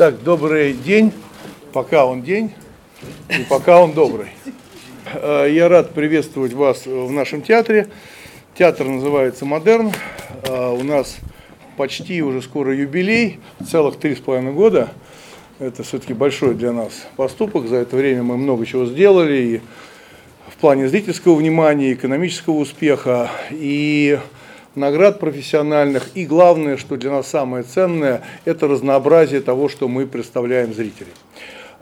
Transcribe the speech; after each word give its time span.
Так, 0.00 0.22
добрый 0.22 0.72
день, 0.72 1.12
пока 1.74 2.06
он 2.06 2.22
день, 2.22 2.52
и 3.28 3.42
пока 3.50 3.82
он 3.82 3.92
добрый. 3.92 4.28
Э, 5.12 5.46
я 5.46 5.68
рад 5.68 5.92
приветствовать 5.92 6.54
вас 6.54 6.86
в 6.86 7.10
нашем 7.10 7.42
театре. 7.42 7.86
Театр 8.56 8.86
называется 8.86 9.44
«Модерн». 9.44 9.92
Э, 10.44 10.70
у 10.70 10.82
нас 10.84 11.18
почти 11.76 12.22
уже 12.22 12.40
скоро 12.40 12.74
юбилей, 12.74 13.40
целых 13.70 13.98
три 13.98 14.14
с 14.14 14.20
половиной 14.20 14.54
года. 14.54 14.88
Это 15.58 15.82
все-таки 15.82 16.14
большой 16.14 16.54
для 16.54 16.72
нас 16.72 16.92
поступок. 17.16 17.68
За 17.68 17.76
это 17.76 17.94
время 17.94 18.22
мы 18.22 18.38
много 18.38 18.64
чего 18.64 18.86
сделали 18.86 19.36
и 19.36 19.60
в 20.48 20.56
плане 20.56 20.88
зрительского 20.88 21.34
внимания, 21.34 21.92
экономического 21.92 22.54
успеха, 22.54 23.30
и 23.50 24.18
наград 24.74 25.18
профессиональных. 25.18 26.10
И 26.14 26.26
главное, 26.26 26.76
что 26.76 26.96
для 26.96 27.10
нас 27.10 27.28
самое 27.28 27.64
ценное, 27.64 28.22
это 28.44 28.68
разнообразие 28.68 29.40
того, 29.40 29.68
что 29.68 29.88
мы 29.88 30.06
представляем 30.06 30.74
зрителям. 30.74 31.14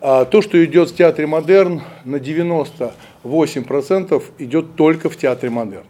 А 0.00 0.24
то, 0.24 0.42
что 0.42 0.64
идет 0.64 0.90
в 0.90 0.96
театре 0.96 1.26
«Модерн», 1.26 1.82
на 2.04 2.16
98% 2.16 4.22
идет 4.38 4.76
только 4.76 5.10
в 5.10 5.16
театре 5.16 5.50
«Модерн». 5.50 5.86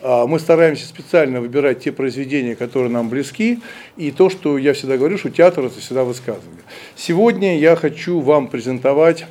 А 0.00 0.26
мы 0.26 0.38
стараемся 0.38 0.86
специально 0.86 1.40
выбирать 1.40 1.82
те 1.82 1.92
произведения, 1.92 2.56
которые 2.56 2.90
нам 2.90 3.08
близки, 3.08 3.60
и 3.96 4.10
то, 4.10 4.28
что 4.28 4.58
я 4.58 4.74
всегда 4.74 4.96
говорю, 4.96 5.18
что 5.18 5.30
театр– 5.30 5.64
это 5.66 5.80
всегда 5.80 6.04
высказывание. 6.04 6.62
Сегодня 6.96 7.58
я 7.58 7.76
хочу 7.76 8.20
вам 8.20 8.48
презентовать 8.48 9.26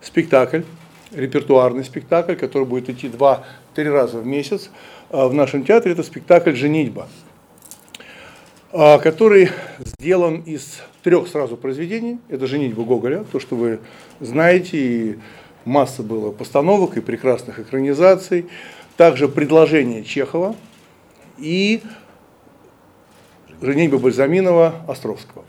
спектакль, 0.00 0.62
репертуарный 1.12 1.84
спектакль, 1.84 2.34
который 2.34 2.64
будет 2.64 2.90
идти 2.90 3.08
два-три 3.08 3.88
раза 3.88 4.18
в 4.18 4.26
месяц– 4.26 4.70
в 5.10 5.32
нашем 5.32 5.64
театре, 5.64 5.92
это 5.92 6.02
спектакль 6.02 6.54
«Женитьба», 6.54 7.08
а, 8.72 8.98
который 8.98 9.50
сделан 10.00 10.40
из 10.40 10.82
трех 11.02 11.28
сразу 11.28 11.56
произведений. 11.56 12.18
Это 12.28 12.46
«Женитьба 12.46 12.82
Гоголя», 12.82 13.24
то, 13.30 13.38
что 13.38 13.54
вы 13.56 13.78
знаете, 14.20 14.78
и 14.78 15.18
масса 15.64 16.02
было 16.02 16.32
постановок 16.32 16.96
и 16.96 17.00
прекрасных 17.00 17.60
экранизаций. 17.60 18.46
Также 18.96 19.28
«Предложение 19.28 20.02
Чехова» 20.02 20.56
и 21.38 21.80
«Женитьба 23.60 23.98
Бальзаминова» 23.98 24.74
Островского. 24.88 25.44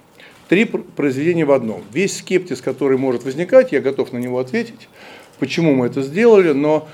Три 0.50 0.66
произведения 0.66 1.46
в 1.46 1.52
одном. 1.52 1.84
Весь 1.92 2.20
скептиз, 2.20 2.62
который 2.62 2.98
может 2.98 3.24
возникать, 3.24 3.72
я 3.72 3.82
готов 3.82 4.14
на 4.14 4.18
него 4.18 4.40
ответить, 4.40 4.88
почему 5.40 5.74
мы 5.76 5.88
это 5.88 6.02
сделали, 6.04 6.52
но 6.52 6.88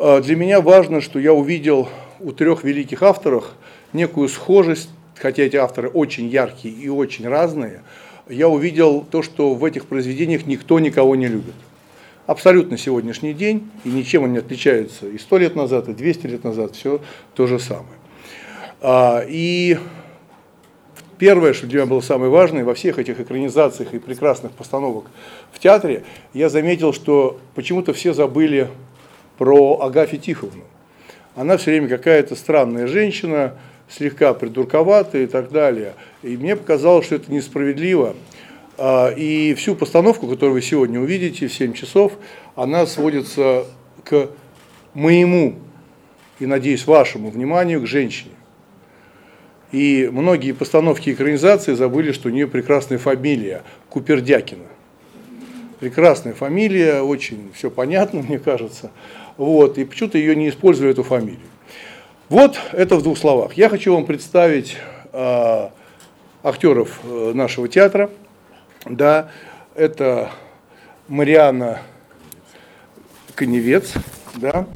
для 0.00 0.34
меня 0.34 0.62
важно, 0.62 1.02
что 1.02 1.18
я 1.18 1.34
увидел 1.34 1.88
у 2.20 2.32
трех 2.32 2.64
великих 2.64 3.02
авторов 3.02 3.52
некую 3.92 4.28
схожесть, 4.28 4.88
хотя 5.16 5.42
эти 5.42 5.56
авторы 5.56 5.88
очень 5.88 6.26
яркие 6.26 6.74
и 6.74 6.88
очень 6.88 7.28
разные, 7.28 7.82
я 8.26 8.48
увидел 8.48 9.02
то, 9.02 9.22
что 9.22 9.54
в 9.54 9.64
этих 9.64 9.86
произведениях 9.86 10.46
никто 10.46 10.78
никого 10.78 11.16
не 11.16 11.26
любит. 11.26 11.54
Абсолютно 12.26 12.78
сегодняшний 12.78 13.34
день, 13.34 13.68
и 13.84 13.88
ничем 13.88 14.22
он 14.22 14.32
не 14.32 14.38
отличается 14.38 15.06
и 15.06 15.18
сто 15.18 15.36
лет 15.36 15.56
назад, 15.56 15.88
и 15.88 15.92
200 15.92 16.26
лет 16.28 16.44
назад, 16.44 16.76
все 16.76 17.00
то 17.34 17.46
же 17.46 17.58
самое. 17.58 17.98
А, 18.80 19.24
и 19.28 19.78
первое, 21.18 21.52
что 21.52 21.66
для 21.66 21.80
меня 21.80 21.86
было 21.86 22.00
самое 22.00 22.30
важное, 22.30 22.64
во 22.64 22.74
всех 22.74 22.98
этих 22.98 23.20
экранизациях 23.20 23.92
и 23.94 23.98
прекрасных 23.98 24.52
постановок 24.52 25.06
в 25.52 25.58
театре, 25.58 26.04
я 26.32 26.48
заметил, 26.48 26.92
что 26.92 27.38
почему-то 27.54 27.92
все 27.92 28.14
забыли 28.14 28.68
про 29.40 29.80
Агафью 29.80 30.20
Тиховну. 30.20 30.64
Она 31.34 31.56
все 31.56 31.70
время 31.70 31.88
какая-то 31.88 32.36
странная 32.36 32.86
женщина, 32.86 33.54
слегка 33.88 34.34
придурковатая 34.34 35.22
и 35.22 35.26
так 35.26 35.50
далее. 35.50 35.94
И 36.22 36.36
мне 36.36 36.56
показалось, 36.56 37.06
что 37.06 37.14
это 37.14 37.32
несправедливо. 37.32 38.16
А, 38.76 39.08
и 39.08 39.54
всю 39.54 39.74
постановку, 39.76 40.28
которую 40.28 40.52
вы 40.52 40.60
сегодня 40.60 41.00
увидите 41.00 41.48
в 41.48 41.54
7 41.54 41.72
часов, 41.72 42.12
она 42.54 42.84
сводится 42.84 43.64
к 44.04 44.28
моему 44.92 45.54
и, 46.38 46.44
надеюсь, 46.44 46.86
вашему 46.86 47.30
вниманию 47.30 47.80
к 47.80 47.86
женщине. 47.86 48.34
И 49.72 50.10
многие 50.12 50.52
постановки 50.52 51.08
экранизации 51.08 51.72
забыли, 51.72 52.12
что 52.12 52.28
у 52.28 52.30
нее 52.30 52.46
прекрасная 52.46 52.98
фамилия 52.98 53.62
Купердякина. 53.88 54.66
Прекрасная 55.80 56.34
фамилия, 56.34 57.00
очень 57.00 57.50
все 57.54 57.70
понятно, 57.70 58.20
мне 58.28 58.38
кажется. 58.38 58.90
Вот, 59.40 59.78
и 59.78 59.86
почему-то 59.86 60.18
ее 60.18 60.36
не 60.36 60.50
использовали, 60.50 60.92
эту 60.92 61.02
фамилию. 61.02 61.40
Вот 62.28 62.60
это 62.72 62.96
в 62.96 63.02
двух 63.02 63.16
словах. 63.16 63.54
Я 63.54 63.70
хочу 63.70 63.94
вам 63.94 64.04
представить 64.04 64.76
э, 65.14 65.68
актеров 66.42 67.00
нашего 67.02 67.66
театра. 67.66 68.10
Да, 68.84 69.30
это 69.74 70.30
Мариана 71.08 71.80
Коневец, 73.34 73.94
да, 74.34 74.66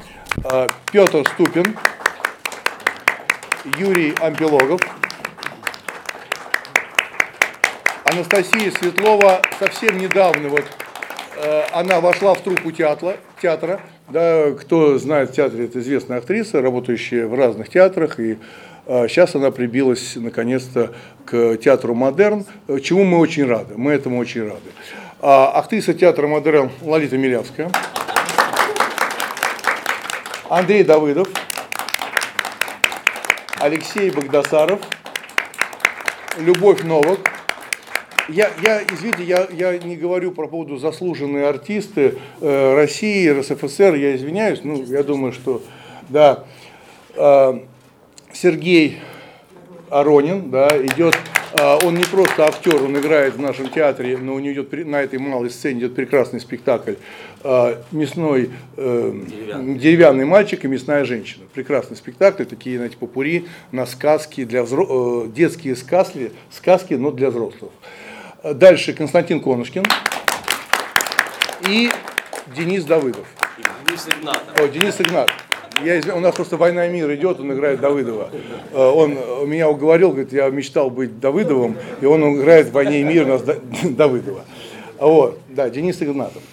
э, 0.43 0.67
Петр 0.91 1.23
Ступин, 1.29 1.77
Юрий 3.77 4.15
Ампелогов, 4.19 4.81
Анастасия 8.03 8.71
Светлова 8.71 9.43
совсем 9.59 9.99
недавно 9.99 10.49
вот 10.49 10.65
э, 11.35 11.61
она 11.71 12.01
вошла 12.01 12.33
в 12.33 12.41
труппу 12.41 12.71
театра, 12.71 13.17
театра. 13.41 13.81
Да, 14.09 14.51
кто 14.51 14.97
знает 14.97 15.31
в 15.31 15.33
театре, 15.33 15.65
это 15.65 15.79
известная 15.79 16.19
актриса, 16.19 16.61
работающая 16.61 17.25
в 17.27 17.33
разных 17.33 17.69
театрах, 17.69 18.19
и 18.19 18.37
а, 18.85 19.07
сейчас 19.07 19.35
она 19.35 19.49
прибилась 19.49 20.15
наконец-то 20.15 20.93
к 21.25 21.57
театру 21.57 21.95
«Модерн», 21.95 22.45
чему 22.83 23.03
мы 23.03 23.17
очень 23.17 23.47
рады, 23.47 23.73
мы 23.77 23.93
этому 23.93 24.19
очень 24.19 24.43
рады. 24.43 24.71
А, 25.21 25.51
актриса 25.59 25.93
театра 25.95 26.27
«Модерн» 26.27 26.69
Лолита 26.81 27.17
Милявская, 27.17 27.71
Андрей 30.49 30.83
Давыдов, 30.83 31.27
Алексей 33.59 34.11
Богдасаров, 34.11 34.79
Любовь 36.37 36.83
Новок, 36.83 37.31
я, 38.29 38.49
я 38.61 38.83
извините, 38.83 39.23
я, 39.23 39.47
я 39.51 39.77
не 39.77 39.95
говорю 39.95 40.31
про 40.31 40.47
поводу 40.47 40.77
заслуженные 40.77 41.47
артисты 41.47 42.15
э, 42.41 42.75
России, 42.75 43.29
РСФСР, 43.29 43.95
я 43.95 44.15
извиняюсь, 44.15 44.61
ну, 44.63 44.83
я 44.83 45.03
думаю, 45.03 45.31
что, 45.31 45.61
да, 46.09 46.43
э, 47.15 47.59
Сергей 48.33 48.99
Аронин, 49.89 50.49
да, 50.49 50.69
идет, 50.77 51.15
э, 51.53 51.77
он 51.83 51.95
не 51.95 52.03
просто 52.03 52.47
актер, 52.47 52.83
он 52.83 52.97
играет 52.97 53.35
в 53.35 53.39
нашем 53.39 53.69
театре, 53.69 54.17
но 54.17 54.33
у 54.33 54.39
него 54.39 54.53
идет, 54.53 54.87
на 54.87 55.01
этой 55.01 55.19
малой 55.19 55.49
сцене 55.49 55.81
идет 55.81 55.95
прекрасный 55.95 56.39
спектакль 56.39 56.95
э, 57.43 57.75
«Мясной 57.91 58.49
э, 58.75 59.13
деревянный. 59.27 59.75
деревянный 59.75 60.25
мальчик 60.25 60.65
и 60.65 60.67
мясная 60.67 61.05
женщина». 61.05 61.45
Прекрасный 61.53 61.95
спектакль, 61.95 62.45
такие, 62.45 62.77
знаете, 62.77 62.97
попури 62.99 63.45
на 63.71 63.85
сказки, 63.85 64.43
для 64.43 64.63
взро... 64.63 65.25
э, 65.25 65.27
детские 65.29 65.75
сказки, 65.75 66.31
сказки, 66.49 66.95
но 66.95 67.11
для 67.11 67.29
взрослых. 67.29 67.71
Дальше 68.53 68.93
Константин 68.93 69.39
Конушкин 69.39 69.83
и 71.67 71.89
Денис 72.55 72.83
Давыдов. 72.83 73.25
Денис 73.87 74.07
Игнатов. 74.07 74.59
О, 74.59 74.67
Денис 74.67 75.01
Игнат. 75.01 75.31
Я, 75.83 76.15
у 76.15 76.19
нас 76.19 76.35
просто 76.35 76.55
«Война 76.55 76.85
и 76.85 76.91
мир» 76.91 77.11
идет, 77.15 77.39
он 77.39 77.51
играет 77.51 77.81
Давыдова. 77.81 78.29
Э, 78.71 78.77
он 78.77 79.13
меня 79.49 79.67
уговорил, 79.67 80.11
говорит, 80.11 80.31
я 80.31 80.47
мечтал 80.49 80.91
быть 80.91 81.19
Давыдовым, 81.19 81.75
и 81.99 82.05
он 82.05 82.39
играет 82.39 82.67
в 82.67 82.71
«Войне 82.73 83.01
и 83.01 83.03
мир» 83.03 83.23
у 83.23 83.29
нас 83.29 83.41
Давыдова. 83.83 84.45
Вот, 84.99 85.39
да, 85.49 85.67
Денис 85.71 85.99
Игнатов. 86.01 86.43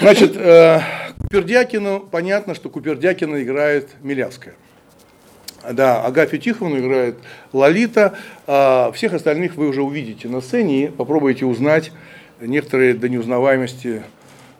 Значит, 0.00 0.32
э, 0.34 0.80
Купердякину, 1.20 2.00
понятно, 2.10 2.56
что 2.56 2.68
Купердякина 2.70 3.40
играет 3.42 3.90
Милявская. 4.02 4.56
Да, 5.72 6.02
Агафью 6.04 6.38
Тихоновну 6.38 6.78
играет 6.78 7.16
Лолита. 7.52 8.18
А 8.46 8.92
всех 8.92 9.14
остальных 9.14 9.56
вы 9.56 9.68
уже 9.68 9.82
увидите 9.82 10.28
на 10.28 10.40
сцене 10.40 10.84
и 10.84 10.88
попробуйте 10.88 11.44
узнать. 11.46 11.92
Некоторые 12.40 12.94
до 12.94 13.08
неузнаваемости 13.08 14.02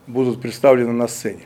будут 0.06 0.40
представлены 0.40 0.92
на 0.92 1.08
сцене. 1.08 1.40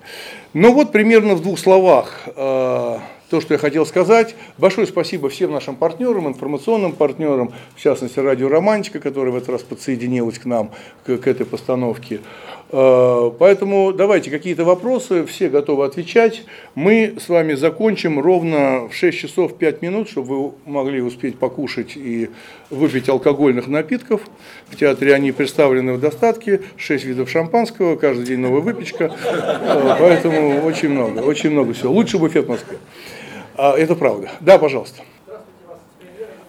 Ну 0.52 0.72
вот 0.72 0.92
примерно 0.92 1.34
в 1.34 1.42
двух 1.42 1.58
словах 1.58 2.28
а, 2.36 3.00
то, 3.30 3.40
что 3.40 3.54
я 3.54 3.58
хотел 3.58 3.86
сказать. 3.86 4.34
Большое 4.58 4.86
спасибо 4.86 5.28
всем 5.28 5.52
нашим 5.52 5.76
партнерам, 5.76 6.28
информационным 6.28 6.92
партнерам, 6.92 7.52
в 7.76 7.80
частности 7.80 8.18
Радио 8.18 8.48
Романтика, 8.48 8.98
которая 9.00 9.32
в 9.32 9.36
этот 9.36 9.50
раз 9.50 9.62
подсоединилась 9.62 10.38
к 10.38 10.44
нам, 10.44 10.72
к, 11.04 11.16
к 11.16 11.26
этой 11.26 11.46
постановке. 11.46 12.20
Э, 12.72 13.30
поэтому 13.38 13.92
давайте 13.92 14.30
какие-то 14.30 14.64
вопросы, 14.64 15.24
все 15.26 15.48
готовы 15.48 15.84
отвечать. 15.84 16.44
Мы 16.74 17.16
с 17.20 17.28
вами 17.28 17.54
закончим 17.54 18.20
ровно 18.20 18.88
в 18.88 18.94
6 18.94 19.18
часов 19.18 19.56
5 19.56 19.82
минут, 19.82 20.08
чтобы 20.08 20.44
вы 20.44 20.52
могли 20.66 21.00
успеть 21.00 21.38
покушать 21.38 21.96
и 21.96 22.30
выпить 22.70 23.08
алкогольных 23.08 23.66
напитков. 23.66 24.20
В 24.68 24.76
театре 24.76 25.14
они 25.14 25.32
представлены 25.32 25.94
в 25.94 26.00
достатке, 26.00 26.60
6 26.76 27.04
видов 27.04 27.28
шампанского, 27.28 27.96
каждый 27.96 28.26
день 28.26 28.38
новая 28.38 28.60
выпечка. 28.60 29.12
Э, 29.24 29.96
поэтому 29.98 30.64
очень 30.64 30.90
много, 30.90 31.20
очень 31.20 31.50
много 31.50 31.72
всего. 31.72 31.92
Лучше 31.92 32.18
буфет 32.18 32.46
в 32.46 32.50
Москве. 32.50 32.78
А, 33.56 33.76
это 33.76 33.96
правда. 33.96 34.30
Да, 34.40 34.58
пожалуйста. 34.58 35.02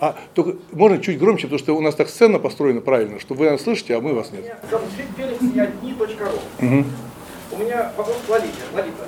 А 0.01 0.15
только 0.33 0.57
можно 0.71 0.97
чуть 0.97 1.19
громче, 1.19 1.43
потому 1.43 1.59
что 1.59 1.73
у 1.77 1.81
нас 1.81 1.93
так 1.93 2.09
сцена 2.09 2.39
построена 2.39 2.81
правильно, 2.81 3.19
что 3.19 3.35
вы 3.35 3.51
нас 3.51 3.61
слышите, 3.61 3.95
а 3.95 4.01
мы 4.01 4.15
вас 4.15 4.31
нет. 4.31 4.43
Угу. 6.59 6.85
У 7.51 7.57
меня 7.57 7.93
вопрос 7.95 8.17
к 8.25 8.29
Лолите. 8.29 8.49
Лолита, 8.73 9.05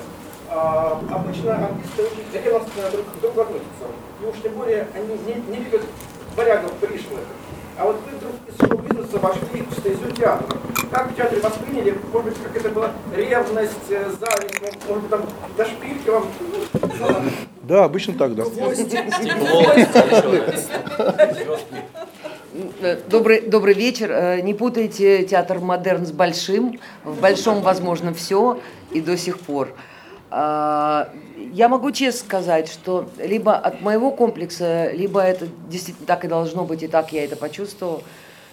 а, 0.49 1.01
обычно 1.09 1.67
английские 1.67 2.05
языки 2.27 2.91
друг 2.91 3.05
к 3.07 3.21
другу 3.21 3.41
относятся. 3.41 3.85
И 4.21 4.25
уж 4.25 4.35
тем 4.43 4.53
более 4.53 4.87
они 4.93 5.17
не, 5.25 5.57
не 5.57 5.63
любят 5.63 5.81
варягов 6.35 6.71
пришлых. 6.73 7.21
А 7.77 7.85
вот 7.85 7.97
вы 8.05 8.17
вдруг 8.17 8.33
из 8.47 8.55
шоу-бизнеса 8.59 9.19
вошли 9.19 9.63
в 9.69 9.79
стезю 9.79 10.11
театра. 10.11 10.57
Как 10.91 11.11
в 11.11 11.15
театре 11.15 11.41
восприняли? 11.41 11.97
Может 12.11 12.29
быть, 12.29 12.43
как 12.43 12.55
это 12.55 12.69
была 12.69 12.91
ревность, 13.15 13.89
э, 13.89 14.11
зависть, 14.19 14.61
может 14.87 15.01
быть, 15.03 15.09
там 15.09 15.21
до 15.57 15.65
шпильки 15.65 16.09
вам... 16.09 16.27
Да, 17.63 17.85
обычно 17.85 18.13
так, 18.13 18.35
да. 18.35 18.43
Добрый, 23.09 23.41
добрый 23.41 23.73
вечер. 23.73 24.11
Э, 24.11 24.41
не 24.41 24.53
путайте 24.53 25.23
театр 25.23 25.59
модерн 25.59 26.05
с 26.05 26.11
большим. 26.11 26.79
В 27.03 27.19
большом 27.19 27.61
возможно 27.61 28.13
все 28.13 28.59
и 28.91 29.01
до 29.01 29.17
сих 29.17 29.39
пор. 29.39 29.73
Я 31.53 31.69
могу 31.69 31.91
честно 31.91 32.25
сказать, 32.25 32.67
что 32.67 33.07
либо 33.19 33.55
от 33.55 33.79
моего 33.79 34.09
комплекса, 34.09 34.89
либо 34.91 35.21
это 35.21 35.47
действительно 35.69 36.07
так 36.07 36.25
и 36.25 36.27
должно 36.27 36.65
быть, 36.65 36.81
и 36.81 36.87
так 36.87 37.13
я 37.13 37.23
это 37.23 37.35
почувствовал. 37.35 38.01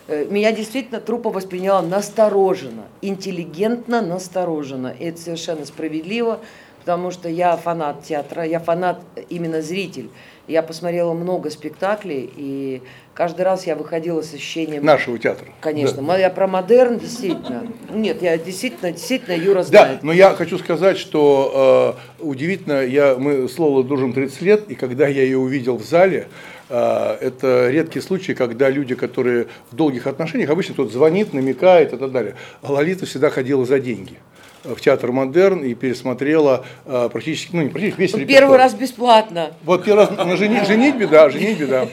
Э, 0.06 0.26
меня 0.28 0.52
действительно 0.52 1.00
трупа 1.00 1.30
восприняла 1.30 1.80
настороженно, 1.80 2.82
интеллигентно 3.00 4.02
настороженно. 4.02 4.88
И 4.88 5.06
это 5.06 5.18
совершенно 5.18 5.64
справедливо, 5.64 6.40
потому 6.80 7.10
что 7.10 7.30
я 7.30 7.56
фанат 7.56 8.04
театра, 8.04 8.44
я 8.44 8.60
фанат 8.60 9.00
именно 9.30 9.62
зритель. 9.62 10.10
Я 10.50 10.62
посмотрела 10.62 11.12
много 11.12 11.48
спектаклей, 11.48 12.28
и 12.36 12.82
каждый 13.14 13.42
раз 13.42 13.68
я 13.68 13.76
выходила 13.76 14.20
с 14.20 14.34
ощущением... 14.34 14.84
Нашего 14.84 15.16
театра. 15.16 15.46
Конечно. 15.60 16.02
Да. 16.02 16.18
Я 16.18 16.28
про 16.28 16.48
модерн, 16.48 16.98
действительно. 16.98 17.68
Нет, 17.88 18.20
я 18.20 18.36
действительно, 18.36 18.90
действительно, 18.90 19.34
Юра 19.34 19.62
знает. 19.62 20.00
Да, 20.00 20.06
но 20.06 20.12
я 20.12 20.34
хочу 20.34 20.58
сказать, 20.58 20.98
что 20.98 21.96
э, 22.18 22.22
удивительно, 22.24 22.84
я, 22.84 23.14
мы 23.16 23.48
с 23.48 23.56
Лолой 23.60 23.84
дружим 23.84 24.12
30 24.12 24.40
лет, 24.42 24.64
и 24.68 24.74
когда 24.74 25.06
я 25.06 25.22
ее 25.22 25.38
увидел 25.38 25.76
в 25.76 25.84
зале, 25.84 26.26
э, 26.68 27.16
это 27.20 27.70
редкий 27.70 28.00
случай, 28.00 28.34
когда 28.34 28.70
люди, 28.70 28.96
которые 28.96 29.46
в 29.70 29.76
долгих 29.76 30.08
отношениях, 30.08 30.50
обычно 30.50 30.74
кто-то 30.74 30.92
звонит, 30.92 31.32
намекает 31.32 31.92
и 31.92 31.96
так 31.96 32.10
далее. 32.10 32.34
А 32.62 32.72
Лолита 32.72 33.06
всегда 33.06 33.30
ходила 33.30 33.64
за 33.64 33.78
деньги 33.78 34.16
в 34.64 34.80
театр 34.80 35.12
Модерн 35.12 35.64
и 35.64 35.74
пересмотрела 35.74 36.64
э, 36.84 37.08
практически, 37.10 37.56
ну 37.56 37.62
не 37.62 37.68
практически 37.70 38.00
весь 38.00 38.12
репертуар. 38.12 38.40
Первый 38.40 38.58
раз 38.58 38.74
бесплатно. 38.74 39.52
Вот 39.64 39.84
первый 39.84 40.06
раз 40.06 40.10
на 40.10 40.36
жени, 40.36 40.60
женитьбе, 40.64 41.06
да, 41.06 41.30
женитьбе, 41.30 41.66
да. 41.66 41.88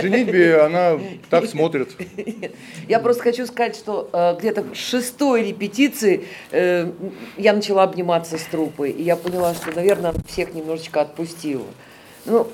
Женитьбе 0.00 0.60
она 0.60 0.98
так 1.30 1.46
смотрит. 1.46 1.90
Я 2.88 2.98
просто 2.98 3.22
хочу 3.22 3.46
сказать, 3.46 3.76
что 3.76 4.08
э, 4.12 4.36
где-то 4.38 4.62
в 4.62 4.74
шестой 4.74 5.48
репетиции 5.48 6.24
э, 6.50 6.90
я 7.36 7.52
начала 7.52 7.84
обниматься 7.84 8.38
с 8.38 8.42
трупой, 8.42 8.90
и 8.90 9.02
я 9.02 9.16
поняла, 9.16 9.54
что, 9.54 9.72
наверное, 9.74 10.14
всех 10.26 10.54
немножечко 10.54 11.02
отпустила. 11.02 11.66
Ну, 12.24 12.48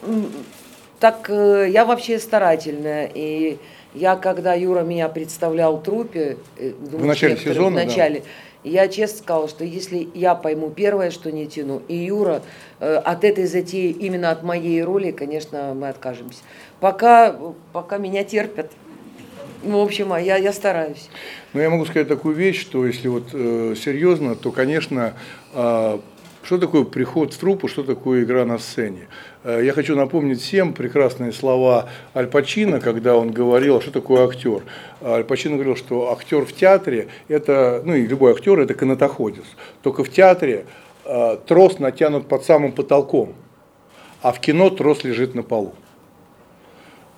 так 1.00 1.28
э, 1.30 1.68
я 1.70 1.84
вообще 1.84 2.18
старательная, 2.18 3.10
и 3.12 3.58
я, 3.94 4.16
когда 4.16 4.54
Юра 4.54 4.80
меня 4.80 5.08
представлял 5.08 5.82
трупе, 5.82 6.36
э, 6.58 6.72
в 6.78 7.04
начале 7.04 7.36
сезона, 7.36 7.82
в 7.82 7.84
начале, 7.86 8.20
да 8.20 8.26
я 8.64 8.88
честно 8.88 9.18
сказала, 9.18 9.48
что 9.48 9.64
если 9.64 10.08
я 10.14 10.34
пойму 10.34 10.70
первое, 10.70 11.10
что 11.10 11.30
не 11.30 11.46
тяну, 11.46 11.82
и 11.86 11.96
Юра 11.96 12.42
э, 12.80 12.96
от 12.96 13.22
этой 13.22 13.46
затеи, 13.46 13.90
именно 13.90 14.30
от 14.30 14.42
моей 14.42 14.82
роли, 14.82 15.10
конечно, 15.10 15.74
мы 15.74 15.88
откажемся. 15.88 16.42
Пока, 16.80 17.36
пока 17.72 17.98
меня 17.98 18.24
терпят. 18.24 18.72
В 19.62 19.76
общем, 19.76 20.12
а 20.12 20.20
я, 20.20 20.36
я 20.36 20.52
стараюсь. 20.52 21.08
Ну, 21.52 21.60
я 21.60 21.70
могу 21.70 21.84
сказать 21.84 22.08
такую 22.08 22.34
вещь, 22.34 22.60
что 22.60 22.86
если 22.86 23.08
вот 23.08 23.28
э, 23.32 23.74
серьезно, 23.76 24.34
то, 24.34 24.50
конечно, 24.50 25.14
э, 25.52 25.98
что 26.42 26.58
такое 26.58 26.84
приход 26.84 27.32
в 27.32 27.38
труппу, 27.38 27.68
что 27.68 27.82
такое 27.82 28.24
игра 28.24 28.44
на 28.44 28.58
сцене? 28.58 29.08
Э, 29.44 29.60
я 29.62 29.72
хочу 29.72 29.94
напомнить 29.94 30.40
всем 30.40 30.72
прекрасные 30.72 31.32
слова 31.32 31.88
Аль 32.16 32.26
Пачино, 32.26 32.80
когда 32.80 33.16
он 33.16 33.30
говорил, 33.30 33.80
что 33.80 33.90
такое 33.92 34.26
актер. 34.26 34.62
Аль 35.02 35.24
Пачино 35.24 35.54
говорил, 35.54 35.76
что 35.76 36.10
актер 36.10 36.44
в 36.46 36.52
театре, 36.52 37.08
это, 37.28 37.82
ну 37.84 37.94
и 37.94 38.06
любой 38.06 38.32
актер, 38.32 38.58
это 38.58 38.74
канатоходец. 38.74 39.44
Только 39.82 40.02
в 40.02 40.10
театре 40.10 40.64
э, 41.04 41.36
трос 41.46 41.78
натянут 41.78 42.26
под 42.26 42.44
самым 42.44 42.72
потолком, 42.72 43.34
а 44.22 44.32
в 44.32 44.40
кино 44.40 44.70
трос 44.70 45.04
лежит 45.04 45.34
на 45.34 45.42
полу. 45.42 45.74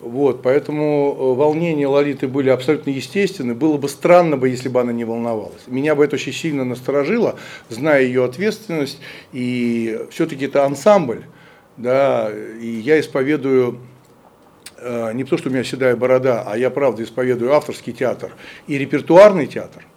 Вот, 0.00 0.42
поэтому 0.42 1.16
э, 1.16 1.38
волнения 1.38 1.86
Лолиты 1.86 2.26
были 2.26 2.50
абсолютно 2.50 2.90
естественны. 2.90 3.54
Было 3.54 3.78
бы 3.78 3.88
странно, 3.88 4.36
бы, 4.36 4.48
если 4.48 4.68
бы 4.68 4.80
она 4.80 4.92
не 4.92 5.04
волновалась. 5.04 5.62
Меня 5.68 5.94
бы 5.94 6.04
это 6.04 6.16
очень 6.16 6.32
сильно 6.32 6.64
насторожило, 6.64 7.36
зная 7.68 8.02
ее 8.02 8.24
ответственность. 8.24 8.98
И 9.32 10.00
все-таки 10.10 10.46
это 10.46 10.66
ансамбль. 10.66 11.24
Да, 11.76 12.30
и 12.60 12.66
я 12.66 12.98
исповедую 13.00 13.80
э, 14.78 15.12
не 15.12 15.24
то, 15.24 15.36
что 15.36 15.48
у 15.48 15.52
меня 15.52 15.64
седая 15.64 15.96
борода, 15.96 16.44
а 16.46 16.56
я 16.56 16.70
правда 16.70 17.02
исповедую 17.02 17.52
авторский 17.52 17.92
театр 17.92 18.32
и 18.66 18.78
репертуарный 18.78 19.46
театр– 19.46 19.84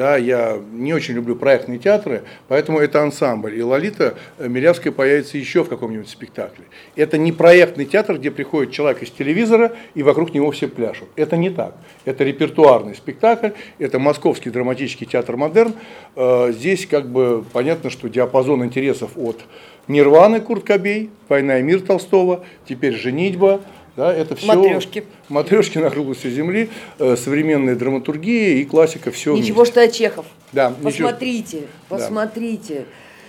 да, 0.00 0.16
я 0.16 0.58
не 0.72 0.94
очень 0.94 1.12
люблю 1.12 1.36
проектные 1.36 1.78
театры, 1.78 2.22
поэтому 2.48 2.78
это 2.78 3.02
ансамбль. 3.02 3.58
И 3.58 3.62
Лолита 3.62 4.16
э, 4.38 4.48
Милявская 4.48 4.94
появится 4.94 5.36
еще 5.36 5.62
в 5.62 5.68
каком-нибудь 5.68 6.08
спектакле. 6.08 6.64
Это 6.96 7.18
не 7.18 7.32
проектный 7.32 7.84
театр, 7.84 8.16
где 8.16 8.30
приходит 8.30 8.72
человек 8.72 9.02
из 9.02 9.10
телевизора 9.10 9.72
и 9.94 10.02
вокруг 10.02 10.32
него 10.32 10.50
все 10.52 10.68
пляшут. 10.68 11.10
Это 11.16 11.36
не 11.36 11.50
так. 11.50 11.76
Это 12.06 12.24
репертуарный 12.24 12.94
спектакль, 12.94 13.50
это 13.78 13.98
Московский 13.98 14.48
драматический 14.48 15.06
театр 15.06 15.36
«Модерн». 15.36 15.74
Э, 16.16 16.50
здесь 16.50 16.86
как 16.86 17.06
бы 17.06 17.44
понятно, 17.52 17.90
что 17.90 18.08
диапазон 18.08 18.64
интересов 18.64 19.10
от 19.16 19.40
Нирваны 19.86 20.40
Курт 20.40 20.64
Кобей, 20.64 21.10
«Война 21.28 21.58
и 21.58 21.62
мир» 21.62 21.82
Толстого, 21.82 22.42
теперь 22.66 22.94
«Женитьба», 22.94 23.60
да, 24.00 24.14
это 24.14 24.34
все 24.34 24.46
матрешки. 24.46 25.04
матрешки 25.28 25.76
на 25.76 25.90
круглости 25.90 26.30
земли, 26.30 26.70
э, 26.98 27.16
современная 27.16 27.76
драматургия 27.76 28.54
и 28.54 28.64
классика 28.64 29.10
все. 29.10 29.36
Ничего, 29.36 29.64
вместе. 29.64 29.82
что 29.86 29.92
Чехов. 29.92 30.26
Да, 30.52 30.72
посмотрите, 30.82 31.56
ничего. 31.56 31.68
посмотрите. 31.88 32.86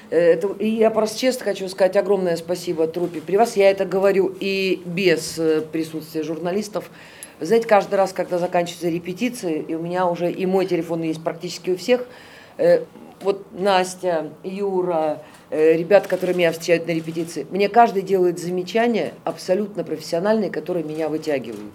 Да. 0.09 0.15
Это, 0.15 0.47
и 0.59 0.69
я 0.69 0.89
просто 0.89 1.19
честно 1.19 1.43
хочу 1.43 1.67
сказать 1.67 1.97
огромное 1.97 2.37
спасибо 2.37 2.87
трупе 2.87 3.19
при 3.19 3.35
вас. 3.35 3.57
Я 3.57 3.69
это 3.69 3.83
говорю 3.83 4.33
и 4.39 4.81
без 4.85 5.37
э, 5.37 5.59
присутствия 5.59 6.23
журналистов. 6.23 6.89
Знаете, 7.41 7.67
каждый 7.67 7.95
раз, 7.95 8.13
когда 8.13 8.37
заканчиваются 8.37 8.87
репетиции, 8.87 9.65
и 9.67 9.75
у 9.75 9.81
меня 9.81 10.07
уже 10.07 10.31
и 10.31 10.45
мой 10.45 10.65
телефон 10.67 11.01
есть 11.01 11.21
практически 11.21 11.71
у 11.71 11.77
всех, 11.77 12.05
э, 12.57 12.83
вот 13.21 13.45
Настя, 13.51 14.29
Юра, 14.45 15.17
Э, 15.17 15.17
ребят, 15.51 16.07
которые 16.07 16.35
меня 16.35 16.51
встречают 16.51 16.87
на 16.87 16.91
репетиции, 16.91 17.45
мне 17.49 17.69
каждый 17.69 18.01
делает 18.01 18.39
замечания 18.39 19.13
абсолютно 19.23 19.83
профессиональные, 19.83 20.49
которые 20.49 20.83
меня 20.83 21.09
вытягивают. 21.09 21.73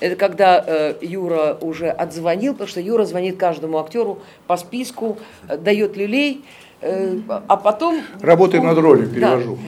Это 0.00 0.16
когда 0.16 0.62
э, 0.64 0.94
Юра 1.00 1.58
уже 1.60 1.90
отзвонил, 1.90 2.52
потому 2.52 2.68
что 2.68 2.80
Юра 2.80 3.04
звонит 3.04 3.36
каждому 3.36 3.78
актеру 3.78 4.20
по 4.46 4.56
списку, 4.56 5.18
э, 5.48 5.56
дает 5.56 5.96
люлей, 5.96 6.44
э, 6.80 7.18
а 7.48 7.56
потом... 7.56 8.00
Работаю 8.20 8.62
над 8.62 8.78
ролью, 8.78 9.08
перевожу. 9.08 9.58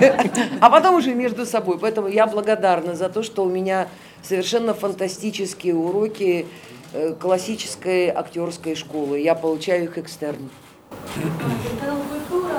Да. 0.00 0.16
А 0.60 0.70
потом 0.70 0.94
уже 0.94 1.14
между 1.14 1.46
собой. 1.46 1.78
Поэтому 1.80 2.06
я 2.06 2.26
благодарна 2.26 2.94
за 2.94 3.08
то, 3.08 3.24
что 3.24 3.44
у 3.44 3.48
меня 3.48 3.88
совершенно 4.22 4.72
фантастические 4.72 5.74
уроки 5.74 6.46
э, 6.92 7.14
классической 7.14 8.10
актерской 8.10 8.76
школы. 8.76 9.18
Я 9.18 9.34
получаю 9.34 9.84
их 9.84 9.98
экстерн. 9.98 10.48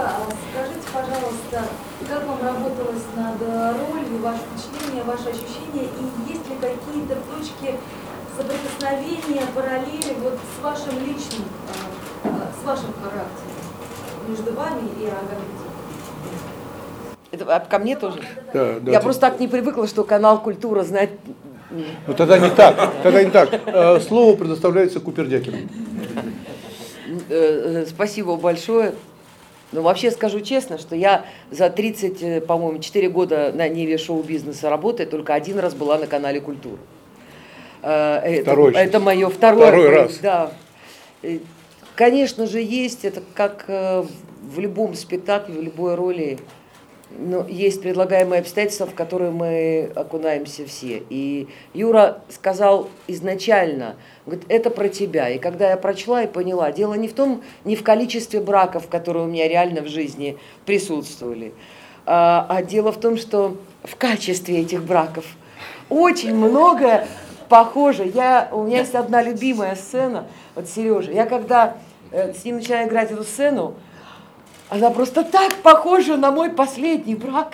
Скажите, 0.05 0.87
пожалуйста, 0.93 1.71
как 2.07 2.27
вам 2.27 2.39
работалось 2.41 3.05
над 3.15 3.41
ролью, 3.41 4.21
ваше 4.21 4.41
впечатление, 4.53 5.03
ваши 5.03 5.29
ощущения, 5.29 5.89
и 5.89 6.31
есть 6.31 6.47
ли 6.47 6.55
какие-то 6.61 7.15
точки 7.33 7.75
соприкосновения, 8.37 9.41
параллели 9.55 10.15
вот 10.21 10.37
с 10.37 10.63
вашим 10.63 10.99
личным, 10.99 11.47
а, 12.23 12.51
с 12.61 12.65
вашим 12.65 12.93
характером 13.01 13.55
между 14.27 14.53
вами 14.53 14.89
и 14.99 15.05
Агаметом? 15.07 15.65
Это 17.31 17.67
ко 17.67 17.79
мне 17.79 17.95
тоже? 17.95 18.21
Да, 18.53 18.79
да. 18.79 18.91
Я 18.91 18.99
просто 18.99 19.21
так 19.21 19.39
не 19.39 19.47
привыкла, 19.47 19.87
что 19.87 20.03
канал 20.03 20.41
«Культура» 20.41 20.83
знает 20.83 21.11
ну 22.07 22.13
тогда 22.13 22.37
не 22.37 22.49
так, 22.51 22.93
тогда 23.03 23.23
не 23.23 23.31
так. 23.31 23.49
Э, 23.65 23.99
слово 23.99 24.37
предоставляется 24.37 24.99
Купердякину. 24.99 25.57
Э, 27.27 27.83
э, 27.83 27.85
спасибо 27.87 28.37
большое. 28.37 28.93
Но 29.75 29.81
вообще 29.81 30.09
скажу 30.09 30.41
честно, 30.41 30.77
что 30.77 30.95
я 30.95 31.25
за 31.51 31.69
30, 31.69 32.21
э, 32.21 32.41
по-моему, 32.41 32.79
4 32.79 33.09
года 33.09 33.51
на 33.53 33.67
Неве 33.67 33.97
шоу-бизнеса 33.97 34.69
работаю, 34.69 35.07
только 35.07 35.33
один 35.33 35.59
раз 35.59 35.73
была 35.75 35.97
на 35.97 36.07
канале 36.07 36.41
«Культура». 36.41 36.79
Второй 37.81 38.71
это, 38.71 38.79
это 38.79 38.99
мое 38.99 39.29
второе. 39.29 39.67
Второй 39.67 39.89
раз. 39.89 40.17
Да. 40.17 40.51
Конечно 41.95 42.47
же, 42.47 42.59
есть, 42.59 43.05
это 43.05 43.21
как 43.35 43.65
в 43.67 44.59
любом 44.59 44.95
спектакле, 44.95 45.59
в 45.59 45.63
любой 45.63 45.93
роли 45.93 46.39
ну, 47.17 47.45
есть 47.47 47.81
предлагаемые 47.81 48.41
обстоятельства, 48.41 48.85
в 48.87 48.93
которые 48.93 49.31
мы 49.31 49.91
окунаемся 49.95 50.65
все. 50.65 51.03
И 51.09 51.47
Юра 51.73 52.21
сказал 52.29 52.89
изначально, 53.07 53.95
говорит, 54.31 54.45
это 54.49 54.69
про 54.69 54.89
тебя. 54.89 55.29
И 55.29 55.39
когда 55.39 55.69
я 55.69 55.77
прочла 55.77 56.23
и 56.23 56.27
поняла, 56.27 56.71
дело 56.71 56.93
не 56.95 57.07
в 57.07 57.13
том, 57.13 57.43
не 57.63 57.75
в 57.75 57.83
количестве 57.83 58.39
браков, 58.39 58.87
которые 58.87 59.25
у 59.25 59.27
меня 59.27 59.47
реально 59.47 59.81
в 59.81 59.87
жизни 59.87 60.37
присутствовали, 60.65 61.53
а, 62.05 62.45
а 62.49 62.63
дело 62.63 62.91
в 62.91 62.99
том, 62.99 63.17
что 63.17 63.57
в 63.83 63.95
качестве 63.95 64.61
этих 64.61 64.83
браков 64.83 65.25
очень 65.89 66.35
много 66.35 67.07
похоже. 67.49 68.05
Я, 68.05 68.49
у 68.51 68.63
меня 68.63 68.79
есть 68.79 68.95
одна 68.95 69.21
любимая 69.21 69.75
сцена, 69.75 70.25
вот 70.55 70.67
Сережа, 70.67 71.11
я 71.11 71.25
когда 71.25 71.77
э, 72.11 72.33
с 72.33 72.43
ним 72.43 72.57
начинаю 72.57 72.87
играть 72.87 73.11
эту 73.11 73.23
сцену, 73.23 73.75
она 74.69 74.89
просто 74.89 75.23
так 75.23 75.53
похожа 75.55 76.17
на 76.17 76.31
мой 76.31 76.49
последний 76.49 77.15
брак. 77.15 77.53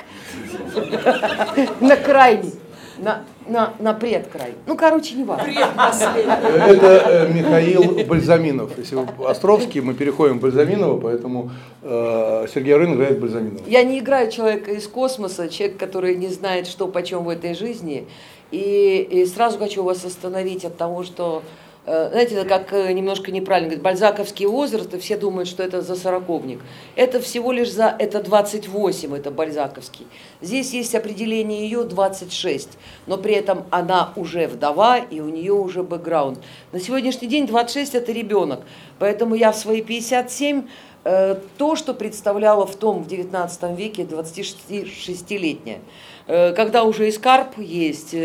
На 1.81 1.97
крайний. 1.97 2.53
На, 3.01 3.23
на, 3.47 3.73
на 3.79 3.93
предкрай. 3.93 4.53
Ну, 4.67 4.77
короче, 4.77 5.15
не 5.15 5.23
важно. 5.23 5.47
Это 5.47 7.27
э, 7.27 7.33
Михаил 7.33 8.05
Бальзаминов. 8.05 8.77
Если 8.77 8.95
Островский, 9.27 9.81
мы 9.81 9.95
переходим 9.95 10.37
к 10.37 10.41
Бальзаминова, 10.43 10.99
поэтому 10.99 11.49
э, 11.81 12.45
Сергей 12.53 12.75
Рын 12.75 12.93
играет 12.93 13.19
Бальзаминова. 13.19 13.63
Я 13.65 13.83
не 13.83 13.97
играю 13.97 14.31
человека 14.31 14.71
из 14.71 14.87
космоса, 14.87 15.49
человек, 15.49 15.77
который 15.77 16.15
не 16.15 16.27
знает, 16.27 16.67
что 16.67 16.87
почем 16.87 17.23
в 17.23 17.29
этой 17.29 17.55
жизни. 17.55 18.07
И, 18.51 19.07
и 19.09 19.25
сразу 19.25 19.57
хочу 19.57 19.81
вас 19.81 20.05
остановить 20.05 20.63
от 20.63 20.77
того, 20.77 21.03
что 21.03 21.41
знаете, 21.85 22.35
это 22.35 22.47
как 22.47 22.73
э, 22.73 22.91
немножко 22.93 23.31
неправильно 23.31 23.69
говорить, 23.69 23.83
бальзаковский 23.83 24.45
возраст, 24.45 24.93
и 24.93 24.99
все 24.99 25.17
думают, 25.17 25.49
что 25.49 25.63
это 25.63 25.81
за 25.81 25.95
сороковник. 25.95 26.59
Это 26.95 27.19
всего 27.19 27.51
лишь 27.51 27.71
за, 27.71 27.95
это 27.97 28.21
28, 28.21 29.15
это 29.15 29.31
бальзаковский. 29.31 30.05
Здесь 30.41 30.73
есть 30.73 30.93
определение 30.93 31.63
ее 31.63 31.83
26, 31.83 32.69
но 33.07 33.17
при 33.17 33.33
этом 33.33 33.65
она 33.71 34.13
уже 34.15 34.47
вдова, 34.47 34.99
и 34.99 35.21
у 35.21 35.29
нее 35.29 35.53
уже 35.53 35.81
бэкграунд. 35.81 36.39
На 36.71 36.79
сегодняшний 36.79 37.27
день 37.27 37.47
26 37.47 37.95
это 37.95 38.11
ребенок, 38.11 38.61
поэтому 38.99 39.33
я 39.33 39.51
в 39.51 39.57
свои 39.57 39.81
57 39.81 40.67
э, 41.03 41.35
то, 41.57 41.75
что 41.75 41.95
представляла 41.95 42.67
в 42.67 42.75
том 42.75 43.03
в 43.03 43.07
19 43.07 43.75
веке 43.75 44.03
26-летняя. 44.03 45.79
Когда 46.27 46.83
уже 46.83 47.07
и 47.07 47.11
скарп 47.11 47.57
есть, 47.57 48.15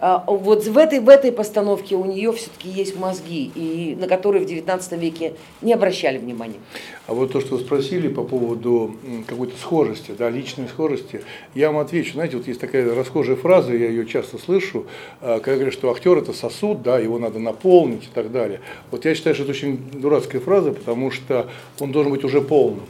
вот 0.00 0.64
в 0.66 0.76
этой, 0.76 1.00
в 1.00 1.08
этой 1.08 1.32
постановке 1.32 1.96
у 1.96 2.04
нее 2.04 2.32
все-таки 2.32 2.68
есть 2.68 2.96
мозги, 2.96 3.50
и, 3.54 3.96
на 3.98 4.06
которые 4.06 4.46
в 4.46 4.48
XIX 4.48 4.98
веке 4.98 5.34
не 5.62 5.72
обращали 5.72 6.18
внимания. 6.18 6.58
А 7.06 7.14
вот 7.14 7.32
то, 7.32 7.40
что 7.40 7.56
вы 7.56 7.60
спросили 7.62 8.08
по 8.08 8.22
поводу 8.22 8.94
какой-то 9.26 9.56
схожести, 9.56 10.12
да, 10.18 10.28
личной 10.28 10.68
схожести, 10.68 11.22
я 11.54 11.70
вам 11.70 11.80
отвечу. 11.80 12.12
Знаете, 12.12 12.36
вот 12.36 12.46
есть 12.46 12.60
такая 12.60 12.94
расхожая 12.94 13.36
фраза, 13.36 13.72
я 13.72 13.88
ее 13.88 14.06
часто 14.06 14.38
слышу, 14.38 14.86
а, 15.20 15.40
когда 15.40 15.54
говорят, 15.54 15.74
что 15.74 15.90
актер 15.90 16.18
это 16.18 16.32
сосуд, 16.32 16.82
да, 16.82 16.98
его 16.98 17.18
надо 17.18 17.38
наполнить 17.38 18.04
и 18.04 18.10
так 18.12 18.30
далее. 18.32 18.60
Вот 18.90 19.04
я 19.04 19.14
считаю, 19.14 19.34
что 19.34 19.44
это 19.44 19.52
очень 19.52 19.78
дурацкая 19.92 20.40
фраза, 20.40 20.72
потому 20.72 21.10
что 21.10 21.48
он 21.80 21.92
должен 21.92 22.12
быть 22.12 22.24
уже 22.24 22.40
полным. 22.42 22.86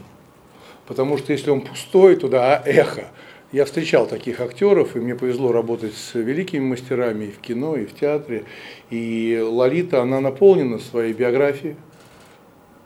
Потому 0.87 1.19
что 1.19 1.33
если 1.33 1.51
он 1.51 1.61
пустой, 1.61 2.17
то 2.17 2.29
да, 2.29 2.63
эхо. 2.65 3.05
Я 3.53 3.65
встречал 3.65 4.09
таких 4.09 4.41
актеров, 4.41 4.97
и 4.97 4.99
мне 4.99 5.15
повезло 5.15 5.53
работать 5.53 5.95
с 5.95 6.15
великими 6.15 6.65
мастерами 6.65 7.27
и 7.27 7.31
в 7.31 7.39
кино, 7.39 7.77
и 7.77 7.87
в 7.87 7.95
театре. 7.95 8.45
И 8.91 9.41
Лолита, 9.41 10.03
она 10.03 10.21
наполнена 10.21 10.81
своей 10.81 11.13
биографией, 11.13 11.77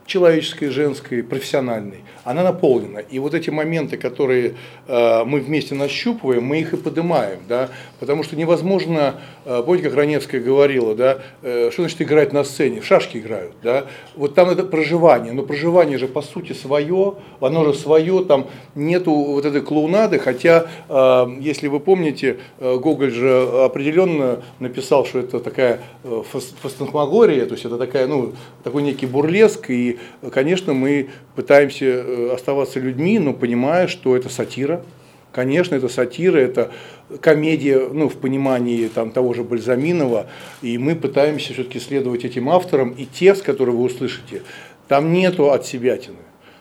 человеческой, 0.04 0.68
женской, 0.68 1.22
профессиональной, 1.22 2.00
она 2.24 2.42
наполнена. 2.42 2.98
И 2.98 3.18
вот 3.18 3.32
эти 3.32 3.48
моменты, 3.48 3.96
которые 3.96 4.56
э, 4.86 5.24
мы 5.24 5.40
вместе 5.40 5.74
нащупываем, 5.74 6.44
мы 6.44 6.60
их 6.60 6.74
и 6.74 6.76
поднимаем, 6.76 7.38
да, 7.48 7.70
потому 7.98 8.22
что 8.22 8.36
невозможно, 8.36 9.20
помните, 9.62 9.88
как 9.88 9.97
Раневская 9.97 10.40
говорила, 10.40 10.95
да, 10.95 11.19
э, 11.42 11.71
что 11.73 11.83
значит 11.83 12.00
играть 12.02 12.33
на 12.33 12.45
сцене, 12.45 12.80
в 12.80 12.87
шашки 12.87 13.19
играют, 13.19 13.52
да, 13.62 13.87
вот 14.14 14.35
там 14.35 14.50
это 14.50 14.64
проживание, 14.64 15.33
но 15.33 15.42
проживание 15.42 15.99
же 15.99 16.09
по 16.09 16.23
сути 16.23 16.52
свое, 16.52 17.14
оно 17.40 17.64
же 17.64 17.75
свое, 17.75 18.25
там 18.25 18.47
нету 18.75 19.12
вот 19.12 19.45
этой 19.45 19.61
клоунады, 19.61 20.19
хотя, 20.19 20.66
э, 20.88 21.26
если 21.40 21.69
вы 21.69 21.80
помните, 21.80 22.38
э, 22.59 22.76
Гоголь 22.76 23.11
же 23.11 23.64
определенно 23.64 24.42
написал, 24.59 25.04
что 25.04 25.19
это 25.19 25.40
такая 25.40 25.80
э, 26.04 26.23
фастенхмагория, 26.62 27.47
то 27.47 27.52
есть 27.54 27.64
это 27.64 27.76
такая, 27.76 28.07
ну, 28.07 28.33
такой 28.62 28.83
некий 28.83 29.07
бурлеск, 29.07 29.71
и 29.71 29.99
конечно, 30.33 30.75
мы 30.75 31.11
пытаемся 31.35 31.87
э, 31.87 32.30
оставаться 32.35 32.78
людьми, 32.80 33.19
но 33.19 33.33
понимая, 33.33 33.87
что 33.87 34.16
это 34.16 34.28
сатира. 34.28 34.83
Конечно, 35.32 35.75
это 35.76 35.88
сатира, 35.88 36.38
это 36.38 36.72
комедия, 37.20 37.88
ну, 37.92 38.08
в 38.08 38.16
понимании 38.16 38.88
там, 38.88 39.10
того 39.12 39.32
же 39.32 39.44
Бальзаминова, 39.44 40.26
и 40.60 40.76
мы 40.76 40.96
пытаемся 40.96 41.52
все-таки 41.52 41.78
следовать 41.78 42.25
этим 42.25 42.49
авторам, 42.49 42.90
и 42.90 43.06
текст, 43.06 43.42
который 43.42 43.75
вы 43.75 43.84
услышите, 43.84 44.42
там 44.88 45.12
нету 45.12 45.50
от 45.50 45.66
себятины. 45.66 46.16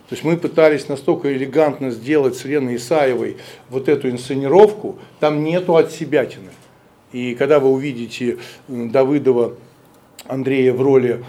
То 0.07 0.15
есть 0.15 0.23
мы 0.23 0.37
пытались 0.37 0.87
настолько 0.87 1.35
элегантно 1.35 1.91
сделать 1.91 2.35
с 2.35 2.45
Леной 2.45 2.75
Исаевой 2.75 3.37
вот 3.69 3.89
эту 3.89 4.09
инсценировку, 4.09 4.99
там 5.19 5.43
нету 5.43 5.75
от 5.75 5.91
себятины. 5.91 6.49
И 7.11 7.35
когда 7.35 7.59
вы 7.59 7.69
увидите 7.69 8.37
Давыдова 8.67 9.55
Андрея 10.27 10.73
в 10.73 10.81
роли 10.81 11.23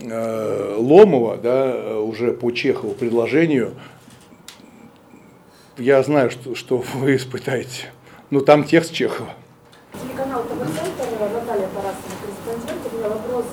Э, 0.00 0.76
Ломова, 0.78 1.36
да, 1.36 1.98
уже 2.00 2.32
по 2.32 2.50
Чехову 2.50 2.94
предложению, 2.94 3.72
я 5.78 6.02
знаю, 6.02 6.30
что, 6.30 6.54
что 6.54 6.78
вы 6.94 7.16
испытаете. 7.16 7.92
Но 8.30 8.40
там 8.40 8.64
текст 8.64 8.92
Чехова. 8.92 9.34
Телеканал 9.92 10.42
ТВ-центр, 10.44 11.04
Наталья 11.20 11.68
Тарасова, 11.68 12.16
корреспондент. 12.22 12.80
У 12.90 12.96
меня 12.96 13.08
вопрос 13.08 13.44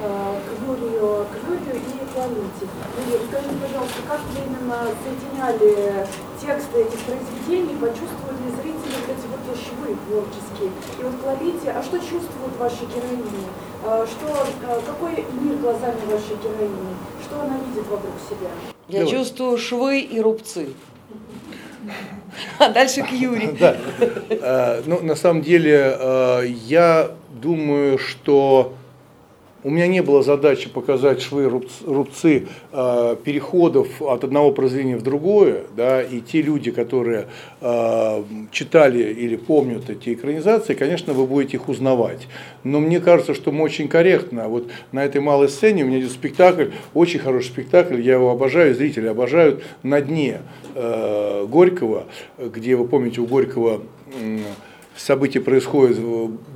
э, 0.00 0.34
к 0.46 0.68
Юрию, 0.68 1.26
к 1.26 1.34
Юрию 1.48 1.74
и 1.74 1.98
Лолите. 2.16 2.66
Юрий, 3.10 3.26
скажите, 3.26 3.54
пожалуйста, 3.62 3.98
как 4.06 4.20
вы 4.30 4.38
именно 4.46 4.78
соединяли 5.02 6.06
тексты 6.40 6.82
этих 6.82 7.00
произведений, 7.02 7.74
почувствовали 7.82 8.46
зрители 8.62 8.94
вот 8.94 9.08
эти 9.10 9.26
вот 9.26 9.42
швы 9.58 9.96
творческие? 10.06 10.70
И 10.70 11.02
вот 11.02 11.18
Лолите, 11.26 11.70
а 11.70 11.82
что 11.82 11.98
чувствуют 11.98 12.54
ваши 12.58 12.86
героини? 12.86 13.46
А, 13.84 14.06
что, 14.06 14.26
а, 14.66 14.80
какой 14.86 15.26
мир 15.42 15.56
глазами 15.56 15.98
вашей 16.06 16.38
героини? 16.38 16.94
Что 17.24 17.40
она 17.42 17.58
видит 17.58 17.86
вокруг 17.90 18.14
себя? 18.28 18.50
Я 18.88 19.00
Давай. 19.00 19.14
чувствую 19.14 19.58
швы 19.58 20.00
и 20.00 20.20
рубцы. 20.20 20.74
А 22.58 22.68
дальше 22.68 23.02
к 23.02 23.10
Юре. 23.10 23.48
Да. 23.58 23.76
А, 24.42 24.82
ну, 24.86 25.00
на 25.00 25.16
самом 25.16 25.42
деле, 25.42 25.96
я 26.66 27.10
думаю, 27.30 27.98
что 27.98 28.74
у 29.64 29.70
меня 29.70 29.86
не 29.88 30.02
было 30.02 30.22
задачи 30.22 30.68
показать 30.68 31.20
швы, 31.20 31.48
рубцы 31.84 32.46
э, 32.72 33.16
переходов 33.24 34.00
от 34.00 34.24
одного 34.24 34.52
произведения 34.52 34.96
в 34.96 35.02
другое, 35.02 35.62
да, 35.76 36.02
и 36.02 36.20
те 36.20 36.42
люди, 36.42 36.70
которые 36.70 37.26
э, 37.60 38.22
читали 38.52 39.12
или 39.12 39.36
помнят 39.36 39.90
эти 39.90 40.14
экранизации, 40.14 40.74
конечно, 40.74 41.12
вы 41.12 41.26
будете 41.26 41.56
их 41.56 41.68
узнавать. 41.68 42.28
Но 42.62 42.80
мне 42.80 43.00
кажется, 43.00 43.34
что 43.34 43.50
мы 43.50 43.64
очень 43.64 43.88
корректно, 43.88 44.48
вот 44.48 44.68
на 44.92 45.04
этой 45.04 45.20
малой 45.20 45.48
сцене 45.48 45.84
у 45.84 45.88
меня 45.88 46.00
идет 46.00 46.12
спектакль, 46.12 46.70
очень 46.94 47.18
хороший 47.18 47.48
спектакль, 47.48 48.00
я 48.00 48.14
его 48.14 48.30
обожаю, 48.30 48.74
зрители 48.74 49.08
обожают, 49.08 49.62
«На 49.82 50.00
дне» 50.00 50.42
э, 50.74 51.46
Горького, 51.48 52.04
где, 52.38 52.76
вы 52.76 52.86
помните, 52.86 53.20
у 53.20 53.26
Горького 53.26 53.82
события 54.98 55.40
происходят, 55.40 55.98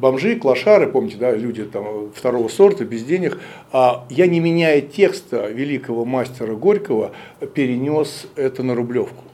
бомжи, 0.00 0.36
клошары, 0.36 0.88
помните, 0.88 1.16
да, 1.16 1.32
люди 1.32 1.64
там 1.64 2.10
второго 2.14 2.48
сорта, 2.48 2.84
без 2.84 3.04
денег, 3.04 3.38
а 3.72 4.04
я, 4.10 4.26
не 4.26 4.40
меняя 4.40 4.80
текста 4.80 5.48
великого 5.48 6.04
мастера 6.04 6.54
Горького, 6.54 7.12
перенес 7.54 8.26
это 8.36 8.62
на 8.62 8.74
Рублевку. 8.74 9.24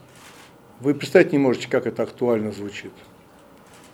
Вы 0.80 0.94
представить 0.94 1.32
не 1.32 1.38
можете, 1.38 1.68
как 1.68 1.86
это 1.86 2.04
актуально 2.04 2.52
звучит. 2.52 2.92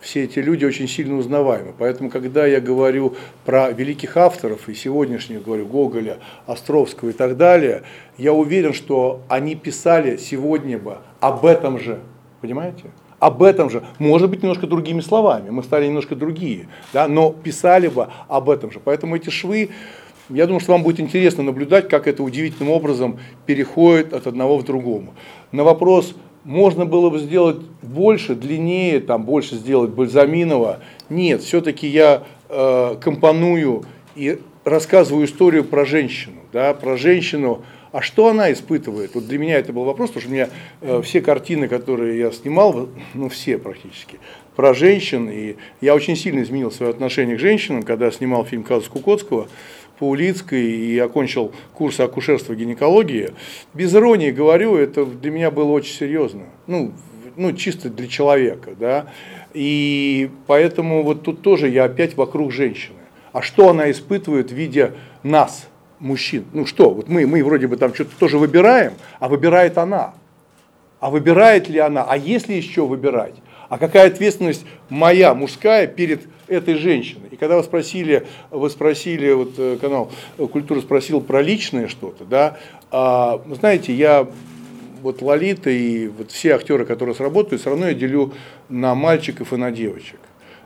Все 0.01 0.25
эти 0.25 0.37
люди 0.37 0.63
очень 0.65 0.87
сильно 0.87 1.17
узнаваемы. 1.17 1.73
Поэтому, 1.75 2.11
когда 2.11 2.45
я 2.45 2.61
говорю 2.61 3.15
про 3.43 3.71
великих 3.71 4.17
авторов, 4.17 4.69
и 4.69 4.75
сегодняшних 4.75 5.43
говорю 5.43 5.65
Гоголя, 5.65 6.19
Островского 6.45 7.09
и 7.09 7.13
так 7.13 7.37
далее, 7.37 7.81
я 8.19 8.31
уверен, 8.31 8.73
что 8.73 9.21
они 9.29 9.55
писали 9.55 10.17
сегодня 10.17 10.77
бы 10.77 10.99
об 11.21 11.43
этом 11.43 11.79
же. 11.79 12.01
Понимаете? 12.39 12.91
Об 13.19 13.43
этом 13.43 13.69
же, 13.69 13.83
может 13.99 14.29
быть, 14.29 14.43
немножко 14.43 14.67
другими 14.67 15.01
словами, 15.01 15.49
мы 15.49 15.63
стали 15.63 15.87
немножко 15.87 16.15
другие, 16.15 16.67
да, 16.93 17.07
но 17.07 17.31
писали 17.31 17.87
бы 17.87 18.09
об 18.27 18.49
этом 18.49 18.71
же. 18.71 18.79
Поэтому 18.83 19.15
эти 19.15 19.29
швы, 19.29 19.69
я 20.29 20.45
думаю, 20.45 20.59
что 20.59 20.73
вам 20.73 20.83
будет 20.83 20.99
интересно 20.99 21.43
наблюдать, 21.43 21.87
как 21.87 22.07
это 22.07 22.23
удивительным 22.23 22.71
образом 22.71 23.19
переходит 23.45 24.13
от 24.13 24.27
одного 24.27 24.59
к 24.59 24.65
другому. 24.65 25.13
На 25.51 25.63
вопрос, 25.63 26.15
можно 26.43 26.85
было 26.85 27.09
бы 27.09 27.19
сделать 27.19 27.57
больше, 27.81 28.35
длиннее, 28.35 28.99
там, 28.99 29.23
больше 29.23 29.55
сделать 29.55 29.91
Бальзаминова, 29.91 30.79
нет, 31.09 31.41
все-таки 31.41 31.87
я 31.87 32.23
э, 32.49 32.95
компоную 33.01 33.83
и 34.15 34.39
рассказываю 34.63 35.25
историю 35.25 35.63
про 35.63 35.85
женщину, 35.85 36.41
да, 36.53 36.73
про 36.73 36.97
женщину, 36.97 37.63
А 37.95 38.01
что 38.01 38.27
она 38.27 38.51
испытывает? 38.51 39.15
Вот 39.15 39.25
для 39.25 39.37
меня 39.37 39.57
это 39.57 39.71
был 39.71 39.85
вопрос, 39.85 40.09
потому 40.09 40.21
что 40.23 40.29
у 40.29 40.33
меня 40.33 40.49
э, 40.81 41.01
все 41.01 41.21
картины, 41.21 41.69
которые 41.69 42.19
я 42.19 42.31
снимал, 42.33 42.89
ну 43.13 43.29
все 43.29 43.57
практически, 43.57 44.19
про 44.57 44.73
женщин, 44.73 45.29
и 45.29 45.55
я 45.79 45.95
очень 45.95 46.17
сильно 46.17 46.41
изменил 46.41 46.71
свое 46.71 46.91
отношение 46.91 47.37
к 47.37 47.39
женщинам, 47.39 47.83
когда 47.83 48.11
снимал 48.11 48.43
фильм 48.43 48.63
Казус 48.63 48.89
Кукоцкого, 48.89 49.47
по 49.97 50.09
Улицкой 50.09 50.73
и 50.73 50.99
окончил 50.99 51.53
курс 51.73 52.01
акушерства 52.01 52.51
и 52.51 52.57
гинекологии. 52.57 53.29
Без 53.73 53.95
иронии 53.95 54.31
говорю, 54.31 54.75
это 54.75 55.05
для 55.05 55.31
меня 55.31 55.49
было 55.49 55.71
очень 55.71 55.93
серьезно. 55.93 56.47
Ну, 56.67 56.91
ну 57.37 57.53
чисто 57.53 57.89
для 57.89 58.09
человека, 58.09 58.71
да. 58.77 59.13
И 59.53 60.29
поэтому 60.47 61.01
вот 61.03 61.23
тут 61.23 61.41
тоже 61.41 61.69
я 61.69 61.85
опять 61.85 62.17
вокруг 62.17 62.51
женщины. 62.51 62.97
А 63.31 63.41
что 63.41 63.69
она 63.69 63.89
испытывает, 63.89 64.51
видя 64.51 64.95
нас, 65.23 65.69
мужчин? 65.99 66.45
Ну 66.53 66.65
что, 66.65 66.89
вот 66.89 67.09
мы, 67.09 67.25
мы 67.25 67.43
вроде 67.43 67.67
бы 67.67 67.77
там 67.77 67.93
что-то 67.93 68.11
тоже 68.17 68.37
выбираем, 68.37 68.93
а 69.19 69.27
выбирает 69.27 69.77
она. 69.77 70.13
А 70.99 71.09
выбирает 71.09 71.69
ли 71.69 71.79
она? 71.79 72.03
А 72.03 72.17
если 72.17 72.53
еще 72.53 72.85
выбирать? 72.85 73.35
А 73.69 73.77
какая 73.77 74.07
ответственность 74.07 74.65
моя, 74.89 75.33
мужская, 75.33 75.87
перед 75.87 76.23
этой 76.47 76.75
женщиной? 76.75 77.29
И 77.31 77.35
когда 77.35 77.57
вы 77.57 77.63
спросили, 77.63 78.25
вы 78.51 78.69
спросили, 78.69 79.31
вот 79.33 79.53
э, 79.57 79.77
канал 79.81 80.11
Культура 80.37 80.81
спросил 80.81 81.21
про 81.21 81.41
личное 81.41 81.87
что-то, 81.87 82.25
да, 82.25 82.57
а, 82.91 83.41
знаете, 83.49 83.93
я 83.93 84.27
вот 85.01 85.21
Лолита 85.21 85.69
и 85.69 86.07
вот 86.07 86.31
все 86.31 86.55
актеры, 86.55 86.85
которые 86.85 87.15
сработают, 87.15 87.61
все 87.61 87.71
равно 87.71 87.87
я 87.87 87.93
делю 87.93 88.33
на 88.69 88.95
мальчиков 88.95 89.53
и 89.53 89.57
на 89.57 89.71
девочек. 89.71 90.19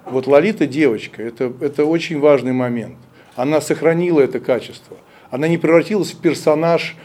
Вот 0.06 0.28
Лолита 0.28 0.66
девочка, 0.66 1.22
это, 1.22 1.52
это 1.60 1.86
очень 1.86 2.20
важный 2.20 2.54
момент. 2.54 2.96
Она 3.36 3.62
сохранила 3.62 4.22
это 4.22 4.40
качество. 4.40 4.98
Она 5.32 5.48
не 5.48 5.58
превратилась 5.58 6.12
в 6.12 6.20
персонаж, 6.20 6.96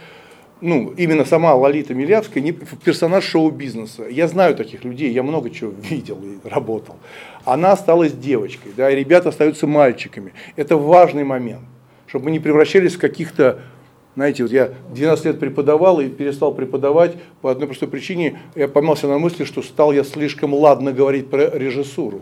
ну, 0.61 0.95
именно 0.97 1.25
сама 1.25 1.55
Лолита 1.55 1.95
Милявская, 1.95 2.43
не, 2.43 2.53
в 2.53 2.79
персонаж 2.83 3.25
шоу-бизнеса. 3.25 4.05
Я 4.09 4.29
знаю 4.29 4.57
таких 4.57 4.85
людей, 4.85 5.13
я 5.13 5.23
много 5.23 5.51
чего 5.51 5.73
видел 5.83 6.19
и 6.23 6.49
работал. 6.49 6.97
Она 7.45 7.73
осталась 7.73 8.13
девочкой, 8.13 8.73
да, 8.77 8.91
и 8.91 8.97
ребята 8.97 9.29
остаются 9.29 9.67
мальчиками. 9.67 10.33
Это 10.57 10.77
важный 10.77 11.25
момент, 11.25 11.63
чтобы 12.07 12.27
мы 12.27 12.31
не 12.31 12.41
превращались 12.41 12.95
в 12.95 12.99
каких-то 12.99 13.61
знаете, 14.17 14.45
вот 14.45 14.53
я 14.53 14.73
12 14.95 15.25
лет 15.25 15.41
преподавал 15.41 16.01
и 16.01 16.09
перестал 16.09 16.55
преподавать 16.55 17.17
по 17.41 17.51
одной 17.51 17.67
простой 17.67 17.89
причине. 17.89 18.41
Я 18.55 18.69
поймался 18.69 19.09
на 19.09 19.19
мысли, 19.19 19.45
что 19.45 19.61
стал 19.61 19.93
я 19.93 20.05
слишком 20.05 20.55
ладно 20.55 20.93
говорить 20.93 21.29
про 21.29 21.51
режиссуру. 21.51 22.21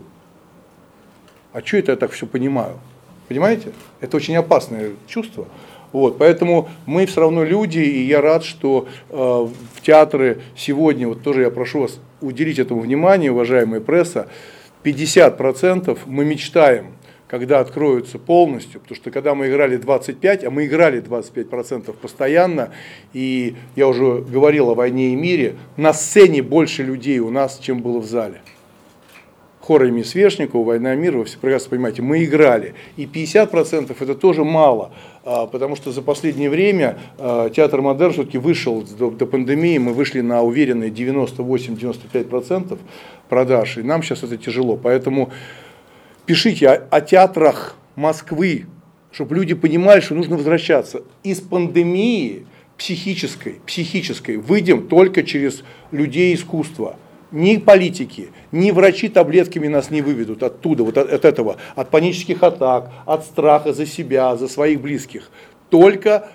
А 1.51 1.61
что 1.61 1.77
это 1.77 1.91
я 1.91 1.95
так 1.95 2.11
все 2.11 2.25
понимаю? 2.25 2.79
Понимаете? 3.27 3.73
Это 4.01 4.17
очень 4.17 4.35
опасное 4.35 4.93
чувство. 5.07 5.47
Вот, 5.93 6.17
поэтому 6.17 6.69
мы 6.87 7.05
все 7.05 7.21
равно 7.21 7.43
люди, 7.43 7.77
и 7.77 8.01
я 8.01 8.19
рад, 8.19 8.43
что 8.43 8.87
э, 9.09 9.15
в 9.15 9.81
театры 9.83 10.41
сегодня, 10.57 11.07
вот 11.07 11.21
тоже 11.21 11.43
я 11.43 11.51
прошу 11.51 11.81
вас 11.81 11.99
уделить 12.19 12.57
этому 12.57 12.81
внимание, 12.81 13.31
уважаемая 13.31 13.79
пресса, 13.79 14.27
50% 14.83 15.99
мы 16.07 16.25
мечтаем, 16.25 16.87
когда 17.27 17.59
откроются 17.59 18.17
полностью, 18.17 18.81
потому 18.81 18.95
что 18.95 19.11
когда 19.11 19.35
мы 19.35 19.47
играли 19.49 19.77
25, 19.77 20.43
а 20.45 20.49
мы 20.49 20.65
играли 20.65 20.99
25% 20.99 21.93
постоянно, 21.93 22.71
и 23.13 23.55
я 23.75 23.87
уже 23.87 24.21
говорил 24.21 24.71
о 24.71 24.75
войне 24.75 25.13
и 25.13 25.15
мире, 25.15 25.57
на 25.77 25.93
сцене 25.93 26.41
больше 26.41 26.81
людей 26.81 27.19
у 27.19 27.29
нас, 27.29 27.59
чем 27.59 27.81
было 27.81 27.99
в 27.99 28.05
зале 28.05 28.41
хорами 29.65 30.03
Свешникова, 30.03 30.63
«Война 30.65 30.93
и 30.93 30.97
мир», 30.97 31.15
вы 31.17 31.23
все 31.23 31.37
прекрасно 31.37 31.69
понимаете, 31.69 32.01
мы 32.01 32.25
играли. 32.25 32.73
И 32.97 33.05
50% 33.05 33.95
это 33.97 34.15
тоже 34.15 34.43
мало, 34.43 34.91
а, 35.23 35.45
потому 35.45 35.77
что 35.77 35.93
за 35.93 36.01
последнее 36.01 36.49
время 36.49 36.97
а, 37.17 37.49
театр 37.49 37.81
«Модерн» 37.81 38.11
все-таки 38.11 38.37
вышел 38.37 38.81
до, 38.81 39.09
до 39.09 39.25
пандемии, 39.25 39.77
мы 39.77 39.93
вышли 39.93 40.19
на 40.19 40.41
уверенные 40.41 40.89
98-95% 40.89 42.77
продаж, 43.29 43.77
и 43.77 43.83
нам 43.83 44.03
сейчас 44.03 44.23
это 44.23 44.35
тяжело. 44.35 44.75
Поэтому 44.75 45.31
пишите 46.25 46.67
о, 46.67 46.85
о 46.89 46.99
театрах 46.99 47.77
Москвы, 47.95 48.65
чтобы 49.13 49.35
люди 49.35 49.53
понимали, 49.53 50.01
что 50.01 50.13
нужно 50.13 50.35
возвращаться. 50.35 51.03
Из 51.23 51.39
пандемии 51.39 52.45
психической, 52.77 53.61
психической 53.65 54.35
выйдем 54.35 54.89
только 54.89 55.23
через 55.23 55.63
людей 55.91 56.35
искусства– 56.35 56.97
ни 57.33 57.57
политики, 57.57 58.29
ни 58.51 58.71
врачи 58.71 59.09
таблетками 59.09 59.67
нас 59.67 59.89
не 59.89 60.01
выведут 60.01 60.43
оттуда, 60.43 60.83
вот 60.83 60.97
от, 60.97 61.11
от 61.11 61.25
этого, 61.25 61.57
от 61.75 61.89
панических 61.89 62.43
атак, 62.43 62.91
от 63.05 63.25
страха 63.25 63.73
за 63.73 63.85
себя, 63.85 64.37
за 64.37 64.47
своих 64.47 64.79
близких. 64.79 65.29
Только 65.69 66.29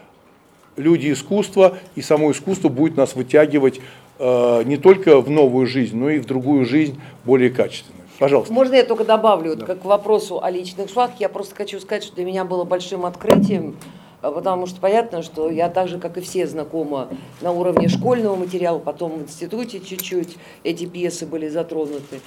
люди 0.76 1.12
искусства 1.12 1.78
и 1.94 2.02
само 2.02 2.32
искусство 2.32 2.68
будет 2.68 2.96
нас 2.96 3.14
вытягивать 3.14 3.80
э, 4.18 4.62
не 4.64 4.76
только 4.76 5.20
в 5.20 5.30
новую 5.30 5.66
жизнь, 5.66 5.96
но 5.96 6.10
и 6.10 6.18
в 6.18 6.26
другую 6.26 6.64
жизнь 6.64 7.00
более 7.24 7.50
качественную. 7.50 8.04
Пожалуйста. 8.18 8.52
Можно 8.52 8.74
я 8.74 8.84
только 8.84 9.04
добавлю, 9.04 9.54
да. 9.54 9.64
как 9.64 9.82
к 9.82 9.84
вопросу 9.84 10.42
о 10.42 10.50
личных 10.50 10.90
швах, 10.90 11.12
я 11.20 11.28
просто 11.28 11.54
хочу 11.54 11.78
сказать, 11.78 12.02
что 12.02 12.16
для 12.16 12.24
меня 12.24 12.44
было 12.44 12.64
большим 12.64 13.06
открытием, 13.06 13.76
потому 14.20 14.66
что 14.66 14.80
понятно, 14.80 15.22
что 15.22 15.50
я 15.50 15.68
так 15.68 15.88
же, 15.88 15.98
как 15.98 16.18
и 16.18 16.20
все, 16.20 16.46
знакома 16.46 17.08
на 17.40 17.52
уровне 17.52 17.88
школьного 17.88 18.36
материала, 18.36 18.78
потом 18.78 19.18
в 19.18 19.22
институте 19.22 19.80
чуть-чуть 19.80 20.36
эти 20.64 20.86
пьесы 20.86 21.26
были 21.26 21.48
затронуты. 21.48 22.20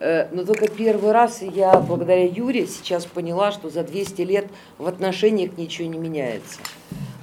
Э, 0.00 0.28
но 0.32 0.44
только 0.44 0.68
первый 0.68 1.12
раз 1.12 1.42
я, 1.42 1.78
благодаря 1.80 2.24
Юре, 2.24 2.66
сейчас 2.66 3.06
поняла, 3.06 3.52
что 3.52 3.70
за 3.70 3.82
200 3.82 4.22
лет 4.22 4.46
в 4.78 4.86
отношениях 4.86 5.56
ничего 5.56 5.88
не 5.88 5.98
меняется. 5.98 6.60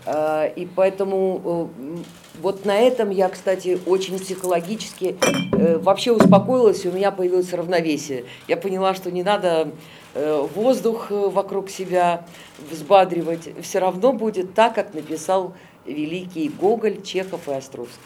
Э, 0.05 0.51
и 0.55 0.65
поэтому 0.65 1.69
э, 1.77 1.97
вот 2.41 2.65
на 2.65 2.77
этом 2.77 3.11
я, 3.11 3.29
кстати, 3.29 3.79
очень 3.85 4.19
психологически 4.19 5.17
вообще 5.51 6.11
успокоилась, 6.11 6.83
и 6.83 6.89
у 6.89 6.91
меня 6.91 7.11
появилось 7.11 7.53
равновесие. 7.53 8.25
Я 8.47 8.57
поняла, 8.57 8.93
что 8.93 9.09
не 9.09 9.23
надо 9.23 9.69
Э, 9.69 9.71
воздух 10.15 11.12
э, 11.12 11.30
вокруг 11.30 11.69
себя 11.69 12.25
взбадривать, 12.71 13.49
все 13.62 13.80
равно 13.80 14.13
будет 14.13 14.54
так, 14.54 14.75
как 14.75 14.93
написал 14.93 15.54
великий 15.86 16.49
Гоголь, 16.49 17.01
Чехов 17.01 17.47
и 17.47 17.54
Островский. 17.54 17.99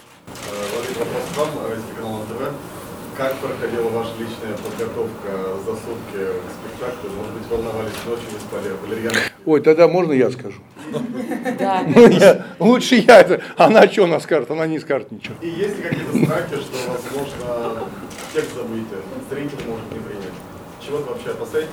Владимир, 0.73 0.99
вопрос 0.99 1.23
вам, 1.37 1.83
телеканал 1.87 2.19
НТВ. 2.23 2.53
Как 3.15 3.35
проходила 3.35 3.89
ваша 3.89 4.11
личная 4.17 4.55
подготовка 4.55 5.57
за 5.65 5.71
сутки 5.71 6.15
к 6.15 6.51
спектаклю? 6.55 7.11
Может 7.17 7.33
быть, 7.33 7.47
волновались 7.49 7.91
ночью, 8.07 8.25
не 8.31 8.39
спали? 8.39 9.23
Ой, 9.45 9.61
тогда 9.61 9.87
можно 9.89 10.13
я 10.13 10.31
скажу? 10.31 10.61
Да. 11.59 11.83
Ну, 11.85 12.65
лучше 12.65 12.95
я 12.95 13.19
это. 13.19 13.41
Она 13.57 13.87
что 13.89 14.05
она 14.05 14.21
скажет? 14.21 14.49
Она 14.51 14.67
не 14.67 14.79
скажет 14.79 15.11
ничего. 15.11 15.35
И 15.41 15.49
есть 15.49 15.77
ли 15.77 15.83
какие-то 15.83 16.25
страхи, 16.25 16.55
что, 16.61 16.77
возможно, 16.87 17.83
текст 18.33 18.55
забудете, 18.55 18.95
зритель 19.29 19.67
может 19.67 19.91
не 19.91 19.99
принять? 19.99 20.33
Чего 20.79 20.97
вы 20.99 21.03
вообще 21.03 21.31
опасаетесь? 21.31 21.69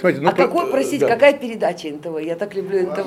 Смотрите, 0.00 0.22
ну, 0.22 0.30
а 0.30 0.32
про... 0.32 0.46
какой, 0.46 0.70
простите, 0.70 1.06
да. 1.06 1.14
какая 1.14 1.32
передача 1.34 1.88
НТВ? 1.88 2.20
Я 2.20 2.36
так 2.36 2.54
люблю 2.54 2.90
НТВ. 2.90 3.06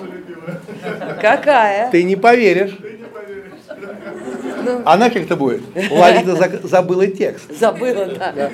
Какая? 1.21 1.89
Ты 1.91 2.03
не 2.03 2.15
поверишь. 2.15 2.77
Ну. 4.63 4.81
Она 4.85 5.09
как-то 5.09 5.35
будет. 5.35 5.61
Лолита 5.89 6.35
за, 6.35 6.67
забыла 6.67 7.07
текст. 7.07 7.51
Забыла, 7.57 8.05
да. 8.05 8.31
да. 8.31 8.51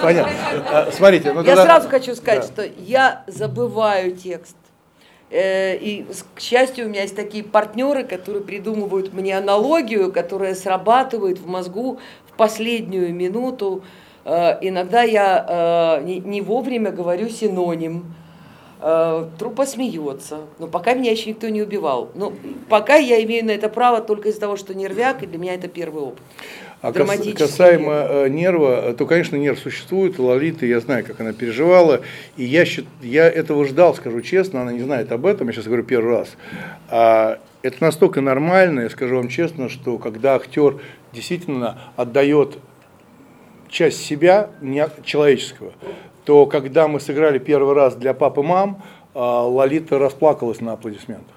Понятно. 0.00 0.32
А, 0.70 0.90
смотрите. 0.92 1.32
Ну, 1.32 1.42
я 1.42 1.56
сразу 1.56 1.88
хочу 1.88 2.14
сказать, 2.14 2.42
да. 2.42 2.46
что 2.46 2.72
я 2.78 3.24
забываю 3.26 4.12
текст. 4.16 4.56
Э, 5.30 5.76
и, 5.76 6.06
к 6.34 6.40
счастью, 6.40 6.86
у 6.86 6.88
меня 6.90 7.02
есть 7.02 7.16
такие 7.16 7.42
партнеры, 7.42 8.04
которые 8.04 8.44
придумывают 8.44 9.12
мне 9.14 9.36
аналогию, 9.36 10.12
которая 10.12 10.54
срабатывает 10.54 11.38
в 11.38 11.46
мозгу 11.46 11.98
в 12.28 12.36
последнюю 12.36 13.14
минуту. 13.14 13.82
Э, 14.24 14.58
иногда 14.60 15.02
я 15.02 15.98
э, 15.98 16.04
не 16.04 16.40
вовремя 16.40 16.90
говорю 16.90 17.28
синоним. 17.28 18.14
Э, 18.80 19.26
трупа 19.38 19.66
смеется, 19.66 20.40
но 20.58 20.66
пока 20.66 20.94
меня 20.94 21.10
еще 21.10 21.30
никто 21.30 21.48
не 21.48 21.62
убивал. 21.62 22.10
Но 22.14 22.32
пока 22.68 22.96
я 22.96 23.22
имею 23.24 23.44
на 23.44 23.50
это 23.52 23.68
право 23.68 24.00
только 24.00 24.28
из-за 24.28 24.40
того, 24.40 24.56
что 24.56 24.74
нервяк, 24.74 25.22
и 25.22 25.26
для 25.26 25.38
меня 25.38 25.54
это 25.54 25.68
первый 25.68 26.02
опыт. 26.02 26.22
А 26.80 26.92
касаемо 26.92 28.28
нерв. 28.28 28.30
нерва, 28.32 28.92
то, 28.94 29.06
конечно, 29.06 29.36
нерв 29.36 29.60
существует, 29.60 30.18
Лолита, 30.18 30.66
я 30.66 30.80
знаю, 30.80 31.04
как 31.04 31.20
она 31.20 31.32
переживала, 31.32 32.00
и 32.36 32.42
я, 32.42 32.64
я 33.02 33.30
этого 33.30 33.64
ждал, 33.66 33.94
скажу 33.94 34.20
честно, 34.20 34.62
она 34.62 34.72
не 34.72 34.80
знает 34.80 35.12
об 35.12 35.24
этом, 35.24 35.46
я 35.46 35.52
сейчас 35.52 35.66
говорю 35.66 35.84
первый 35.84 36.16
раз. 36.16 36.30
А 36.88 37.38
это 37.62 37.76
настолько 37.80 38.20
нормально, 38.20 38.80
я 38.80 38.90
скажу 38.90 39.14
вам 39.14 39.28
честно, 39.28 39.68
что 39.68 39.98
когда 39.98 40.34
актер 40.34 40.80
действительно 41.12 41.78
отдает 41.94 42.58
часть 43.72 44.04
себя, 44.04 44.50
человеческого, 45.04 45.72
то 46.24 46.46
когда 46.46 46.86
мы 46.86 47.00
сыграли 47.00 47.38
первый 47.38 47.74
раз 47.74 47.96
для 47.96 48.14
папы 48.14 48.42
мам, 48.42 48.82
а, 49.14 49.42
Лолита 49.42 49.98
расплакалась 49.98 50.60
на 50.60 50.74
аплодисментах. 50.74 51.34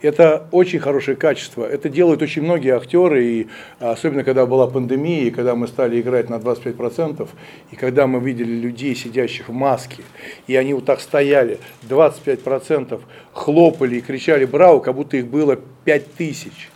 Это 0.00 0.46
очень 0.52 0.78
хорошее 0.78 1.16
качество. 1.16 1.64
Это 1.64 1.88
делают 1.88 2.22
очень 2.22 2.42
многие 2.42 2.76
актеры, 2.76 3.24
и 3.24 3.46
особенно 3.80 4.22
когда 4.22 4.46
была 4.46 4.68
пандемия, 4.68 5.24
и 5.24 5.30
когда 5.30 5.56
мы 5.56 5.66
стали 5.66 6.00
играть 6.00 6.30
на 6.30 6.36
25%, 6.36 7.28
и 7.72 7.76
когда 7.76 8.06
мы 8.06 8.20
видели 8.20 8.52
людей, 8.52 8.94
сидящих 8.94 9.48
в 9.48 9.52
маске, 9.52 10.04
и 10.46 10.54
они 10.54 10.72
вот 10.72 10.84
так 10.84 11.00
стояли, 11.00 11.58
25% 11.88 13.00
хлопали 13.32 13.96
и 13.96 14.00
кричали 14.00 14.44
«Браво!», 14.44 14.78
как 14.78 14.94
будто 14.94 15.16
их 15.16 15.26
было 15.26 15.58
5000. 15.84 16.70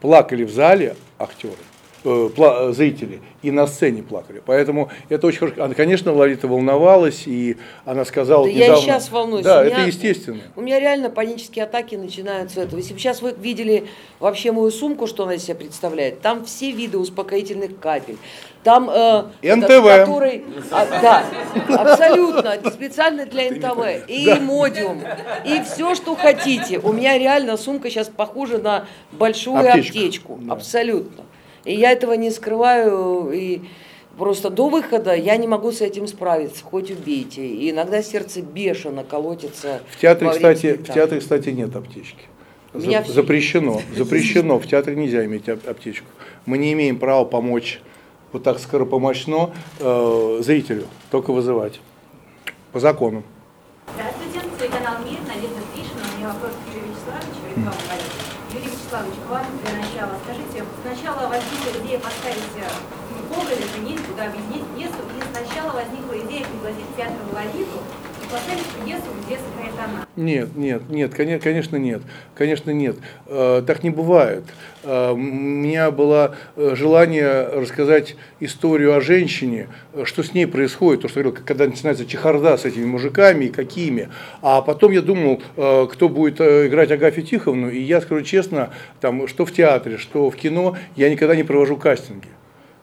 плакали 0.00 0.44
в 0.44 0.50
зале 0.50 0.96
актеры, 1.18 1.54
зрители, 2.04 3.20
и 3.42 3.50
на 3.50 3.66
сцене 3.66 4.02
плакали. 4.02 4.42
Поэтому 4.44 4.90
это 5.08 5.26
очень 5.26 5.38
хорошо. 5.38 5.64
Она, 5.64 5.74
конечно, 5.74 6.12
Лолита 6.12 6.48
волновалась, 6.48 7.24
и 7.26 7.56
она 7.84 8.04
сказала 8.04 8.44
Да 8.44 8.50
вот 8.50 8.56
я 8.56 8.64
и 8.66 8.68
недавно- 8.68 8.82
сейчас 8.82 9.10
волнуюсь. 9.10 9.44
Да, 9.44 9.64
меня- 9.64 9.76
это 9.78 9.86
естественно. 9.86 10.40
У 10.56 10.60
меня 10.60 10.80
реально 10.80 11.10
панические 11.10 11.64
атаки 11.64 11.94
начинаются 11.96 12.56
с 12.56 12.58
этого. 12.58 12.78
Если 12.78 12.94
бы 12.94 13.00
сейчас 13.00 13.22
вы 13.22 13.32
видели 13.32 13.86
вообще 14.20 14.52
мою 14.52 14.70
сумку, 14.70 15.06
что 15.06 15.24
она 15.24 15.34
из 15.34 15.44
себя 15.44 15.54
представляет, 15.56 16.20
там 16.20 16.44
все 16.44 16.70
виды 16.70 16.98
успокоительных 16.98 17.78
капель. 17.78 18.16
Там 18.64 18.90
э, 18.90 19.22
НТВ. 19.42 19.66
ко- 19.68 19.98
который, 20.04 20.44
а, 20.72 20.86
да, 21.00 21.24
абсолютно 21.78 22.56
специально 22.70 23.24
для 23.24 23.50
НТВ 23.50 24.08
и 24.08 24.34
модиум 24.40 25.00
и 25.46 25.62
все, 25.62 25.94
что 25.94 26.14
хотите. 26.16 26.78
У 26.80 26.92
меня 26.92 27.16
реально 27.16 27.56
сумка 27.56 27.88
сейчас 27.88 28.08
похожа 28.08 28.58
на 28.58 28.84
большую 29.12 29.56
Аптечку. 29.58 29.88
аптечку, 29.98 30.38
Да. 30.42 30.52
абсолютно. 30.54 31.24
И 31.64 31.74
я 31.74 31.92
этого 31.92 32.12
не 32.14 32.30
скрываю 32.30 33.30
и 33.32 33.60
Просто 34.18 34.50
до 34.50 34.68
выхода 34.68 35.14
я 35.14 35.36
не 35.36 35.46
могу 35.46 35.70
с 35.70 35.80
этим 35.80 36.08
справиться, 36.08 36.64
хоть 36.64 36.90
убейте. 36.90 37.46
И 37.46 37.70
иногда 37.70 38.02
сердце 38.02 38.42
бешено 38.42 39.04
колотится. 39.04 39.80
В 39.92 40.00
театре, 40.00 40.28
кстати, 40.30 40.56
в 40.56 40.60
спектакля. 40.74 40.92
театре, 40.94 41.20
кстати, 41.20 41.48
нет 41.50 41.76
аптечки. 41.76 42.22
За- 42.74 42.84
меня 42.84 43.02
всё 43.04 43.12
запрещено, 43.12 43.80
запрещено. 43.96 44.58
В 44.58 44.66
театре 44.66 44.96
нельзя 44.96 45.24
иметь 45.24 45.46
ап- 45.48 45.70
аптечку. 45.70 46.06
Мы 46.46 46.58
не 46.58 46.72
имеем 46.72 46.98
права 46.98 47.24
помочь 47.24 47.80
вот 48.32 48.42
так 48.42 48.58
скоропомощно 48.58 49.50
э, 49.78 50.38
зрителю, 50.42 50.86
только 51.12 51.32
вызывать. 51.32 51.80
По 52.72 52.80
закону. 52.80 53.22
Здравствуйте, 53.94 54.40
телеканал 54.58 54.98
МИР, 55.04 55.20
Надежда 55.28 55.62
Гришина. 55.74 56.02
У 56.12 56.18
меня 56.18 56.28
вопрос 56.34 56.52
к 56.58 56.74
Юрию 56.74 56.90
Вячеславовичу. 56.90 57.42
и 57.50 57.54
к 57.54 57.64
вам, 57.64 57.74
коллеги. 57.86 58.18
Юрий 58.52 58.66
Вячеславович, 58.74 59.14
к 59.24 59.30
вам 59.30 59.46
для 59.62 59.72
начала. 59.78 60.12
Скажите, 60.24 60.47
сначала 61.08 61.28
возникла 61.28 61.80
идея 61.82 61.98
поставить 62.00 62.56
э, 62.56 62.68
Гоголя, 63.30 63.66
женить, 63.74 64.06
туда 64.06 64.26
объединить 64.26 64.64
пьесу, 64.76 65.00
и 65.16 65.22
сначала 65.32 65.72
возникла 65.72 66.18
идея 66.20 66.44
пригласить 66.44 66.96
театр 66.96 67.16
Лолиту 67.32 67.80
Нет, 70.16 70.56
нет, 70.56 70.82
нет, 70.90 71.14
коне- 71.14 71.38
конечно 71.38 71.76
нет, 71.76 72.02
конечно 72.34 72.70
нет. 72.70 72.96
Э, 73.26 73.62
Так 73.66 73.82
не 73.82 73.90
бывает. 73.90 74.44
Э, 74.82 75.12
У 75.12 75.16
меня 75.16 75.90
было 75.90 76.36
э, 76.56 76.74
желание 76.74 77.44
рассказать 77.48 78.16
историю 78.40 78.96
о 78.96 79.00
женщине, 79.00 79.68
что 80.04 80.22
с 80.22 80.34
ней 80.34 80.46
происходит, 80.46 81.02
то, 81.02 81.08
что 81.08 81.20
говорил, 81.22 81.42
когда 81.44 81.66
начинается 81.66 82.04
чехарда 82.04 82.56
с 82.56 82.64
этими 82.64 82.84
мужиками 82.84 83.46
и 83.46 83.48
какими. 83.48 84.08
А 84.42 84.60
потом 84.62 84.92
я 84.92 85.02
думал, 85.02 85.40
кто 85.54 86.08
будет 86.08 86.40
играть 86.40 86.90
Агафью 86.90 87.22
Тиховну, 87.24 87.70
и 87.70 87.78
я 87.80 88.00
скажу 88.00 88.22
честно, 88.22 88.70
там, 89.00 89.26
что 89.28 89.44
в 89.46 89.52
театре, 89.52 89.98
что 89.98 90.30
в 90.30 90.36
кино, 90.36 90.76
я 90.96 91.10
никогда 91.10 91.36
не 91.36 91.44
провожу 91.44 91.76
кастинги. 91.76 92.28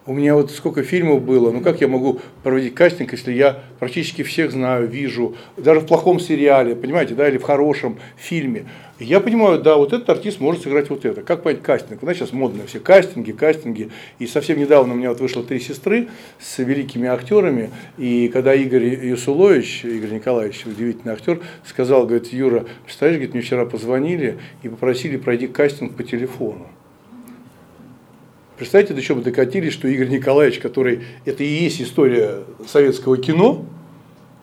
У 0.07 0.13
меня 0.13 0.35
вот 0.35 0.51
сколько 0.51 0.83
фильмов 0.83 1.23
было, 1.23 1.49
ну 1.49 1.61
как 1.61 1.81
я 1.81 1.87
могу 1.87 2.19
проводить 2.43 2.75
кастинг, 2.75 3.11
если 3.13 3.33
я 3.33 3.63
практически 3.79 4.21
всех 4.21 4.51
знаю, 4.51 4.87
вижу, 4.87 5.35
даже 5.57 5.79
в 5.79 5.87
плохом 5.87 6.19
сериале, 6.19 6.75
понимаете, 6.75 7.15
да, 7.15 7.27
или 7.27 7.39
в 7.39 7.41
хорошем 7.41 7.97
фильме. 8.15 8.67
Я 8.99 9.19
понимаю, 9.19 9.59
да, 9.59 9.77
вот 9.77 9.93
этот 9.93 10.07
артист 10.09 10.39
может 10.39 10.61
сыграть 10.61 10.91
вот 10.91 11.05
это. 11.05 11.23
Как 11.23 11.41
понять 11.41 11.63
кастинг? 11.63 12.03
У 12.03 12.05
нас 12.05 12.15
сейчас 12.15 12.33
модно 12.33 12.67
все 12.67 12.79
кастинги, 12.79 13.31
кастинги. 13.31 13.89
И 14.19 14.27
совсем 14.27 14.59
недавно 14.59 14.93
у 14.93 14.95
меня 14.95 15.09
вот 15.09 15.19
вышло 15.19 15.43
«Три 15.43 15.59
сестры» 15.59 16.07
с 16.39 16.59
великими 16.59 17.07
актерами. 17.07 17.71
И 17.97 18.29
когда 18.29 18.53
Игорь 18.53 19.05
Юсулович, 19.07 19.85
Игорь 19.85 20.11
Николаевич, 20.11 20.67
удивительный 20.67 21.13
актер, 21.13 21.41
сказал, 21.65 22.05
говорит, 22.05 22.31
Юра, 22.31 22.65
представляешь, 22.85 23.17
говорит, 23.17 23.33
мне 23.33 23.41
вчера 23.41 23.65
позвонили 23.65 24.37
и 24.61 24.69
попросили 24.69 25.17
пройти 25.17 25.47
кастинг 25.47 25.95
по 25.95 26.03
телефону. 26.03 26.67
Представьте, 28.57 28.93
до 28.93 29.01
чего 29.01 29.17
мы 29.17 29.23
докатились, 29.23 29.73
что 29.73 29.87
Игорь 29.87 30.09
Николаевич, 30.09 30.59
который, 30.59 31.01
это 31.25 31.43
и 31.43 31.47
есть 31.47 31.81
история 31.81 32.43
советского 32.67 33.17
кино, 33.17 33.65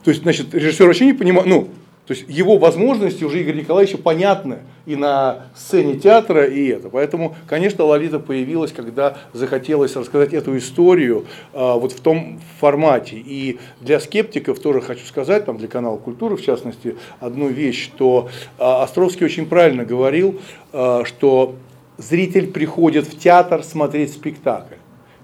то 0.05 0.11
есть, 0.11 0.23
значит, 0.23 0.55
режиссер 0.55 0.87
вообще 0.87 1.07
не 1.07 1.13
понимает, 1.13 1.47
ну, 1.47 1.69
то 2.07 2.15
есть 2.15 2.25
его 2.29 2.59
возможности 2.59 3.23
уже 3.23 3.43
Игоря 3.43 3.59
Николаевича 3.59 3.97
понятны 3.97 4.59
и 4.87 4.97
на 4.97 5.47
сцене 5.55 5.95
театра, 5.95 6.45
и 6.45 6.67
это. 6.67 6.89
Поэтому, 6.89 7.37
конечно, 7.47 7.85
Лолита 7.85 8.19
появилась, 8.19 8.73
когда 8.73 9.19
захотелось 9.33 9.95
рассказать 9.95 10.35
эту 10.35 10.59
историю 10.59 11.27
а, 11.53 11.77
вот 11.77 11.93
в 11.93 12.01
том 12.01 12.41
формате. 12.59 13.23
И 13.25 13.61
для 13.81 14.01
скептиков 14.01 14.59
тоже 14.59 14.81
хочу 14.81 15.07
сказать, 15.07 15.45
там, 15.45 15.59
для 15.59 15.69
канала 15.69 15.97
культуры 15.97 16.37
в 16.37 16.43
частности, 16.43 16.97
одну 17.21 17.49
вещь, 17.49 17.85
что 17.85 18.29
а, 18.59 18.83
Островский 18.83 19.25
очень 19.25 19.47
правильно 19.47 19.85
говорил, 19.85 20.41
а, 20.73 21.05
что 21.05 21.55
зритель 21.99 22.51
приходит 22.51 23.07
в 23.07 23.19
театр 23.19 23.63
смотреть 23.63 24.13
спектакль. 24.13 24.77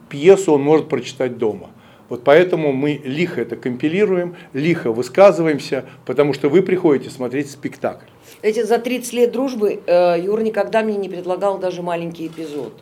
Пьесу 0.09 0.53
он 0.53 0.63
может 0.63 0.89
прочитать 0.89 1.39
дома. 1.39 1.71
Вот 2.09 2.25
поэтому 2.25 2.73
мы 2.73 3.01
лихо 3.05 3.43
это 3.43 3.57
компилируем, 3.57 4.35
лихо 4.55 4.93
высказываемся, 4.93 5.85
потому 6.07 6.33
что 6.33 6.49
вы 6.49 6.63
приходите 6.63 7.11
смотреть 7.11 7.51
спектакль. 7.51 8.07
Эти 8.41 8.63
за 8.63 8.79
30 8.79 9.13
лет 9.13 9.33
дружбы 9.33 9.81
э, 9.87 10.17
Юра 10.19 10.41
никогда 10.41 10.83
мне 10.83 10.97
не 10.97 11.09
предлагал 11.09 11.59
даже 11.59 11.83
маленький 11.83 12.29
эпизод. 12.29 12.73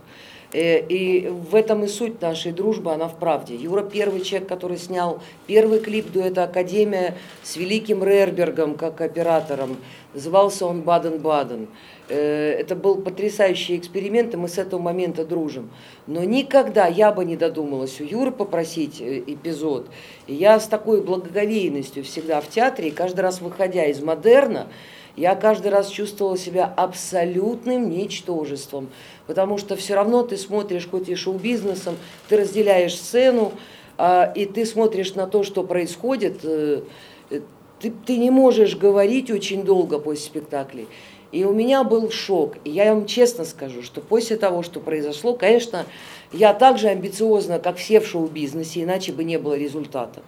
Э, 0.52 0.80
И 0.86 1.28
в 1.28 1.54
этом 1.54 1.84
и 1.84 1.88
суть 1.88 2.22
нашей 2.22 2.52
дружбы, 2.52 2.92
она 2.92 3.08
в 3.08 3.16
правде. 3.18 3.56
Юра 3.56 3.82
первый 3.82 4.20
человек, 4.20 4.48
который 4.48 4.76
снял 4.76 5.20
первый 5.46 5.80
клип 5.80 6.12
дуэта 6.12 6.44
«Академия» 6.44 7.16
с 7.42 7.56
великим 7.56 8.04
Рербергом 8.04 8.76
как 8.76 9.00
оператором. 9.00 9.76
Назывался 10.14 10.66
он 10.66 10.82
«Баден-Баден». 10.82 11.64
Э, 11.64 11.66
Это 12.08 12.76
был 12.76 12.96
потрясающий 12.96 13.76
эксперимент, 13.76 14.34
и 14.34 14.36
мы 14.36 14.48
с 14.48 14.58
этого 14.58 14.80
момента 14.80 15.24
дружим. 15.24 15.70
Но 16.06 16.22
никогда 16.22 16.86
я 16.86 17.10
бы 17.10 17.24
не 17.24 17.36
додумалась 17.36 18.00
у 18.00 18.04
Юры 18.04 18.30
попросить 18.30 19.00
э, 19.00 19.18
эпизод. 19.26 19.88
И 20.26 20.34
я 20.34 20.60
с 20.60 20.68
такой 20.68 21.02
благоговейностью 21.02 22.04
всегда 22.04 22.40
в 22.40 22.48
театре, 22.48 22.88
и 22.88 22.92
каждый 22.92 23.20
раз 23.20 23.40
выходя 23.40 23.84
из 23.86 24.00
модерна, 24.00 24.68
я 25.16 25.34
каждый 25.34 25.68
раз 25.68 25.88
чувствовала 25.88 26.36
себя 26.36 26.72
абсолютным 26.76 27.90
ничтожеством, 27.90 28.88
потому 29.26 29.58
что 29.58 29.74
все 29.74 29.94
равно 29.94 30.22
ты 30.22 30.36
смотришь, 30.36 30.86
хоть 30.88 31.08
и 31.08 31.14
шоу-бизнесом, 31.14 31.96
ты 32.28 32.36
разделяешь 32.36 32.94
сцену, 32.94 33.52
а, 33.98 34.30
и 34.34 34.44
ты 34.44 34.66
смотришь 34.66 35.14
на 35.14 35.26
то, 35.26 35.42
что 35.42 35.64
происходит, 35.64 36.40
э, 36.44 36.82
э, 37.30 37.40
ты, 37.80 37.92
ты 38.06 38.18
не 38.18 38.30
можешь 38.30 38.76
говорить 38.76 39.30
очень 39.30 39.64
долго 39.64 39.98
после 39.98 40.26
спектаклей. 40.26 40.86
И 41.32 41.44
у 41.44 41.52
меня 41.52 41.84
был 41.84 42.10
шок. 42.10 42.54
И 42.64 42.70
я 42.70 42.94
вам 42.94 43.06
честно 43.06 43.44
скажу, 43.44 43.82
что 43.82 44.00
после 44.00 44.36
того, 44.36 44.62
что 44.62 44.80
произошло, 44.80 45.34
конечно, 45.34 45.86
я 46.32 46.54
так 46.54 46.78
же 46.78 46.88
амбициозна, 46.88 47.58
как 47.58 47.76
все 47.76 48.00
в 48.00 48.06
шоу-бизнесе, 48.06 48.82
иначе 48.82 49.12
бы 49.12 49.24
не 49.24 49.38
было 49.38 49.54
результата. 49.54 50.22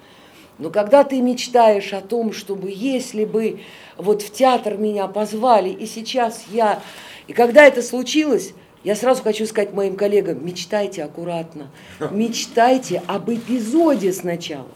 Но 0.58 0.70
когда 0.70 1.04
ты 1.04 1.20
мечтаешь 1.20 1.92
о 1.92 2.00
том, 2.00 2.32
чтобы 2.32 2.72
если 2.74 3.24
бы 3.24 3.60
вот 3.96 4.22
в 4.22 4.32
театр 4.32 4.76
меня 4.76 5.06
позвали, 5.06 5.70
и 5.70 5.86
сейчас 5.86 6.44
я... 6.50 6.82
И 7.28 7.32
когда 7.32 7.64
это 7.64 7.82
случилось, 7.82 8.54
я 8.84 8.94
сразу 8.94 9.22
хочу 9.22 9.46
сказать 9.46 9.72
моим 9.72 9.96
коллегам, 9.96 10.44
мечтайте 10.44 11.02
аккуратно, 11.04 11.70
мечтайте 12.10 13.02
об 13.06 13.30
эпизоде 13.30 14.12
сначала, 14.12 14.68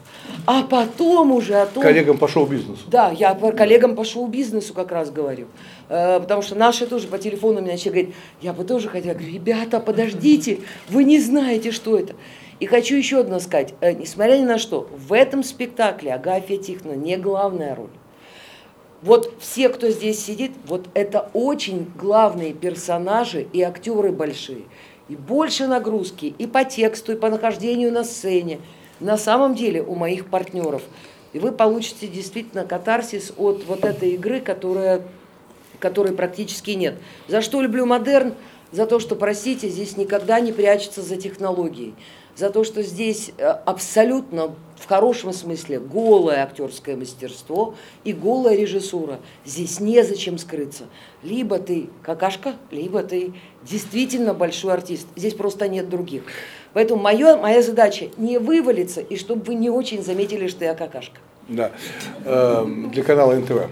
а 0.45 0.63
потом 0.63 1.31
уже 1.31 1.55
о 1.55 1.65
том... 1.65 1.83
Коллегам 1.83 2.17
по 2.17 2.27
шоу-бизнесу. 2.27 2.83
Да, 2.87 3.11
я 3.11 3.33
по 3.33 3.51
коллегам 3.51 3.95
по 3.95 4.03
шоу-бизнесу 4.03 4.73
как 4.73 4.91
раз 4.91 5.09
говорю. 5.09 5.47
Э, 5.89 6.19
Потому 6.19 6.41
что 6.41 6.55
наши 6.55 6.85
тоже 6.85 7.07
по 7.07 7.17
телефону 7.17 7.61
меня 7.61 7.77
человек 7.77 8.05
говорит, 8.05 8.15
я 8.41 8.53
бы 8.53 8.63
тоже 8.63 8.89
хотела. 8.89 9.13
Я 9.13 9.17
говорю, 9.17 9.33
ребята, 9.33 9.79
подождите, 9.79 10.59
вы 10.89 11.03
не 11.03 11.19
знаете, 11.19 11.71
что 11.71 11.97
это. 11.97 12.13
И 12.59 12.65
хочу 12.65 12.95
еще 12.95 13.19
одно 13.19 13.39
сказать. 13.39 13.73
Э, 13.81 13.93
Несмотря 13.93 14.37
ни 14.37 14.45
на 14.45 14.57
что, 14.57 14.89
в 14.95 15.13
этом 15.13 15.43
спектакле 15.43 16.13
Агафья 16.13 16.57
Тихоновна 16.57 16.99
не 16.99 17.17
главная 17.17 17.75
роль. 17.75 17.89
Вот 19.03 19.33
все, 19.39 19.67
кто 19.67 19.89
здесь 19.89 20.23
сидит, 20.23 20.53
вот 20.65 20.87
это 20.93 21.29
очень 21.33 21.91
главные 21.99 22.53
персонажи 22.53 23.45
и 23.51 23.61
актеры 23.61 24.13
большие. 24.13 24.63
И 25.09 25.17
больше 25.17 25.67
нагрузки 25.67 26.33
и 26.37 26.47
по 26.47 26.63
тексту, 26.63 27.11
и 27.11 27.17
по 27.17 27.29
нахождению 27.29 27.91
на 27.91 28.05
сцене. 28.05 28.61
На 29.01 29.17
самом 29.17 29.55
деле 29.55 29.83
у 29.83 29.95
моих 29.95 30.27
партнеров. 30.27 30.83
И 31.33 31.39
вы 31.39 31.51
получите 31.51 32.07
действительно 32.07 32.63
катарсис 32.63 33.33
от 33.35 33.65
вот 33.65 33.83
этой 33.83 34.11
игры, 34.11 34.39
которая, 34.39 35.01
которой 35.79 36.13
практически 36.13 36.71
нет. 36.71 36.95
За 37.27 37.41
что 37.41 37.61
люблю 37.61 37.85
модерн? 37.85 38.33
За 38.71 38.85
то, 38.85 39.01
что, 39.01 39.17
простите, 39.17 39.67
здесь 39.67 39.97
никогда 39.97 40.39
не 40.39 40.53
прячется 40.53 41.01
за 41.01 41.17
технологией. 41.17 41.93
За 42.37 42.49
то, 42.49 42.63
что 42.63 42.81
здесь 42.81 43.31
э, 43.37 43.45
абсолютно 43.45 44.55
в 44.83 44.85
хорошем 44.85 45.31
смысле 45.31 45.79
голое 45.79 46.43
актерское 46.43 46.97
мастерство 46.97 47.75
и 48.03 48.11
голая 48.11 48.57
режиссура. 48.57 49.19
Здесь 49.45 49.79
незачем 49.79 50.37
скрыться. 50.37 50.83
Либо 51.21 51.57
ты 51.59 51.89
какашка, 52.01 52.55
либо 52.69 53.01
ты 53.01 53.33
действительно 53.61 54.33
большой 54.33 54.73
артист. 54.73 55.07
Здесь 55.15 55.35
просто 55.35 55.69
нет 55.69 55.87
других. 55.87 56.23
Поэтому 56.73 57.01
моё, 57.01 57.37
моя 57.37 57.61
задача 57.61 58.09
не 58.17 58.39
вывалиться, 58.39 58.99
и 58.99 59.15
чтобы 59.15 59.43
вы 59.43 59.55
не 59.55 59.69
очень 59.69 60.03
заметили, 60.03 60.47
что 60.47 60.65
я 60.65 60.73
какашка. 60.73 61.19
Да, 61.49 61.71
Эм, 62.25 62.89
для 62.91 63.03
канала 63.03 63.33
НТВ. 63.35 63.67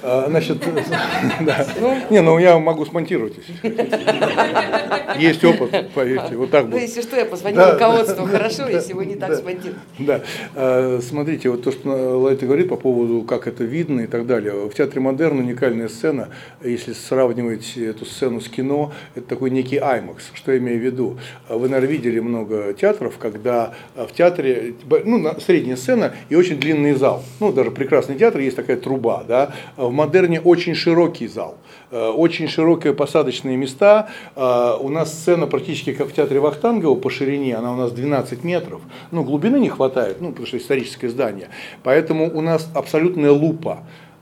А, 0.00 0.26
значит, 0.28 0.58
да. 1.40 1.66
Не, 2.08 2.22
ну 2.22 2.38
я 2.38 2.56
могу 2.60 2.86
смонтировать, 2.86 3.34
если 3.36 5.20
Есть 5.20 5.44
опыт, 5.44 5.90
поверьте, 5.92 6.36
вот 6.36 6.52
так 6.52 6.66
Ну, 6.66 6.70
будет. 6.72 6.82
если 6.82 7.02
что, 7.02 7.16
я 7.16 7.24
позвоню 7.24 7.56
Да, 7.56 7.72
руководству, 7.72 8.24
да, 8.24 8.30
хорошо, 8.38 8.58
да, 8.66 8.70
если 8.70 8.92
вы 8.92 9.06
не 9.06 9.16
так 9.16 9.30
да. 9.30 9.36
смонтируете. 9.36 9.80
Да, 9.98 10.22
А, 10.54 11.00
смотрите, 11.02 11.50
вот 11.50 11.64
то, 11.64 11.72
что 11.72 12.18
Лайта 12.20 12.46
говорит 12.46 12.68
по 12.68 12.76
поводу, 12.76 13.22
как 13.22 13.48
это 13.48 13.64
видно 13.64 14.02
и 14.02 14.06
так 14.06 14.26
далее. 14.28 14.52
В 14.68 14.72
театре 14.74 15.00
Модерн 15.00 15.40
уникальная 15.40 15.88
сцена, 15.88 16.28
если 16.62 16.92
сравнивать 16.92 17.76
эту 17.76 18.04
сцену 18.04 18.40
с 18.40 18.48
кино, 18.48 18.92
это 19.16 19.26
такой 19.26 19.50
некий 19.50 19.78
IMAX. 19.78 20.18
Что 20.34 20.52
я 20.52 20.58
имею 20.58 20.78
в 20.78 20.82
виду? 20.84 21.18
Вы, 21.48 21.68
наверное, 21.68 21.90
видели 21.92 22.20
много 22.20 22.72
театров, 22.72 23.18
когда 23.18 23.74
в 23.96 24.12
театре, 24.12 24.74
ну, 25.04 25.28
средняя 25.40 25.76
сцена 25.76 26.12
и 26.28 26.36
очень 26.36 26.60
длинный 26.88 26.98
зал. 26.98 27.22
Ну, 27.40 27.52
даже 27.52 27.70
прекрасный 27.70 28.16
театр, 28.16 28.40
есть 28.40 28.56
такая 28.56 28.76
труба, 28.76 29.24
да. 29.26 29.50
В 29.76 29.90
Модерне 29.90 30.40
очень 30.40 30.74
широкий 30.74 31.28
зал, 31.28 31.56
э, 31.90 32.08
очень 32.08 32.48
широкие 32.48 32.94
посадочные 32.94 33.56
места. 33.56 34.08
Э, 34.36 34.76
У 34.80 34.88
нас 34.88 35.12
сцена 35.12 35.46
практически 35.46 35.92
как 35.92 36.08
в 36.08 36.14
театре 36.14 36.40
Вахтангова 36.40 36.94
по 36.94 37.10
ширине, 37.10 37.56
она 37.56 37.72
у 37.72 37.76
нас 37.76 37.92
12 37.92 38.44
метров. 38.44 38.80
Ну, 39.10 39.24
глубины 39.24 39.58
не 39.58 39.68
хватает, 39.68 40.20
ну, 40.20 40.28
потому 40.28 40.46
что 40.46 40.56
историческое 40.56 41.08
здание. 41.08 41.48
Поэтому 41.82 42.30
у 42.32 42.40
нас 42.40 42.68
абсолютная 42.74 43.32
лупа. 43.32 43.78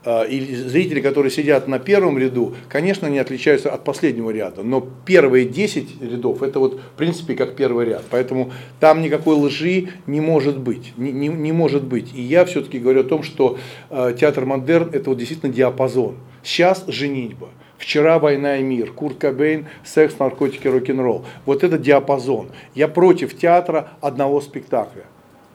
Э, 0.09 0.25
И 0.29 0.55
зрители, 0.55 1.01
которые 1.01 1.29
сидят 1.29 1.67
на 1.67 1.79
первом 1.79 2.17
ряду, 2.17 2.55
конечно, 2.69 3.07
они 3.07 3.19
отличаются 3.19 3.73
от 3.73 3.83
последнего 3.83 4.29
ряда, 4.29 4.63
но 4.63 4.87
первые 5.05 5.45
10 5.45 6.01
рядов 6.01 6.41
это 6.43 6.59
вот 6.59 6.75
в 6.75 6.97
принципе 6.97 7.35
как 7.35 7.57
первый 7.57 7.87
ряд. 7.87 8.03
Поэтому 8.09 8.51
там 8.79 9.01
никакой 9.01 9.35
лжи 9.35 9.89
не 10.07 10.21
может 10.21 10.57
быть. 10.59 10.93
Не, 10.95 11.11
не- 11.11 11.27
не 11.27 11.51
может 11.51 11.83
быть. 11.83 12.13
И 12.15 12.21
я 12.21 12.45
все-таки 12.45 12.79
говорю 12.79 13.01
о 13.01 13.03
том, 13.03 13.21
что 13.21 13.57
э, 13.89 14.15
театр 14.17 14.45
модерн 14.45 14.91
это 14.93 15.09
вот 15.09 15.17
действительно 15.17 15.51
диапазон. 15.51 16.15
Сейчас 16.41 16.85
женитьба. 16.87 17.49
Вчера 17.77 18.17
«Война 18.17 18.57
и 18.57 18.63
мир», 18.63 18.91
Курт 18.93 19.17
Кобейн, 19.17 19.67
секс, 19.83 20.17
наркотики, 20.19 20.67
рок-н-ролл. 20.69 21.25
Вот 21.45 21.63
это 21.65 21.77
диапазон. 21.77 22.47
Я 22.75 22.87
против 22.87 23.37
театра 23.37 23.89
одного 24.01 24.39
спектакля. 24.41 25.03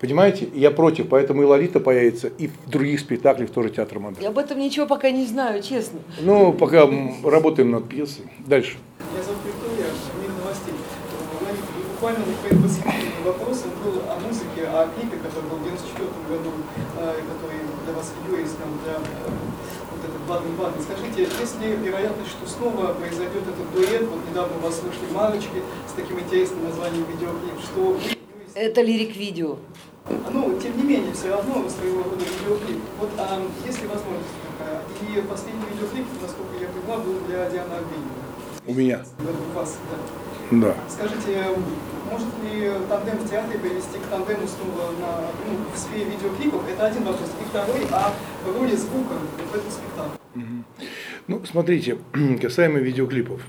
Понимаете? 0.03 0.49
Я 0.53 0.73
против, 0.73 1.09
поэтому 1.09 1.43
и 1.43 1.45
Лолита 1.45 1.79
появится, 1.79 2.27
и 2.27 2.49
в 2.49 2.69
других 2.69 2.99
спектаклях 2.99 3.51
тоже 3.51 3.71
театр 3.71 3.99
Я 3.99 4.01
модерн. 4.03 4.27
об 4.27 4.37
этом 4.37 4.59
ничего 4.59 4.85
пока 4.85 5.13
не 5.13 5.25
знаю, 5.25 5.63
честно. 5.63 6.01
Ну, 6.21 6.53
пока 6.53 6.91
работаем 7.23 7.71
над 7.71 7.89
пьесой. 7.89 8.25
Дальше. 8.41 8.79
Я 9.17 9.23
зовут 9.23 9.39
Виктория, 9.47 9.87
мир 10.19 10.31
новостей. 10.43 10.75
Буквально 11.95 12.19
своим 12.43 12.63
восхитительным 12.67 13.23
вопросом 13.25 13.71
был 13.85 14.03
о 14.11 14.19
музыке, 14.27 14.67
о 14.75 14.91
клипе, 14.91 15.23
который 15.23 15.47
был 15.47 15.59
в 15.63 15.65
94 15.71 16.03
году, 16.35 16.51
э, 16.99 17.23
который 17.23 17.63
для 17.87 17.93
вас 17.95 18.11
Юрий 18.27 18.43
снял 18.51 18.75
для 18.83 18.99
э, 18.99 19.31
вот 19.87 20.03
этот 20.03 20.23
Баден 20.27 20.51
Баден. 20.59 20.83
Скажите, 20.83 21.31
есть 21.31 21.61
ли 21.63 21.79
вероятность, 21.79 22.35
что 22.35 22.43
снова 22.51 22.91
произойдет 22.99 23.47
этот 23.47 23.71
дуэт? 23.71 24.03
Вот 24.11 24.19
недавно 24.29 24.59
у 24.59 24.67
вас 24.67 24.83
вышли 24.83 25.07
марочки 25.15 25.63
с 25.87 25.93
таким 25.95 26.19
интересным 26.19 26.65
названием 26.67 27.07
видеоклип, 27.07 27.55
что 27.63 27.95
вы, 27.95 28.22
Это 28.55 28.83
лирик-видео. 28.83 29.57
ну, 30.31 30.59
тем 30.61 30.77
не 30.77 30.83
менее, 30.83 31.13
все 31.15 31.31
равно 31.31 31.69
своего 31.69 32.03
рода 32.03 32.25
видеоклип. 32.25 32.81
Вот 32.99 33.11
а, 33.19 33.41
есть 33.67 33.81
ли 33.81 33.89
возможность 33.89 34.29
такая? 34.59 34.83
И 35.01 35.27
последний 35.27 35.63
видеоклип, 35.73 36.07
насколько 36.21 36.55
я 36.61 36.69
поняла, 36.69 36.99
был 37.03 37.21
для 37.27 37.49
Дианы 37.49 37.73
Арбенина. 37.73 38.33
У 38.67 38.75
меня. 38.75 39.05
У 39.19 39.59
вас, 39.59 39.79
да. 39.91 39.99
Да. 40.51 40.75
Скажите, 40.89 41.47
может 42.11 42.29
ли 42.45 42.71
тандем 42.89 43.17
в 43.19 43.31
театре 43.31 43.59
привести 43.59 43.99
к 43.99 44.11
тандему 44.11 44.47
снова 44.47 44.91
на, 45.01 45.23
ну, 45.49 45.57
в 45.75 45.79
сфере 45.79 46.05
видеоклипов? 46.05 46.69
Это 46.69 46.87
один 46.87 47.05
вопрос. 47.05 47.31
И 47.41 47.45
второй, 47.49 47.87
а 47.91 48.13
в 48.45 48.59
роли 48.59 48.77
звука 48.77 49.15
в 49.51 49.55
этом 49.55 49.71
спектакле. 49.71 50.19
Ну, 51.27 51.41
смотрите, 51.47 51.99
касаемо 52.43 52.81
видеоклипов. 52.81 53.41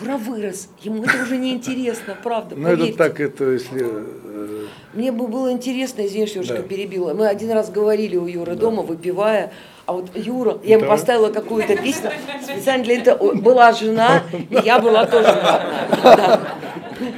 Юра 0.00 0.16
вырос, 0.16 0.68
ему 0.82 1.04
это 1.04 1.22
уже 1.22 1.36
не 1.38 1.52
интересно, 1.52 2.16
правда, 2.22 2.54
Ну, 2.56 2.68
это 2.68 2.96
так, 2.96 3.20
это 3.20 3.44
если... 3.52 3.80
э, 3.84 4.66
Мне 4.92 5.12
бы 5.12 5.26
было 5.26 5.50
интересно, 5.52 6.02
что 6.08 6.54
я 6.54 6.62
Да. 6.62 6.62
перебила. 6.62 7.14
Мы 7.14 7.26
один 7.26 7.50
раз 7.52 7.70
говорили 7.70 8.16
у 8.16 8.26
Юры 8.26 8.54
дома, 8.54 8.82
выпивая, 8.82 9.52
а 9.86 9.92
вот 9.94 10.10
Юра, 10.14 10.58
я 10.64 10.74
ему 10.74 10.82
Да. 10.84 10.88
поставила 10.90 11.30
какую-то 11.30 11.76
песню 11.76 12.10
специально 12.42 12.84
для 12.84 12.98
этого. 12.98 13.34
Была 13.34 13.72
жена, 13.72 14.22
и 14.50 14.56
я 14.64 14.78
была 14.78 15.06
тоже 15.06 15.28
родная. 15.28 16.40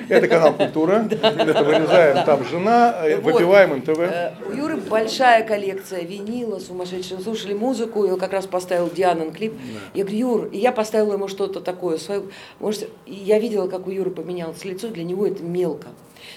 Это 0.09 0.29
канал 0.29 0.55
«Культура». 0.55 1.09
Это 1.11 1.65
вырезаем, 1.65 2.25
там 2.25 2.45
жена, 2.45 2.97
э, 3.03 3.21
выпиваем 3.21 3.77
НТВ. 3.79 3.99
Э, 3.99 4.33
У 4.49 4.53
Юры 4.53 4.77
большая 4.77 5.45
коллекция 5.45 6.03
винила, 6.03 6.59
сумасшедшая. 6.59 7.21
Слушали 7.21 7.55
музыку, 7.55 8.05
и 8.05 8.11
он 8.11 8.19
как 8.19 8.33
раз 8.33 8.47
поставил 8.47 8.91
Дианин 8.91 9.33
клип. 9.33 9.55
Я 9.95 10.05
говорю, 10.05 10.19
Юр, 10.19 10.47
и 10.47 10.59
я 10.59 10.73
поставила 10.73 11.15
ему 11.15 11.29
что-то 11.29 11.61
такое. 11.61 11.99
Свое. 11.99 12.23
Может, 12.59 12.89
я 13.07 13.39
видела, 13.39 13.69
как 13.69 13.87
у 13.87 13.91
Юры 13.91 14.11
поменялось 14.11 14.65
лицо, 14.65 14.89
для 14.89 15.05
него 15.05 15.27
это 15.27 15.43
мелко. 15.43 15.89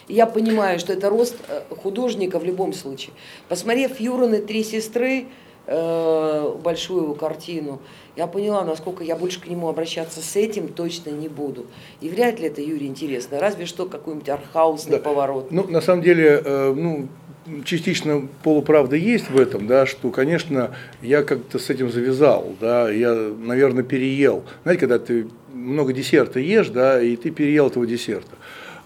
И 0.08 0.13
я 0.13 0.25
понимаю, 0.25 0.79
что 0.79 0.93
это 0.93 1.10
рост 1.10 1.36
э, 1.47 1.62
художника 1.82 2.39
в 2.39 2.43
любом 2.43 2.73
случае. 2.73 3.13
Посмотрев 3.49 3.99
Юрины 3.99 4.39
«Три 4.39 4.63
сестры», 4.63 5.25
большую 5.65 7.03
его 7.03 7.13
картину, 7.13 7.79
я 8.15 8.28
поняла, 8.28 8.63
насколько 8.63 9.04
я 9.04 9.15
больше 9.15 9.39
к 9.41 9.47
нему 9.47 9.67
обращаться 9.67 10.21
с 10.21 10.36
этим 10.36 10.67
точно 10.67 11.10
не 11.10 11.28
буду. 11.28 11.65
И 12.02 12.10
вряд 12.10 12.39
ли 12.39 12.47
это 12.47 12.62
Юре 12.62 12.88
интересно, 12.88 13.39
разве 13.39 13.65
что 13.65 13.86
какой-нибудь 13.86 14.30
архаусный 14.30 14.97
Да. 14.97 15.04
поворот. 15.04 15.52
Ну, 15.52 15.67
на 15.67 15.82
самом 15.82 16.04
деле, 16.04 16.41
э, 16.43 16.73
ну, 16.76 17.08
частично 17.65 18.28
полуправда 18.43 18.95
есть 18.95 19.30
в 19.30 19.39
этом, 19.39 19.67
да, 19.67 19.86
что, 19.86 20.12
конечно, 20.12 20.76
я 21.02 21.23
как-то 21.23 21.60
с 21.60 21.69
этим 21.69 21.91
завязал, 21.91 22.54
да, 22.62 22.89
я, 22.89 23.13
наверное, 23.13 23.84
переел. 23.84 24.43
Знаете, 24.63 24.80
когда 24.82 24.99
ты 24.99 25.28
много 25.54 25.91
десерта 25.93 26.39
ешь, 26.39 26.69
да, 26.69 27.02
и 27.02 27.15
ты 27.15 27.32
переел 27.32 27.67
этого 27.67 27.86
десерта. 27.86 28.36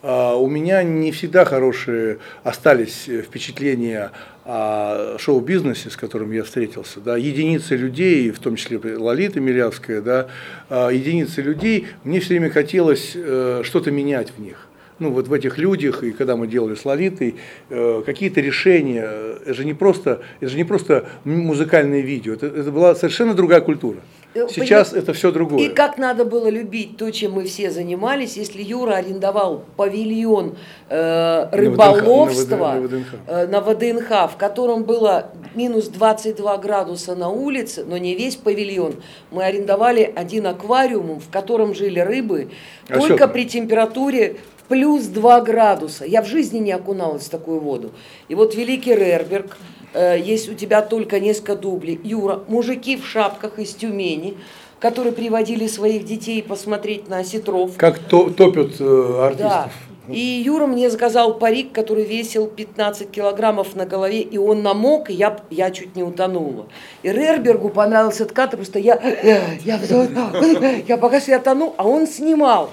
А 0.04 0.36
у 0.36 0.48
меня 0.48 0.84
не 0.84 1.12
всегда 1.12 1.44
хорошие 1.44 2.20
остались 2.44 3.10
э, 3.10 3.22
впечатления 3.24 4.12
о 4.48 5.18
шоу-бизнесе, 5.20 5.90
с 5.90 5.98
которым 5.98 6.32
я 6.32 6.44
встретился, 6.44 7.02
да, 7.02 7.18
единицы 7.18 7.76
людей, 7.76 8.32
в 8.32 8.40
том 8.40 8.56
числе 8.56 8.80
Лолита 8.98 9.42
Милявская, 9.42 10.02
да, 10.02 10.28
а, 10.70 10.90
единицы 10.90 11.42
людей, 11.42 11.88
мне 12.06 12.22
все 12.22 12.30
время 12.30 12.50
хотелось 12.50 13.12
э, 13.14 13.62
что-то 13.66 13.92
менять 13.92 14.32
в 14.32 14.40
них 14.40 14.68
ну, 15.00 15.12
вот 15.12 15.28
в 15.28 15.34
этих 15.34 15.58
людях, 15.58 16.04
и 16.04 16.12
когда 16.12 16.36
мы 16.36 16.48
делали 16.48 16.76
с 16.76 16.86
Лолитой, 16.86 17.36
э, 17.70 18.04
какие-то 18.06 18.42
решения, 18.42 19.04
это 19.04 19.54
же 19.54 19.66
не 19.66 19.74
просто, 19.74 20.22
это 20.40 20.50
же 20.50 20.58
не 20.58 20.64
просто 20.64 21.08
музыкальное 21.24 22.02
видео, 22.02 22.34
это, 22.34 22.48
это 22.48 22.72
была 22.72 22.96
совершенно 22.96 23.34
другая 23.34 23.62
культура. 23.62 24.00
Э, 24.46 24.48
Сейчас 24.50 24.90
поним- 24.90 25.04
это 25.04 25.14
все 25.14 25.32
другое. 25.32 25.60
И 25.66 25.70
как 25.70 25.98
надо 25.98 26.26
было 26.26 26.48
любить 26.50 26.98
то, 26.98 27.10
чем 27.12 27.34
мы 27.34 27.46
все 27.46 27.72
занимались, 27.72 28.38
если 28.38 28.62
Юра 28.62 28.96
арендовал 28.96 29.64
павильон 29.76 30.56
э, 30.90 31.48
рыболовства 31.52 32.74
на 32.74 32.82
ВДНХ. 32.82 33.08
э, 33.28 33.48
на 33.48 33.62
ВДНХ, 33.62 34.32
в 34.32 34.38
котором 34.38 34.84
было 34.84 35.32
минус 35.56 35.88
22 35.88 36.58
градуса 36.58 37.16
на 37.16 37.30
улице, 37.30 37.84
но 37.88 37.98
не 37.98 38.16
весь 38.16 38.36
павильон. 38.36 38.96
Мы 39.32 39.44
арендовали 39.44 40.12
один 40.16 40.48
аквариум, 40.48 41.20
в 41.20 41.30
котором 41.30 41.74
жили 41.74 42.00
рыбы, 42.00 42.50
А 42.90 43.00
только 43.00 43.28
при 43.28 43.46
температуре 43.46 44.38
плюс 44.68 45.06
2 45.06 45.42
градуса. 45.42 46.06
Я 46.06 46.22
в 46.22 46.28
жизни 46.28 46.60
не 46.60 46.72
окуналась 46.74 47.24
в 47.24 47.30
такую 47.30 47.60
воду. 47.60 47.92
И 48.28 48.36
вот 48.36 48.54
великий 48.56 48.94
Рерберг, 48.94 49.58
э, 49.94 50.20
есть 50.20 50.50
у 50.50 50.54
тебя 50.54 50.82
только 50.82 51.20
несколько 51.20 51.56
дублей. 51.56 52.00
Юра, 52.04 52.42
мужики 52.48 52.98
в 52.98 53.06
шапках 53.06 53.60
из 53.60 53.74
Тюмени, 53.74 54.38
которые 54.80 55.12
приводили 55.14 55.68
своих 55.68 56.06
детей 56.06 56.44
посмотреть 56.44 57.10
на 57.10 57.20
осетров. 57.20 57.78
Как 57.78 58.00
то- 58.00 58.30
топят 58.30 58.76
э, 58.80 58.86
Да. 59.10 59.26
артистов. 59.28 59.72
И 60.10 60.20
Юра 60.46 60.68
мне 60.68 60.90
заказал 60.90 61.34
парик, 61.38 61.74
который 61.74 62.06
весил 62.06 62.48
15 62.48 63.12
килограммов 63.12 63.76
на 63.76 63.86
голове, 63.86 64.22
и 64.22 64.38
он 64.38 64.64
намок, 64.64 65.10
и 65.10 65.14
я, 65.14 65.38
я 65.50 65.70
чуть 65.72 65.98
не 65.98 66.04
утонула. 66.04 66.68
И 67.04 67.10
Рербергу 67.12 67.68
понравился 67.70 68.24
кадр, 68.24 68.52
потому 68.58 68.64
что 68.66 68.80
я, 68.80 68.96
я, 69.24 69.42
я, 69.66 70.78
я 70.88 70.98
пока 70.98 71.20
что 71.20 71.32
я 71.32 71.40
тону, 71.40 71.74
а 71.76 71.86
он 71.86 72.08
снимал. 72.08 72.70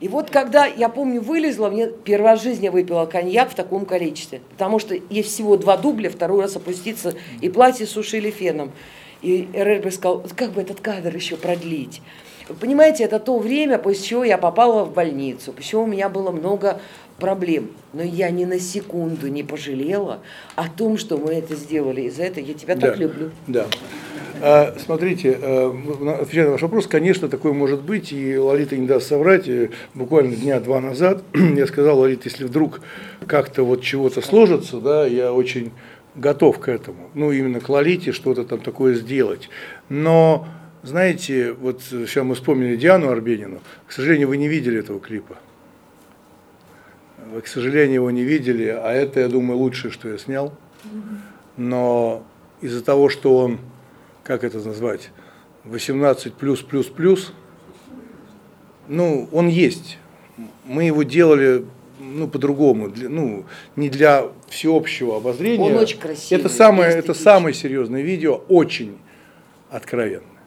И 0.00 0.08
вот 0.08 0.30
когда, 0.30 0.66
я 0.66 0.88
помню, 0.88 1.20
вылезла, 1.20 1.70
мне 1.70 1.88
первый 1.88 2.26
раз 2.26 2.40
в 2.40 2.42
жизни 2.44 2.68
выпила 2.68 3.06
коньяк 3.06 3.50
в 3.50 3.54
таком 3.54 3.84
количестве. 3.84 4.40
Потому 4.50 4.78
что 4.78 4.94
есть 5.10 5.30
всего 5.30 5.56
два 5.56 5.76
дубля, 5.76 6.10
второй 6.10 6.42
раз 6.42 6.56
опуститься, 6.56 7.14
и 7.40 7.48
платье 7.48 7.86
сушили 7.86 8.30
феном. 8.30 8.72
И 9.22 9.48
Рерберг 9.52 9.92
сказал, 9.92 10.18
«Вот 10.20 10.32
как 10.32 10.52
бы 10.52 10.62
этот 10.62 10.80
кадр 10.80 11.14
еще 11.14 11.36
продлить? 11.36 12.00
Понимаете, 12.58 13.04
это 13.04 13.20
то 13.20 13.38
время, 13.38 13.78
после 13.78 14.02
чего 14.02 14.24
я 14.24 14.38
попала 14.38 14.84
в 14.84 14.92
больницу, 14.92 15.52
после 15.52 15.70
чего 15.70 15.82
у 15.84 15.86
меня 15.86 16.08
было 16.08 16.32
много 16.32 16.80
проблем. 17.20 17.70
Но 17.92 18.02
я 18.02 18.30
ни 18.30 18.44
на 18.44 18.58
секунду 18.58 19.28
не 19.28 19.44
пожалела 19.44 20.20
о 20.56 20.68
том, 20.68 20.98
что 20.98 21.16
мы 21.16 21.34
это 21.34 21.54
сделали. 21.54 22.02
И 22.02 22.10
за 22.10 22.24
это 22.24 22.40
я 22.40 22.54
тебя 22.54 22.74
так 22.74 22.96
Да, 22.96 23.02
люблю. 23.02 23.30
Да. 23.46 23.66
А, 24.42 24.74
смотрите, 24.78 25.38
э, 25.40 25.72
отвечая 26.20 26.46
на 26.46 26.52
ваш 26.52 26.62
вопрос, 26.62 26.86
конечно, 26.86 27.28
такое 27.28 27.52
может 27.52 27.82
быть, 27.82 28.12
и 28.12 28.38
Лолита 28.38 28.76
не 28.76 28.86
даст 28.86 29.08
соврать. 29.08 29.46
Э, 29.48 29.68
Буквально 29.94 30.34
дня 30.34 30.60
два 30.60 30.80
назад 30.80 31.22
я 31.34 31.66
сказал, 31.66 31.98
Лолита, 31.98 32.22
если 32.24 32.44
вдруг 32.44 32.80
как-то 33.26 33.64
вот 33.64 33.82
чего-то 33.82 34.22
сложится, 34.22 34.80
да, 34.80 35.06
я 35.06 35.32
очень 35.32 35.72
готов 36.14 36.58
к 36.58 36.68
этому. 36.68 37.10
Ну, 37.14 37.32
именно 37.32 37.60
к 37.60 37.68
Лолите 37.68 38.12
что-то 38.12 38.44
там 38.44 38.60
такое 38.60 38.94
сделать. 38.94 39.50
Но, 39.88 40.48
знаете, 40.82 41.52
вот 41.52 41.82
сейчас 41.82 42.24
мы 42.24 42.34
вспомнили 42.34 42.76
Диану 42.76 43.10
Арбенину. 43.10 43.60
К 43.86 43.92
сожалению, 43.92 44.28
вы 44.28 44.38
не 44.38 44.48
видели 44.48 44.78
этого 44.78 45.00
клипа. 45.00 45.36
Вы, 47.32 47.42
к 47.42 47.46
сожалению, 47.46 47.94
его 47.96 48.10
не 48.10 48.22
видели, 48.22 48.66
а 48.66 48.92
это, 48.92 49.20
я 49.20 49.28
думаю, 49.28 49.58
лучшее, 49.58 49.90
что 49.90 50.08
я 50.08 50.18
снял. 50.18 50.52
Но 51.56 52.24
из-за 52.60 52.82
того, 52.82 53.08
что 53.08 53.36
он, 53.36 53.58
как 54.22 54.44
это 54.44 54.58
назвать, 54.58 55.10
18 55.64 56.34
плюс 56.34 56.60
плюс 56.60 56.86
плюс, 56.86 57.32
ну, 58.88 59.28
он 59.32 59.48
есть. 59.48 59.98
Мы 60.64 60.84
его 60.84 61.02
делали 61.02 61.64
ну, 61.98 62.26
по-другому, 62.26 62.88
для, 62.88 63.08
ну, 63.08 63.44
не 63.76 63.90
для 63.90 64.26
всеобщего 64.48 65.18
обозрения. 65.18 65.72
Он 65.72 65.76
очень 65.76 65.98
красивый. 65.98 66.40
Это 66.40 66.48
самое, 66.48 66.90
это 66.90 67.14
самое 67.14 67.54
серьезное 67.54 68.02
видео, 68.02 68.36
очень 68.48 68.98
откровенно 69.70 70.39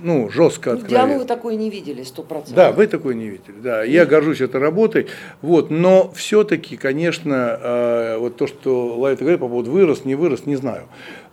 ну, 0.00 0.28
жестко 0.30 0.72
откровенно. 0.72 1.08
Диану 1.08 1.18
вы 1.20 1.24
такое 1.24 1.56
не 1.56 1.70
видели, 1.70 2.02
сто 2.02 2.22
процентов. 2.22 2.56
Да, 2.56 2.72
вы 2.72 2.86
такое 2.86 3.14
не 3.14 3.28
видели, 3.28 3.56
да. 3.62 3.82
Я 3.82 4.06
горжусь 4.06 4.40
этой 4.40 4.60
работой, 4.60 5.06
вот, 5.42 5.70
но 5.70 6.10
все-таки, 6.14 6.76
конечно, 6.76 7.58
э, 7.60 8.16
вот 8.18 8.36
то, 8.36 8.46
что 8.46 8.96
Лайта 8.96 9.22
говорит 9.22 9.40
по 9.40 9.48
поводу 9.48 9.70
вырос, 9.70 10.04
не 10.04 10.14
вырос, 10.14 10.46
не 10.46 10.56
знаю. 10.56 10.84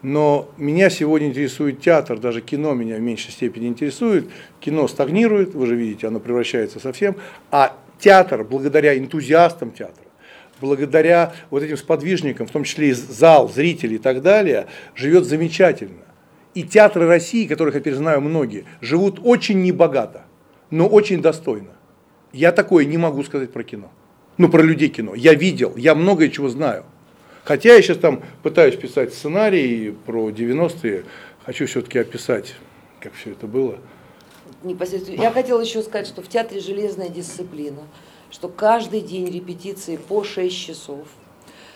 Но 0.02 0.50
меня 0.58 0.90
сегодня 0.90 1.28
интересует 1.28 1.82
театр, 1.82 2.20
даже 2.20 2.42
кино 2.42 2.74
меня 2.74 2.98
в 2.98 3.02
меньшей 3.02 3.32
степени 3.32 3.68
интересует. 3.68 4.30
Кино 4.60 4.88
стагнирует, 4.88 5.54
вы 5.54 5.66
же 5.68 5.76
видите, 5.76 6.08
оно 6.08 6.20
превращается 6.20 6.80
совсем, 6.80 7.16
а 7.52 7.76
театр, 8.00 8.44
благодаря 8.44 8.98
энтузиастам 8.98 9.72
театра, 9.72 10.06
благодаря 10.62 11.34
вот 11.50 11.64
этим 11.64 11.78
сподвижникам, 11.78 12.48
в 12.48 12.52
том 12.52 12.64
числе 12.64 12.90
и 12.90 12.94
зал, 12.94 13.50
зрители 13.50 13.96
и 13.96 14.00
так 14.00 14.22
далее, 14.22 14.68
живет 14.96 15.26
замечательно. 15.26 16.05
И 16.56 16.64
театры 16.64 17.06
России, 17.06 17.48
которых 17.48 17.76
я 17.76 17.82
теперь 17.82 17.96
знаю 17.96 18.22
многие, 18.22 18.64
живут 18.80 19.20
очень 19.22 19.62
небогато, 19.62 20.24
но 20.72 20.88
очень 20.88 21.22
достойно. 21.22 21.72
Я 22.32 22.54
такое 22.54 22.86
не 22.86 22.98
могу 22.98 23.24
сказать 23.24 23.52
про 23.52 23.64
кино. 23.64 23.92
Ну, 24.38 24.50
про 24.50 24.62
людей 24.64 24.88
кино. 24.88 25.16
Я 25.16 25.34
видел, 25.34 25.76
я 25.76 25.96
многое 25.96 26.30
чего 26.30 26.48
знаю. 26.48 26.86
Хотя 27.44 27.76
я 27.76 27.82
сейчас 27.82 27.98
там 27.98 28.24
пытаюсь 28.42 28.76
писать 28.76 29.14
сценарий 29.14 29.94
про 30.06 30.30
90-е, 30.30 31.04
хочу 31.46 31.68
все-таки 31.68 32.00
описать, 32.00 32.56
как 33.02 33.14
все 33.14 33.32
это 33.32 33.48
было. 33.48 33.78
Я 34.64 35.32
хотела 35.32 35.60
еще 35.60 35.84
сказать, 35.84 36.08
что 36.08 36.22
в 36.22 36.30
театре 36.30 36.62
железная 36.62 37.10
дисциплина, 37.10 37.84
что 38.32 38.48
каждый 38.48 39.02
день 39.02 39.30
репетиции 39.30 39.98
по 39.98 40.24
6 40.24 40.56
часов– 40.56 41.08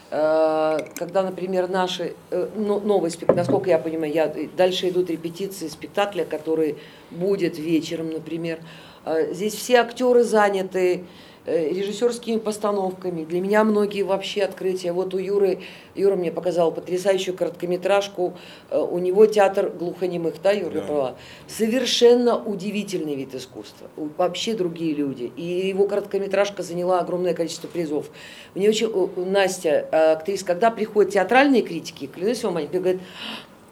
когда, 0.09 1.21
например, 1.23 1.69
наши 1.69 2.15
э, 2.31 2.47
новые 2.55 3.11
спектакли, 3.11 3.37
насколько 3.39 3.69
я 3.69 3.77
понимаю, 3.77 4.11
я, 4.11 4.33
дальше 4.57 4.89
идут 4.89 5.09
репетиции 5.09 5.67
спектакля, 5.67 6.25
который 6.25 6.77
будет 7.11 7.59
вечером, 7.59 8.09
например. 8.09 8.59
Э, 9.05 9.33
здесь 9.33 9.53
все 9.53 9.75
актеры 9.75 10.23
заняты, 10.23 11.03
Э, 11.03 11.28
режиссерскими 11.45 12.37
постановками. 12.37 13.23
Для 13.23 13.41
меня 13.41 13.63
многие 13.63 14.03
вообще 14.03 14.43
открытия. 14.43 14.91
Вот 14.91 15.13
у 15.13 15.17
Юры, 15.17 15.59
Юра 15.95 16.15
мне 16.15 16.31
показал 16.31 16.71
потрясающую 16.71 17.35
короткометражку, 17.35 18.33
э, 18.69 18.79
у 18.79 18.99
него 18.99 19.25
театр 19.25 19.69
глухонемых, 19.69 20.35
да, 20.41 20.51
Юра, 20.51 20.75
да. 20.75 20.81
права? 20.81 21.15
Совершенно 21.47 22.37
удивительный 22.37 23.15
вид 23.15 23.33
искусства, 23.35 23.89
вообще 24.17 24.53
другие 24.53 24.93
люди. 24.93 25.31
И 25.35 25.43
его 25.43 25.87
короткометражка 25.87 26.63
заняла 26.63 26.99
огромное 26.99 27.33
количество 27.33 27.67
призов. 27.67 28.09
Мне 28.55 28.69
очень, 28.69 28.89
Настя, 29.15 30.13
актриса, 30.13 30.45
когда 30.45 30.71
приходят 30.71 31.13
театральные 31.13 31.61
критики, 31.61 32.07
клянусь 32.07 32.43
вам, 32.43 32.57
они 32.57 32.67
говорят, 32.67 33.01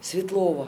Светлова, 0.01 0.67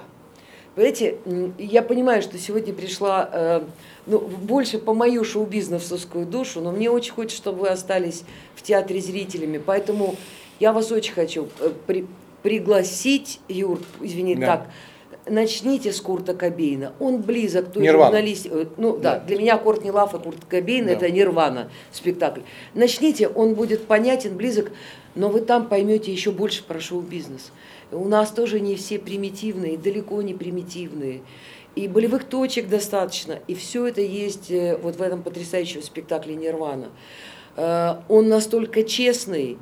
Понимаете, 0.75 1.17
я 1.57 1.81
понимаю, 1.81 2.21
что 2.21 2.37
сегодня 2.37 2.73
пришла 2.73 3.29
э, 3.33 3.61
ну, 4.05 4.19
больше 4.19 4.79
по 4.79 4.93
мою 4.93 5.23
шоу-бизнесовскую 5.23 6.25
душу, 6.25 6.61
но 6.61 6.71
мне 6.71 6.89
очень 6.89 7.13
хочется, 7.13 7.37
чтобы 7.37 7.61
вы 7.61 7.69
остались 7.69 8.23
в 8.55 8.61
театре 8.61 9.01
зрителями. 9.01 9.61
Поэтому 9.63 10.15
я 10.59 10.73
вас 10.73 10.91
очень 10.91 11.13
хочу 11.13 11.47
э, 11.59 11.71
при, 11.87 12.05
пригласить, 12.43 13.39
Юр, 13.47 13.79
извини, 14.01 14.35
да. 14.35 14.45
так, 14.45 14.67
начните 15.29 15.91
с 15.91 16.01
Курта 16.01 16.33
Кобейна. 16.33 16.93
Он 16.99 17.21
близок 17.21 17.69
к 17.69 17.73
той 17.73 17.87
журналистике. 17.87 18.49
Э, 18.53 18.65
ну 18.77 18.97
да, 18.97 19.15
да, 19.15 19.19
для 19.19 19.37
меня 19.37 19.57
Кортни 19.57 19.91
Лав 19.91 20.13
и 20.15 20.19
Курт 20.19 20.45
Кобейн 20.45 20.85
да. 20.85 20.91
это 20.91 21.09
Нирвана 21.09 21.69
спектакль. 21.91 22.41
Начните, 22.73 23.27
он 23.27 23.53
будет 23.53 23.85
понятен, 23.85 24.35
близок, 24.35 24.71
но 25.15 25.29
вы 25.29 25.41
там 25.41 25.67
поймете 25.67 26.11
еще 26.11 26.31
больше 26.31 26.63
про 26.63 26.79
шоу-бизнес. 26.79 27.51
У 27.91 28.07
нас 28.07 28.31
тоже 28.31 28.59
не 28.59 28.75
все 28.75 28.99
примитивные, 28.99 29.77
далеко 29.77 30.21
не 30.21 30.33
примитивные 30.33 31.21
и 31.79 31.87
болевых 31.87 32.25
точек 32.25 32.67
достаточно, 32.67 33.39
и 33.47 33.55
все 33.55 33.87
это 33.87 34.01
есть 34.01 34.51
э, 34.51 34.77
вот 34.77 34.97
в 34.97 35.01
этом 35.01 35.23
потрясающем 35.23 35.81
спектакле 35.81 36.35
«Нирвана». 36.35 36.89
Э, 37.55 38.01
он 38.09 38.27
настолько 38.27 38.83
честный, 38.83 39.57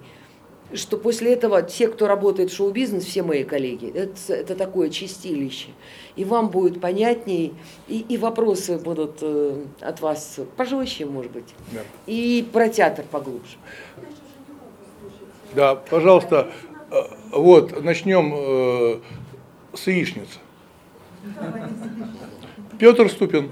что 0.73 0.97
после 0.97 1.33
этого 1.33 1.61
те, 1.61 1.87
кто 1.87 2.07
работает 2.07 2.49
в 2.49 2.55
шоу-бизнес, 2.55 3.05
все 3.05 3.21
мои 3.21 3.43
коллеги, 3.43 3.91
это, 3.93 4.33
это 4.33 4.55
такое 4.55 4.89
чистилище. 4.89 5.67
И 6.15 6.25
вам 6.25 6.49
будет 6.49 6.81
понятней, 6.81 7.53
и, 7.87 7.99
и 7.99 8.17
вопросы 8.17 8.79
будут 8.79 9.19
э, 9.21 9.65
от 9.81 10.01
вас 10.01 10.39
пожестче, 10.55 11.05
может 11.05 11.31
быть, 11.31 11.53
да. 11.71 11.81
и 12.07 12.43
про 12.51 12.67
театр 12.69 13.05
поглубже. 13.11 13.57
Да, 15.53 15.75
пожалуйста, 15.75 16.51
вот, 17.31 17.83
начнем 17.83 18.33
э, 18.35 18.99
с 19.75 19.85
яичницы. 19.85 20.39
Петр 22.79 23.09
Ступин. 23.09 23.49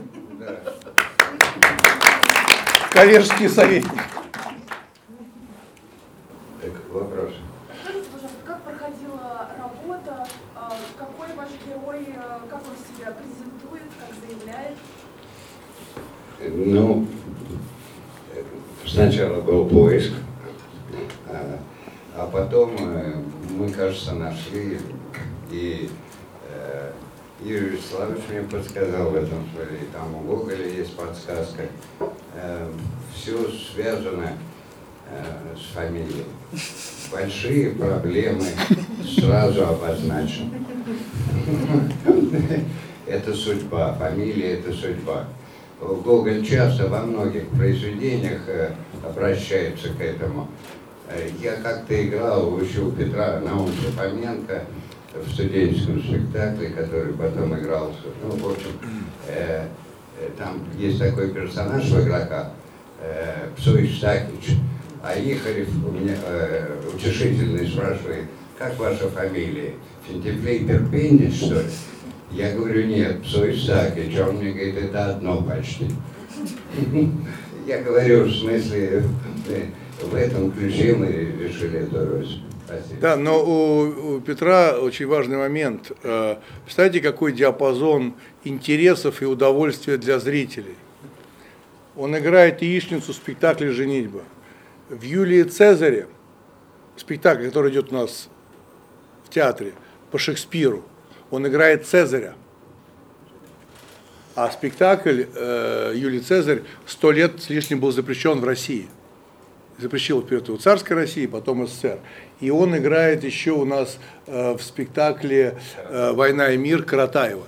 Коллежский 2.91 3.49
советник. 3.49 3.91
Так, 6.62 6.71
вопрос. 6.91 7.34
Скажите, 7.84 8.06
пожалуйста, 8.10 8.38
как 8.45 8.62
проходила 8.62 9.49
работа, 9.58 10.28
а, 10.56 10.71
какой 10.97 11.28
ваш 11.36 11.49
герой, 11.67 12.08
а, 12.17 12.41
как 12.49 12.62
он 12.62 12.75
себя 12.95 13.12
презентует, 13.12 13.84
как 13.99 14.15
заявляет? 14.21 14.78
Ну, 16.39 17.08
сначала 18.86 19.41
был 19.41 19.67
поиск, 19.67 20.13
а, 21.28 21.60
а 22.15 22.28
потом 22.28 22.75
э, 22.80 23.15
мы, 23.49 23.69
кажется, 23.71 24.13
нашли 24.13 24.80
и 25.51 25.89
Юрий 27.45 27.77
Вячеславович 27.77 28.23
мне 28.27 28.41
подсказал 28.41 29.12
в 29.12 29.15
этом 29.15 29.47
смысле, 29.53 29.77
там 29.93 30.15
у 30.15 30.19
Гоголя 30.21 30.67
есть 30.67 30.95
подсказка. 30.95 31.67
Э, 32.34 32.67
все 33.13 33.38
связано 33.71 34.34
э, 35.12 35.23
с 35.55 35.75
фамилией. 35.75 36.25
Большие 37.12 37.69
проблемы 37.71 38.45
сразу 39.19 39.63
обозначены. 39.63 40.60
Это 43.05 43.36
судьба, 43.36 43.93
фамилия– 43.93 44.53
это 44.60 44.73
судьба. 44.73 45.27
Гоголь 45.79 46.43
часто 46.43 46.88
во 46.88 47.01
многих 47.01 47.47
произведениях 47.49 48.41
э, 48.47 48.71
обращается 49.08 49.89
к 49.89 50.01
этому. 50.01 50.47
Э, 51.10 51.29
я 51.39 51.58
как-то 51.58 52.03
играл, 52.03 52.55
учил 52.55 52.91
Петра 52.91 53.39
Наумча 53.39 53.91
Фоменко– 53.95 54.63
в 55.23 55.32
студенческом 55.32 56.01
спектакле, 56.01 56.69
который 56.69 57.13
потом 57.13 57.58
игрался. 57.58 57.99
Ну, 58.23 58.32
в 58.32 58.51
общем, 58.51 58.71
э, 59.28 59.67
э, 60.19 60.30
там 60.38 60.63
есть 60.78 60.99
такой 60.99 61.30
персонаж 61.30 61.89
у 61.91 62.01
игрока, 62.01 62.51
э, 63.01 63.49
Псуич 63.58 63.99
Сакич, 63.99 64.58
а 65.01 65.13
Ихарев 65.13 65.69
у 65.88 65.91
меня 65.91 66.15
э, 66.25 66.67
утешительный 66.93 67.67
спрашивает, 67.67 68.25
как 68.58 68.78
ваша 68.80 69.10
фамилия? 69.10 69.73
Фентифлей 70.08 70.65
Перпенди, 70.65 71.32
что 71.32 71.56
ли? 71.56 71.67
Я 72.32 72.54
говорю, 72.54 72.86
нет, 72.86 73.21
Псуич 73.23 73.65
Сакич. 73.65 74.17
Он 74.19 74.38
мне 74.38 74.51
говорит, 74.51 74.78
это 74.78 75.12
одно 75.12 75.41
почти. 75.41 75.89
Я 77.65 77.82
говорю, 77.82 78.25
в 78.25 78.32
смысле, 78.32 79.03
в 80.01 80.13
этом 80.13 80.51
ключе 80.51 80.93
мы 80.95 81.07
решили 81.07 81.80
эту 81.80 82.05
роль. 82.05 82.28
Спасибо. 82.66 83.01
Да, 83.01 83.16
но 83.16 83.43
у, 83.43 84.16
у 84.16 84.22
Петра 84.22 84.78
очень 84.80 85.07
важный 85.07 85.38
момент. 85.38 85.91
Э, 86.03 86.38
представьте, 86.63 86.99
какой 86.99 87.32
диапазон 87.32 88.16
интересов 88.43 89.22
и 89.22 89.26
удовольствия 89.26 89.97
для 89.97 90.20
зрителей. 90.20 90.76
Он 91.95 92.18
играет 92.18 92.61
яичницу 92.61 93.13
в 93.13 93.16
спектакле 93.16 93.72
«Женитьба». 93.72 94.24
В 94.89 95.01
«Юлии 95.01 95.43
Цезаре», 95.43 96.07
спектакль, 96.97 97.45
который 97.45 97.72
идет 97.72 97.91
у 97.91 97.95
нас 97.95 98.30
в 99.26 99.30
театре 99.30 99.74
по 100.11 100.18
Шекспиру, 100.18 100.84
он 101.32 101.47
играет 101.47 101.86
Цезаря. 101.86 102.36
А 104.36 104.51
спектакль 104.51 105.24
э, 105.34 105.93
Юлий 105.95 106.20
Цезарь 106.20 106.63
сто 106.86 107.11
лет 107.11 107.41
с 107.41 107.49
лишним 107.49 107.80
был 107.80 107.91
запрещен 107.91 108.39
в 108.39 108.43
России. 108.43 108.88
запрещил 109.78 110.22
вперед 110.22 110.47
его 110.47 110.57
царской 110.57 110.95
России, 110.95 111.26
потом 111.26 111.68
СССР. 111.68 111.99
И 112.41 112.49
он 112.49 112.77
играет 112.77 113.23
еще 113.23 113.51
у 113.51 113.65
нас 113.65 113.97
э, 114.27 114.53
в 114.53 114.61
спектакле 114.61 115.57
э, 115.77 116.11
«Война 116.11 116.51
и 116.51 116.57
мир» 116.57 116.83
Каратаева. 116.83 117.47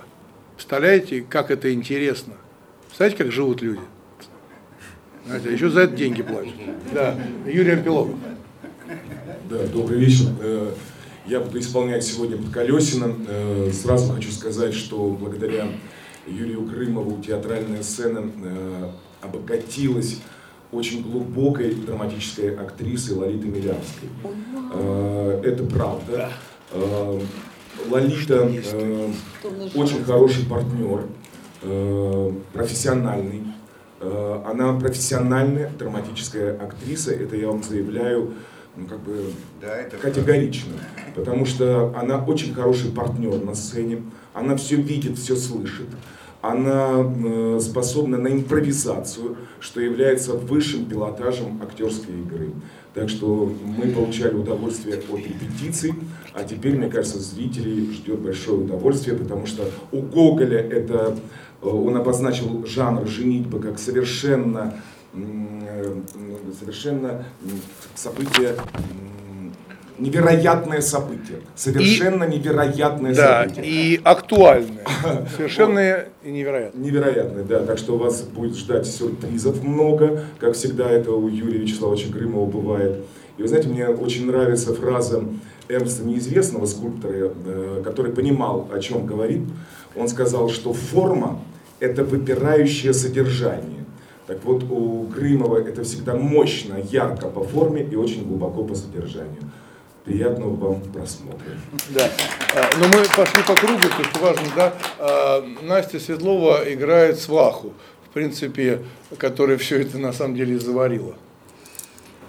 Представляете, 0.56 1.24
как 1.28 1.50
это 1.50 1.72
интересно? 1.72 2.34
Представляете, 2.86 3.24
как 3.24 3.32
живут 3.32 3.60
люди? 3.60 3.80
Знаете, 5.26 5.52
еще 5.52 5.68
за 5.68 5.80
это 5.80 5.94
деньги 5.94 6.22
платят. 6.22 6.54
Да, 6.92 7.18
Юрий 7.46 7.72
Ампилогов. 7.72 8.16
Да, 9.50 9.66
добрый 9.66 9.98
вечер. 9.98 10.26
Э, 10.40 10.72
я 11.26 11.40
буду 11.40 11.58
исполнять 11.58 12.04
сегодня 12.04 12.38
под 12.38 12.50
Колесина. 12.50 13.14
Сразу 13.70 14.14
хочу 14.14 14.30
сказать, 14.32 14.72
что 14.72 15.10
благодаря 15.10 15.66
Юрию 16.26 16.66
Крымову 16.66 17.22
театральная 17.22 17.82
сцена 17.82 18.30
обогатилась 19.20 20.20
очень 20.72 21.02
глубокой 21.02 21.74
драматической 21.74 22.54
актрисой 22.54 23.16
Лолитой 23.16 23.50
Милявской. 23.50 24.08
Это 25.42 25.64
правда. 25.64 26.30
Лолита 27.88 28.50
очень 29.74 30.04
хороший 30.04 30.44
партнер, 30.46 31.06
профессиональный. 32.52 33.44
Она 34.00 34.78
профессиональная 34.78 35.70
драматическая 35.76 36.56
актриса, 36.56 37.12
это 37.12 37.36
я 37.36 37.48
вам 37.48 37.62
заявляю 37.62 38.34
ну, 38.76 38.86
как 38.86 39.00
бы 39.00 39.32
да, 39.60 39.76
это 39.76 39.96
категорично, 39.96 40.74
потому 41.16 41.44
что 41.46 41.92
она 41.96 42.24
очень 42.24 42.54
хороший 42.54 42.92
партнер 42.92 43.42
на 43.44 43.54
сцене, 43.54 44.04
она 44.34 44.56
все 44.56 44.76
видит, 44.76 45.18
все 45.18 45.34
слышит, 45.34 45.88
она 46.40 47.04
э, 47.04 47.58
способна 47.60 48.18
на 48.18 48.28
импровизацию, 48.28 49.36
что 49.60 49.80
является 49.80 50.34
высшим 50.34 50.86
пилотажем 50.86 51.60
актерской 51.62 52.14
игры. 52.14 52.52
Так 52.94 53.08
что 53.08 53.52
мы 53.62 53.90
получали 53.90 54.34
удовольствие 54.34 54.96
от 54.96 55.04
репетиций, 55.18 55.94
а 56.34 56.44
теперь, 56.44 56.76
мне 56.76 56.88
кажется, 56.88 57.18
зрителей 57.18 57.92
ждет 57.92 58.20
большое 58.20 58.58
удовольствие, 58.58 59.16
потому 59.16 59.46
что 59.46 59.70
у 59.92 60.00
Гоголя 60.00 60.58
это, 60.58 61.16
э, 61.62 61.68
он 61.68 61.96
обозначил 61.96 62.64
жанр 62.66 63.06
женитьбы 63.06 63.60
как 63.60 63.78
совершенно 63.78 64.74
Э, 65.14 65.94
совершенно 66.58 67.24
событие 67.94 68.54
невероятное 69.98 70.80
событие. 70.80 71.38
Совершенно 71.54 72.24
и, 72.24 72.38
невероятное 72.38 73.14
да, 73.14 73.42
событие. 73.42 73.64
И 73.66 74.00
актуальное. 74.02 74.84
Совершенно 75.36 76.06
и 76.22 76.30
невероятное. 76.30 76.84
Невероятное, 76.84 77.44
да. 77.44 77.60
Так 77.60 77.78
что 77.78 77.96
вас 77.96 78.22
будет 78.22 78.56
ждать 78.56 78.86
сюрпризов 78.86 79.62
много, 79.62 80.24
как 80.38 80.54
всегда 80.54 80.88
это 80.88 81.12
у 81.12 81.28
Юрия 81.28 81.58
Вячеславовича 81.58 82.08
Грымова 82.10 82.46
бывает. 82.46 83.04
И 83.36 83.42
вы 83.42 83.48
знаете, 83.48 83.68
мне 83.68 83.88
очень 83.88 84.26
нравится 84.26 84.74
фраза 84.74 85.22
Эрнста 85.68 86.04
неизвестного 86.04 86.66
скульптора, 86.66 87.32
э, 87.44 87.82
который 87.84 88.12
понимал, 88.12 88.68
о 88.72 88.80
чем 88.80 89.06
говорит. 89.06 89.42
Он 89.94 90.08
сказал, 90.08 90.48
что 90.48 90.72
форма– 90.72 91.40
это 91.80 92.04
выпирающее 92.04 92.92
содержание. 92.92 93.84
Так 94.26 94.44
вот, 94.44 94.64
у 94.64 95.06
Крымова 95.06 95.58
это 95.58 95.84
всегда 95.84 96.14
мощно, 96.14 96.76
ярко 96.90 97.28
по 97.28 97.42
форме 97.42 97.82
и 97.82 97.96
очень 97.96 98.26
глубоко 98.26 98.62
по 98.62 98.74
содержанию. 98.74 99.40
Приятного 100.08 100.56
вам 100.56 100.80
просмотра. 100.80 101.52
Да. 101.90 102.08
А, 102.54 102.70
но 102.80 102.88
мы 102.88 103.04
пошли 103.14 103.42
по 103.46 103.54
кругу, 103.54 103.82
то 103.82 104.04
что 104.04 104.18
важно, 104.20 104.46
да. 104.56 104.74
А, 104.98 105.46
Настя 105.62 106.00
Светлова 106.00 106.62
играет 106.72 107.18
сваху, 107.18 107.74
в 108.08 108.14
принципе, 108.14 108.80
которая 109.18 109.58
все 109.58 109.82
это 109.82 109.98
на 109.98 110.14
самом 110.14 110.34
деле 110.34 110.58
заварила. 110.58 111.14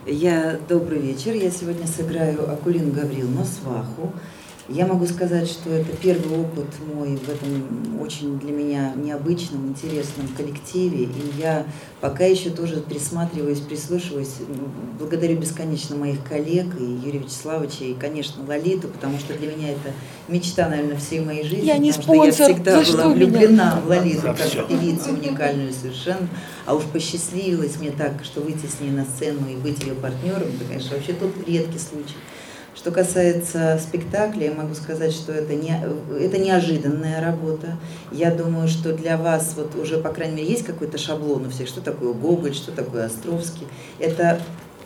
Я 0.06 0.60
добрый 0.68 1.00
вечер. 1.00 1.32
Я 1.32 1.50
сегодня 1.52 1.88
сыграю 1.88 2.52
Акулину 2.52 2.92
Гавриловну 2.92 3.46
сваху. 3.46 4.12
Я 4.72 4.86
могу 4.86 5.08
сказать, 5.08 5.48
что 5.50 5.72
это 5.72 5.92
первый 5.98 6.40
опыт 6.40 6.68
мой 6.94 7.16
в 7.16 7.28
этом 7.28 8.00
очень 8.00 8.38
для 8.38 8.52
меня 8.52 8.94
необычном, 8.96 9.68
интересном 9.68 10.28
коллективе. 10.38 11.06
И 11.06 11.40
я 11.40 11.66
пока 12.02 12.26
еще 12.26 12.52
тоже 12.52 12.78
присматриваюсь, 12.82 13.62
прислушиваюсь. 13.62 14.36
Благодарю 15.00 15.40
бесконечно 15.40 15.96
моих 15.96 16.24
коллег 16.24 16.68
и 16.80 16.84
Юрия 16.84 17.20
Вячеславовича, 17.20 17.86
и, 17.86 17.94
конечно, 17.96 18.44
Лолиту, 18.46 18.90
потому 18.90 19.18
что 19.18 19.34
для 19.34 19.48
меня 19.48 19.70
это 19.72 19.92
мечта, 20.28 20.70
наверное, 20.70 20.98
всей 20.98 21.22
моей 21.22 21.44
жизни. 21.44 21.66
Я 21.66 21.78
не 21.80 21.92
потому 21.92 22.26
спонсор. 22.26 22.34
что 22.34 22.44
я 22.44 22.54
всегда 22.54 22.84
За 22.84 22.92
была 22.98 23.08
влюблена 23.14 23.50
меня? 23.72 23.82
в 23.82 23.88
Лолиту 23.88 24.22
как 24.22 24.38
все. 24.38 24.68
певицу 24.68 25.10
уникальную 25.14 25.74
совершенно. 25.74 26.28
А 26.68 26.76
уж 26.76 26.84
посчастливилось 26.84 27.78
мне 27.80 27.90
так, 27.90 28.24
что 28.24 28.42
выйти 28.42 28.68
с 28.68 28.80
ней 28.80 28.92
на 28.92 29.04
сцену 29.06 29.50
и 29.50 29.56
быть 29.56 29.82
ее 29.84 29.96
партнером, 29.96 30.50
это, 30.50 30.66
конечно, 30.68 30.96
вообще 30.96 31.14
тот 31.14 31.32
редкий 31.48 31.80
случай. 31.80 32.14
Что 32.76 32.92
касается 32.92 33.80
спектакля, 33.82 34.46
я 34.46 34.54
могу 34.54 34.74
сказать, 34.74 35.12
что 35.12 35.34
это, 35.34 35.54
не, 35.54 35.78
это 36.20 36.38
неожиданная 36.38 37.22
работа. 37.22 37.78
Я 38.12 38.32
думаю, 38.32 38.68
что 38.68 38.94
для 38.94 39.18
вас 39.18 39.54
вот 39.58 39.76
уже, 39.76 39.98
по 39.98 40.10
крайней 40.10 40.38
мере, 40.38 40.50
есть 40.50 40.66
какой-то 40.66 40.98
шаблон 40.98 41.48
у 41.48 41.50
всех, 41.50 41.68
что 41.68 41.82
такое 41.82 42.14
Гоголь, 42.14 42.54
что 42.54 42.72
такое 42.72 43.06
Островский. 43.06 43.68
Это 44.00 44.40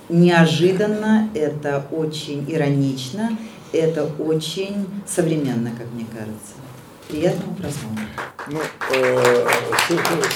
неожиданно, 0.09 1.29
это 1.34 1.86
очень 1.91 2.45
иронично, 2.47 3.38
это 3.71 4.05
очень 4.19 4.88
современно, 5.07 5.71
как 5.77 5.91
мне 5.93 6.05
кажется. 6.11 6.53
Приятного 7.09 7.53
просмотра. 7.53 8.05
Ну, 8.47 8.59
э, 8.93 9.47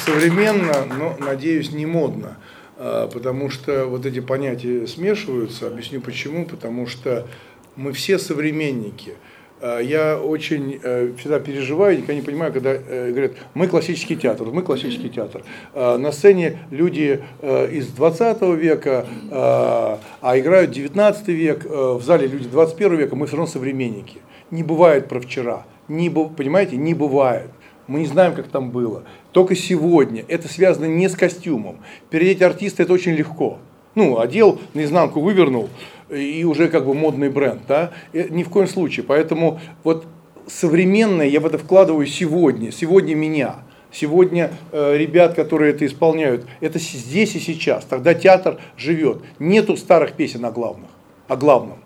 современно, 0.06 0.86
но, 0.86 1.16
надеюсь, 1.20 1.72
не 1.72 1.86
модно. 1.86 2.38
А, 2.78 3.08
потому 3.08 3.50
что 3.50 3.86
вот 3.86 4.06
эти 4.06 4.20
понятия 4.20 4.88
смешиваются. 4.88 5.68
Объясню 5.68 6.02
почему. 6.02 6.46
Потому 6.46 6.88
что 6.88 7.28
мы 7.76 7.92
все 7.94 8.20
современники. 8.20 9.14
А, 9.60 9.80
я 9.80 10.20
очень 10.20 10.80
э, 10.84 11.14
всегда 11.18 11.40
переживаю, 11.40 11.96
никогда 11.96 12.14
не 12.14 12.22
понимаю, 12.22 12.54
когда 12.54 12.74
э, 12.74 13.10
говорят, 13.10 13.32
мы 13.56 13.68
классический 13.68 14.16
театр, 14.16 14.48
мы 14.48 14.62
классический 14.62 15.10
театр. 15.10 15.44
А, 15.74 15.98
на 15.98 16.12
сцене 16.12 16.60
люди 16.70 17.24
э, 17.42 17.72
из 17.72 17.88
20 17.88 18.42
века, 18.58 19.08
а 19.32 20.34
играют 20.38 20.72
19 20.72 21.28
век, 21.30 21.66
в 21.66 22.02
зале 22.04 22.28
люди 22.28 22.48
21 22.48 22.96
века, 22.98 23.16
мы 23.16 23.26
все 23.26 23.38
равно 23.38 23.52
современники. 23.52 24.18
Не 24.52 24.64
бывает 24.64 25.08
про 25.08 25.20
вчера, 25.20 25.66
не, 25.88 26.10
понимаете, 26.10 26.78
не 26.78 26.94
бывает. 26.94 27.50
Мы 27.88 28.02
не 28.02 28.06
знаем, 28.06 28.34
как 28.34 28.48
там 28.48 28.70
было. 28.72 29.04
Только 29.32 29.56
сегодня. 29.56 30.26
Это 30.28 30.48
связано 30.48 30.86
не 30.86 31.08
с 31.08 31.16
костюмом. 31.16 31.78
Переодеть 32.10 32.42
артиста 32.42 32.84
это 32.84 32.94
очень 32.94 33.14
легко. 33.14 33.60
Ну, 33.96 34.20
одел, 34.20 34.60
наизнанку 34.74 35.22
вывернул, 35.22 35.70
и 36.10 36.44
уже 36.44 36.68
как 36.68 36.86
бы 36.86 36.94
модный 36.94 37.30
бренд. 37.30 37.62
Да? 37.68 37.92
И 38.14 38.28
ни 38.30 38.44
в 38.44 38.50
коем 38.50 38.68
случае. 38.68 39.06
Поэтому 39.06 39.60
вот 39.84 40.06
современное 40.48 41.28
я 41.28 41.40
в 41.40 41.46
это 41.46 41.58
вкладываю 41.58 42.06
сегодня. 42.06 42.72
Сегодня 42.72 43.16
меня. 43.16 43.56
Сегодня 43.92 44.52
э, 44.74 44.98
ребят, 44.98 45.34
которые 45.34 45.74
это 45.74 45.86
исполняют, 45.86 46.46
это 46.60 46.78
здесь 46.78 47.36
и 47.36 47.40
сейчас. 47.40 47.86
Тогда 47.86 48.14
театр 48.14 48.60
живет. 48.76 49.22
Нету 49.40 49.78
старых 49.78 50.14
песен 50.14 50.44
о 50.46 50.52
главных, 50.52 50.90
о 51.28 51.38
главном. 51.38 51.80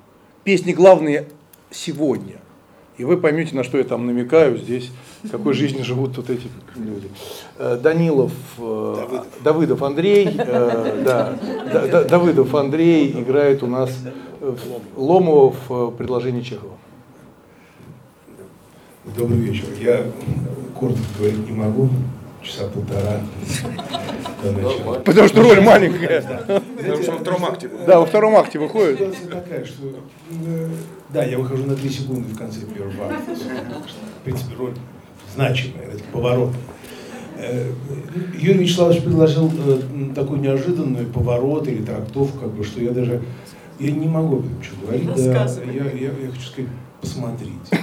Песни 0.43 0.73
главные 0.73 1.27
сегодня. 1.69 2.37
И 2.97 3.03
вы 3.03 3.17
поймете, 3.17 3.55
на 3.55 3.63
что 3.63 3.77
я 3.77 3.83
там 3.83 4.07
намекаю 4.07 4.57
здесь, 4.57 4.91
какой 5.29 5.53
жизнью 5.53 5.83
живут 5.83 6.17
вот 6.17 6.29
эти 6.29 6.47
люди. 6.75 7.09
Э, 7.57 7.77
Данилов, 7.81 8.31
э, 8.57 8.95
Давыдов, 8.97 9.27
Давыдов 9.43 9.83
Андрей, 9.83 10.35
э, 10.37 11.03
да, 11.03 12.03
Давыдов 12.05 12.55
Андрей 12.55 13.11
играет 13.11 13.63
у 13.63 13.67
нас 13.67 13.91
Ломова 14.95 15.53
в 15.67 15.91
предложении 15.91 16.41
Чехова. 16.41 16.73
Добрый 19.17 19.39
вечер. 19.39 19.65
Я 19.79 20.05
коротко 20.79 21.01
говорить 21.17 21.49
не 21.49 21.55
могу, 21.55 21.89
часа 22.41 22.67
полтора. 22.67 23.19
Потому 25.05 25.27
что 25.27 25.41
роль 25.43 25.61
маленькая. 25.61 26.21
Потому 26.77 27.03
что 27.03 27.11
во 27.11 27.17
втором 27.19 27.45
акте. 27.45 27.69
Да, 27.85 27.99
во 27.99 28.05
втором 28.05 28.35
акте 28.35 28.59
выходит. 28.59 28.97
Ситуация 28.97 29.27
такая, 29.27 29.65
что 29.65 29.83
да, 31.09 31.25
я 31.25 31.37
выхожу 31.37 31.65
на 31.65 31.75
3 31.75 31.89
секунды 31.89 32.33
в 32.33 32.37
конце 32.37 32.61
первого 32.61 33.07
акта. 33.07 33.35
В 33.35 34.23
принципе, 34.23 34.55
роль 34.55 34.73
значимая, 35.33 35.85
это 35.85 36.03
поворот. 36.11 36.53
Э, 37.37 37.71
Юрий 38.37 38.59
Вячеславович 38.59 39.03
предложил 39.03 39.51
э, 39.51 40.13
такой 40.13 40.39
неожиданный 40.39 41.05
поворот 41.05 41.67
или 41.67 41.83
трактовку, 41.83 42.39
как 42.39 42.51
бы, 42.51 42.63
что 42.63 42.81
я 42.81 42.91
даже 42.91 43.21
я 43.81 43.91
не 43.91 44.07
могу 44.07 44.37
об 44.37 44.45
этом 44.45 44.63
что 44.63 44.75
говорить. 44.81 45.07
Да, 45.15 45.49
я, 45.65 45.85
я, 45.85 46.11
я 46.11 46.31
хочу 46.31 46.41
сказать, 46.41 46.69
посмотрите. 47.01 47.79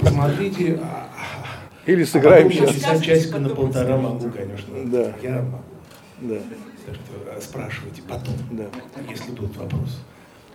Посмотрите. 0.00 0.78
А, 0.82 1.08
а, 1.16 1.90
или 1.90 2.04
сыграем 2.04 2.48
а 2.48 2.50
сейчас. 2.50 2.74
Писать 2.74 3.02
часика 3.02 3.38
на 3.38 3.48
полтора 3.48 3.96
могу, 3.96 4.30
конечно. 4.30 4.74
Да. 4.84 5.14
Я 5.22 5.36
могу. 5.42 5.64
Да. 6.20 6.36
Так 6.84 6.94
что 6.94 7.40
спрашивайте 7.40 8.02
потом, 8.02 8.34
да. 8.50 8.64
если 9.08 9.30
будут 9.30 9.56
вопросы, 9.56 9.96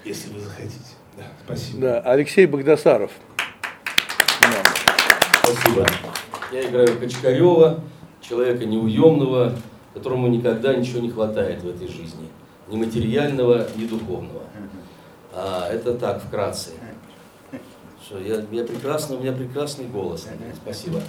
если 0.06 0.32
вы 0.34 0.40
захотите. 0.42 0.78
Да, 1.18 1.24
спасибо. 1.46 1.82
Да, 1.82 2.00
Алексей 2.02 2.46
Богдасаров. 2.46 3.12
Спасибо. 5.44 5.86
Я 6.54 6.70
играю 6.70 6.98
Кочкарева, 7.00 7.82
человека 8.22 8.66
неуемного, 8.66 9.54
которому 9.94 10.28
никогда 10.28 10.74
ничего 10.74 11.02
не 11.02 11.10
хватает 11.10 11.62
в 11.64 11.70
этой 11.70 11.88
жизни. 11.88 12.30
ни 12.70 12.78
материального, 12.78 13.68
ни 13.76 13.86
духовного. 13.86 14.44
А, 15.34 15.70
это 15.70 15.96
так, 15.96 16.24
вкратце. 16.24 16.72
Что 18.06 18.20
я, 18.20 18.46
я 18.52 18.64
прекрасно, 18.64 19.18
у 19.18 19.20
меня 19.20 19.34
прекрасный 19.34 19.86
голос. 19.86 20.28
Спасибо. 20.62 21.02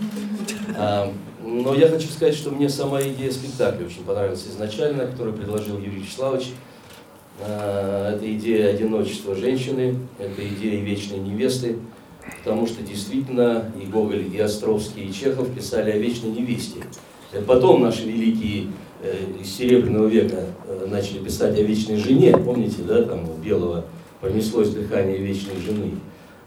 А, 0.77 1.13
но 1.41 1.75
я 1.75 1.89
хочу 1.89 2.09
сказать, 2.09 2.35
что 2.35 2.51
мне 2.51 2.69
сама 2.69 3.03
идея 3.03 3.31
спектакля 3.31 3.87
очень 3.87 4.05
понравилась 4.05 4.47
изначально, 4.49 5.07
которую 5.07 5.37
предложил 5.37 5.79
Юрий 5.79 6.01
Вячеславович. 6.01 6.49
А, 7.41 8.15
это 8.15 8.33
идея 8.35 8.71
одиночества 8.71 9.37
женщины, 9.37 9.97
это 10.19 10.47
идея 10.49 10.81
вечной 10.81 11.19
невесты, 11.19 11.79
потому 12.39 12.67
что 12.67 12.83
действительно 12.83 13.73
и 13.81 13.87
Гоголь, 13.87 14.27
и 14.33 14.39
Островский, 14.39 15.05
и 15.05 15.13
Чехов 15.13 15.49
писали 15.55 15.91
о 15.91 15.99
вечной 15.99 16.31
невесте. 16.31 16.81
Это 17.33 17.45
потом 17.45 17.83
наши 17.83 18.05
великие 18.05 18.69
э, 19.03 19.41
из 19.41 19.55
Серебряного 19.57 20.07
века 20.07 20.45
э, 20.67 20.87
начали 20.91 21.19
писать 21.19 21.59
о 21.59 21.63
вечной 21.63 21.97
жене, 21.97 22.37
помните, 22.37 22.83
да, 22.87 23.03
там 23.03 23.29
у 23.29 23.37
Белого 23.43 23.85
понеслось 24.21 24.71
дыхание 24.71 25.19
вечной 25.19 25.61
жены. 25.61 25.93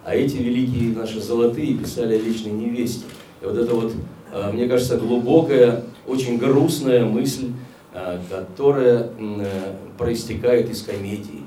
А 0.06 0.16
эти 0.16 0.38
великие 0.38 0.96
наши 0.96 1.20
золотые 1.20 1.74
писали 1.76 2.16
о 2.16 2.20
вечной 2.20 2.54
невесте. 2.54 3.04
И 3.42 3.46
вот 3.46 3.58
это 3.58 3.74
вот, 3.74 3.94
э, 4.32 4.52
мне 4.54 4.68
кажется, 4.68 4.98
глубокая, 4.98 5.84
очень 6.08 6.38
грустная 6.38 7.06
мысль, 7.06 7.48
которая 8.30 9.10
проистекает 9.98 10.70
из 10.70 10.84
комедии. 10.84 11.47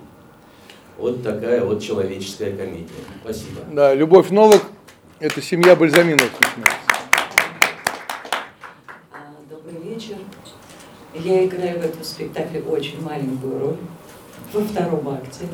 Вот 1.01 1.23
такая 1.23 1.65
вот 1.65 1.83
человеческая 1.83 2.55
комедия. 2.55 2.91
Спасибо. 3.25 3.63
Да, 3.73 3.95
Любовь 3.95 4.29
Новок– 4.29 4.61
это 5.19 5.41
семья 5.41 5.75
Бальзаминов. 5.75 6.31
А, 9.11 9.17
добрый 9.49 9.81
вечер. 9.81 10.17
Я 11.15 11.47
играю 11.47 11.81
в 11.81 11.85
этом 11.87 12.05
спектакле 12.05 12.61
очень 12.61 13.03
маленькую 13.03 13.61
роль 13.61 13.77
во 14.53 14.61
втором 14.61 15.09
акте. 15.09 15.47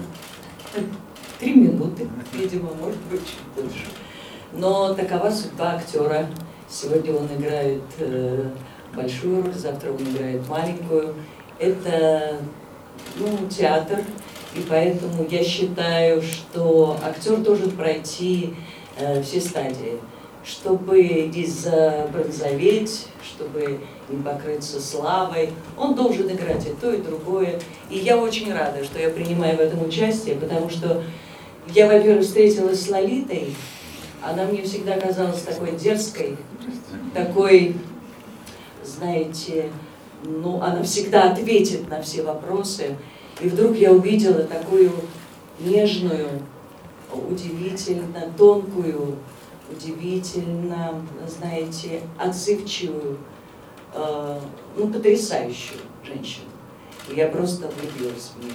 Три 1.39 1.55
минуты, 1.55 2.09
видимо, 2.33 2.75
может 2.75 3.01
быть, 3.09 3.21
чуть 3.21 3.39
больше. 3.55 3.87
Но 4.53 4.95
такова 4.95 5.31
судьба 5.31 5.75
актера. 5.77 6.27
Сегодня 6.69 7.15
он 7.15 7.27
играет 7.27 7.83
э, 7.99 8.51
большую 8.97 9.45
роль, 9.45 9.55
завтра 9.55 9.93
он 9.93 10.03
играет 10.03 10.49
маленькую. 10.49 11.15
Это 11.61 12.41
ну, 13.17 13.49
театр, 13.49 14.01
и 14.57 14.65
поэтому 14.69 15.27
я 15.29 15.45
считаю, 15.45 16.23
что 16.23 16.97
актер 17.05 17.37
должен 17.37 17.71
пройти 17.73 18.55
э, 18.99 19.23
все 19.23 19.41
стадии, 19.41 19.99
чтобы 20.45 21.03
не 21.03 21.45
забронзоветь, 21.45 23.09
чтобы 23.23 23.81
не 24.09 24.23
покрыться 24.23 24.81
славой. 24.81 25.51
Он 25.77 25.95
должен 25.95 26.31
играть 26.31 26.67
и 26.67 26.71
то, 26.81 26.93
и 26.93 27.03
другое. 27.03 27.61
И 27.91 27.99
я 27.99 28.17
очень 28.17 28.53
рада, 28.53 28.83
что 28.83 28.99
я 28.99 29.11
принимаю 29.11 29.59
в 29.59 29.61
этом 29.61 29.87
участие, 29.87 30.37
потому 30.37 30.71
что 30.71 31.03
я, 31.75 31.87
во-первых, 31.87 32.25
встретилась 32.25 32.83
с 32.83 32.89
Лолитой. 32.89 33.55
Она 34.23 34.45
мне 34.45 34.63
всегда 34.63 34.99
казалась 34.99 35.43
такой 35.43 35.73
дерзкой, 35.73 36.37
такой, 37.13 37.77
знаете, 38.83 39.71
ну, 40.25 40.63
она 40.63 40.83
всегда 40.83 41.31
ответит 41.33 41.89
на 41.91 42.01
все 42.01 42.23
вопросы. 42.23 42.97
И 43.41 43.49
вдруг 43.49 43.77
я 43.77 43.93
увидела 43.93 44.45
такую 44.45 44.93
нежную, 45.61 46.29
удивительно 47.13 48.33
тонкую, 48.37 49.17
удивительно, 49.71 51.03
знаете, 51.27 52.01
отзывчивую, 52.19 53.19
э, 53.95 54.41
ну, 54.77 54.89
потрясающую 54.89 55.81
женщину. 56.05 56.47
И 57.11 57.17
я 57.17 57.29
просто 57.29 57.69
влюбилась 57.69 58.33
в 58.35 58.43
нее. 58.43 58.55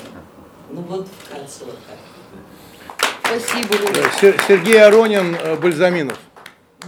Ну 0.72 0.82
вот 0.88 1.08
вкратце 1.24 1.66
вот 1.66 1.78
так. 1.88 1.98
Спасибо. 3.24 4.38
Сергей 4.48 4.84
Аронин, 4.84 5.36
э, 5.36 5.56
Бальзаминов. 5.58 6.20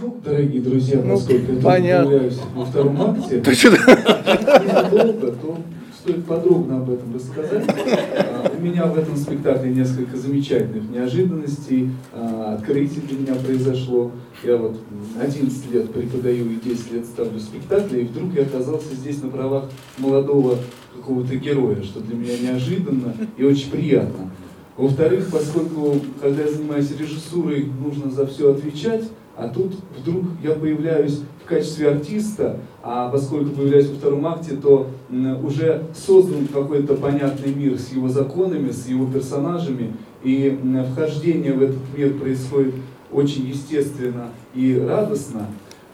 Ну, 0.00 0.20
дорогие 0.24 0.60
друзья, 0.60 1.00
ну, 1.02 1.14
насколько 1.14 1.52
я 1.52 1.62
понятно. 1.62 2.10
появляюсь 2.10 2.38
во 2.54 2.64
втором 2.64 3.00
акте, 3.00 3.36
ненадолго, 3.36 5.32
то 5.32 5.58
стоит 6.04 6.26
подробно 6.26 6.76
об 6.76 6.90
этом 6.90 7.14
рассказать. 7.14 7.64
А, 7.66 8.52
у 8.54 8.60
меня 8.60 8.84
в 8.86 8.98
этом 8.98 9.16
спектакле 9.16 9.72
несколько 9.72 10.18
замечательных 10.18 10.90
неожиданностей, 10.90 11.90
а, 12.12 12.56
открытий 12.58 13.00
для 13.00 13.18
меня 13.18 13.34
произошло. 13.36 14.12
Я 14.42 14.58
вот 14.58 14.78
11 15.18 15.72
лет 15.72 15.90
преподаю 15.92 16.50
и 16.50 16.56
10 16.56 16.92
лет 16.92 17.06
ставлю 17.06 17.40
спектакли, 17.40 18.02
и 18.02 18.04
вдруг 18.04 18.34
я 18.34 18.42
оказался 18.42 18.94
здесь 18.94 19.22
на 19.22 19.30
правах 19.30 19.70
молодого 19.96 20.58
какого-то 20.94 21.36
героя, 21.36 21.82
что 21.82 22.00
для 22.00 22.16
меня 22.16 22.38
неожиданно 22.38 23.14
и 23.38 23.44
очень 23.44 23.70
приятно. 23.70 24.30
Во-вторых, 24.76 25.28
поскольку, 25.32 26.00
когда 26.20 26.42
я 26.42 26.50
занимаюсь 26.50 26.90
режиссурой, 26.98 27.66
нужно 27.82 28.10
за 28.10 28.26
все 28.26 28.52
отвечать, 28.52 29.04
а 29.36 29.48
тут 29.48 29.74
вдруг 29.98 30.24
я 30.42 30.52
появляюсь 30.52 31.22
в 31.44 31.48
качестве 31.48 31.90
артиста, 31.90 32.58
а 32.82 33.10
поскольку 33.10 33.50
появляюсь 33.50 33.88
во 33.88 33.96
втором 33.96 34.26
акте, 34.26 34.56
то 34.56 34.88
уже 35.42 35.84
создан 35.94 36.46
какой-то 36.46 36.94
понятный 36.94 37.52
мир 37.52 37.78
с 37.78 37.90
его 37.92 38.08
законами, 38.08 38.70
с 38.70 38.86
его 38.86 39.06
персонажами, 39.06 39.92
и 40.22 40.58
вхождение 40.92 41.52
в 41.52 41.62
этот 41.62 41.80
мир 41.96 42.14
происходит 42.14 42.74
очень 43.12 43.46
естественно 43.46 44.28
и 44.54 44.78
радостно. 44.78 45.46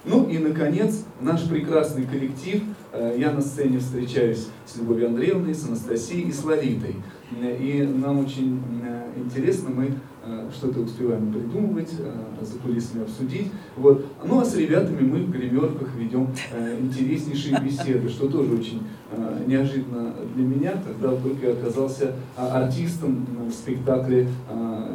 Ну 0.04 0.28
и, 0.28 0.38
наконец, 0.38 1.04
наш 1.20 1.46
прекрасный 1.46 2.06
коллектив. 2.06 2.62
Э, 2.92 3.14
я 3.18 3.32
на 3.32 3.42
сцене 3.42 3.78
встречаюсь 3.78 4.46
с 4.64 4.76
Любовью 4.78 5.08
Андреевной, 5.08 5.54
с 5.54 5.66
Анастасией 5.66 6.28
и 6.28 6.32
с 6.32 6.42
Лолитой. 6.42 6.96
И 7.38 7.86
нам 8.02 8.20
очень 8.20 8.62
интересно, 9.16 9.68
мы 9.70 9.92
что-то 10.52 10.80
успеваем 10.80 11.32
придумывать, 11.32 11.90
э, 11.98 12.44
за 12.44 12.58
кулисами 12.58 13.04
обсудить. 13.04 13.50
Вот. 13.76 14.04
Ну 14.24 14.40
а 14.40 14.44
с 14.44 14.54
ребятами 14.54 15.00
мы 15.00 15.18
в 15.20 15.30
гримерках 15.30 15.94
ведем 15.96 16.28
э, 16.52 16.78
интереснейшие 16.78 17.58
беседы, 17.64 18.08
что 18.08 18.28
тоже 18.28 18.54
очень 18.54 18.82
неожиданно 19.46 20.14
для 20.36 20.44
меня, 20.44 20.72
когда 20.86 21.08
вдруг 21.08 21.42
я 21.42 21.50
оказался 21.50 22.14
а, 22.36 22.62
артистом 22.62 23.26
в 23.48 23.52
спектакле 23.52 24.28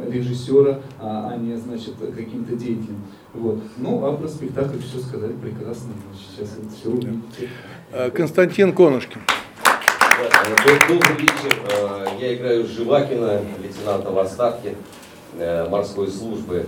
режиссера, 0.08 0.80
а, 0.98 1.32
а 1.34 1.36
не, 1.36 1.54
значит, 1.54 1.96
каким-то 1.98 2.56
деятелем. 2.56 3.02
Вот. 3.34 3.60
Ну, 3.76 4.06
а 4.06 4.16
про 4.16 4.26
спектакль 4.26 4.78
все 4.78 5.00
сказали 5.00 5.34
прекрасно. 5.34 5.90
Сейчас 6.14 6.56
это 6.56 6.74
все 6.74 6.88
увидите. 6.88 7.50
Константин 8.14 8.72
Конушкин. 8.72 9.20
Добрый 10.88 11.16
вечер. 11.18 12.08
Я 12.18 12.34
играю 12.34 12.66
Живакина, 12.66 13.42
лейтенанта 13.62 14.10
в 14.10 14.18
отставке. 14.18 14.76
Э, 15.38 15.68
морской 15.68 16.08
службы. 16.08 16.64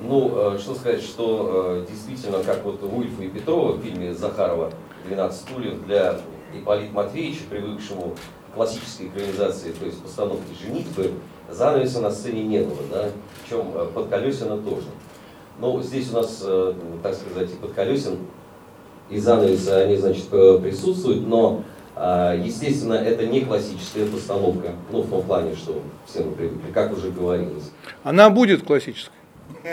Ну, 0.00 0.54
э, 0.54 0.58
что 0.58 0.74
сказать, 0.74 1.02
что 1.02 1.82
э, 1.84 1.86
действительно, 1.90 2.42
как 2.42 2.64
вот 2.64 2.82
у 2.82 2.96
Ульфа 2.96 3.22
и 3.22 3.28
Петрова 3.28 3.72
в 3.72 3.82
фильме 3.82 4.14
Захарова 4.14 4.72
«12 5.10 5.32
стульев» 5.32 5.84
для 5.84 6.18
Ипполита 6.54 6.94
Матвеевича, 6.94 7.42
привыкшему 7.50 8.14
к 8.50 8.54
классической 8.54 9.08
экранизации, 9.08 9.72
то 9.72 9.84
есть 9.84 10.02
постановке 10.02 10.46
«Женитьбы», 10.58 11.12
занавеса 11.50 12.00
на 12.00 12.10
сцене 12.10 12.44
не 12.44 12.60
было, 12.60 12.78
да, 12.90 13.08
причем 13.44 13.66
под 13.92 14.08
колесина 14.08 14.56
тоже. 14.56 14.86
Но 15.60 15.82
здесь 15.82 16.10
у 16.10 16.14
нас, 16.14 16.42
так 17.02 17.14
сказать, 17.14 17.50
и 17.52 17.56
под 17.56 17.72
колесин, 17.72 18.18
и 19.10 19.18
занавесы, 19.18 19.68
они, 19.68 19.96
значит, 19.96 20.28
присутствуют, 20.28 21.26
но 21.26 21.62
Естественно, 21.96 22.92
это 22.92 23.26
не 23.26 23.40
классическая 23.40 24.04
постановка, 24.04 24.72
ну, 24.90 25.00
в 25.00 25.08
том 25.08 25.22
плане, 25.22 25.56
что 25.56 25.80
все 26.06 26.24
мы 26.24 26.32
привыкли, 26.32 26.70
как 26.70 26.92
уже 26.92 27.10
говорилось. 27.10 27.70
Она 28.04 28.28
будет 28.28 28.64
классической. 28.64 29.14
Со 29.66 29.72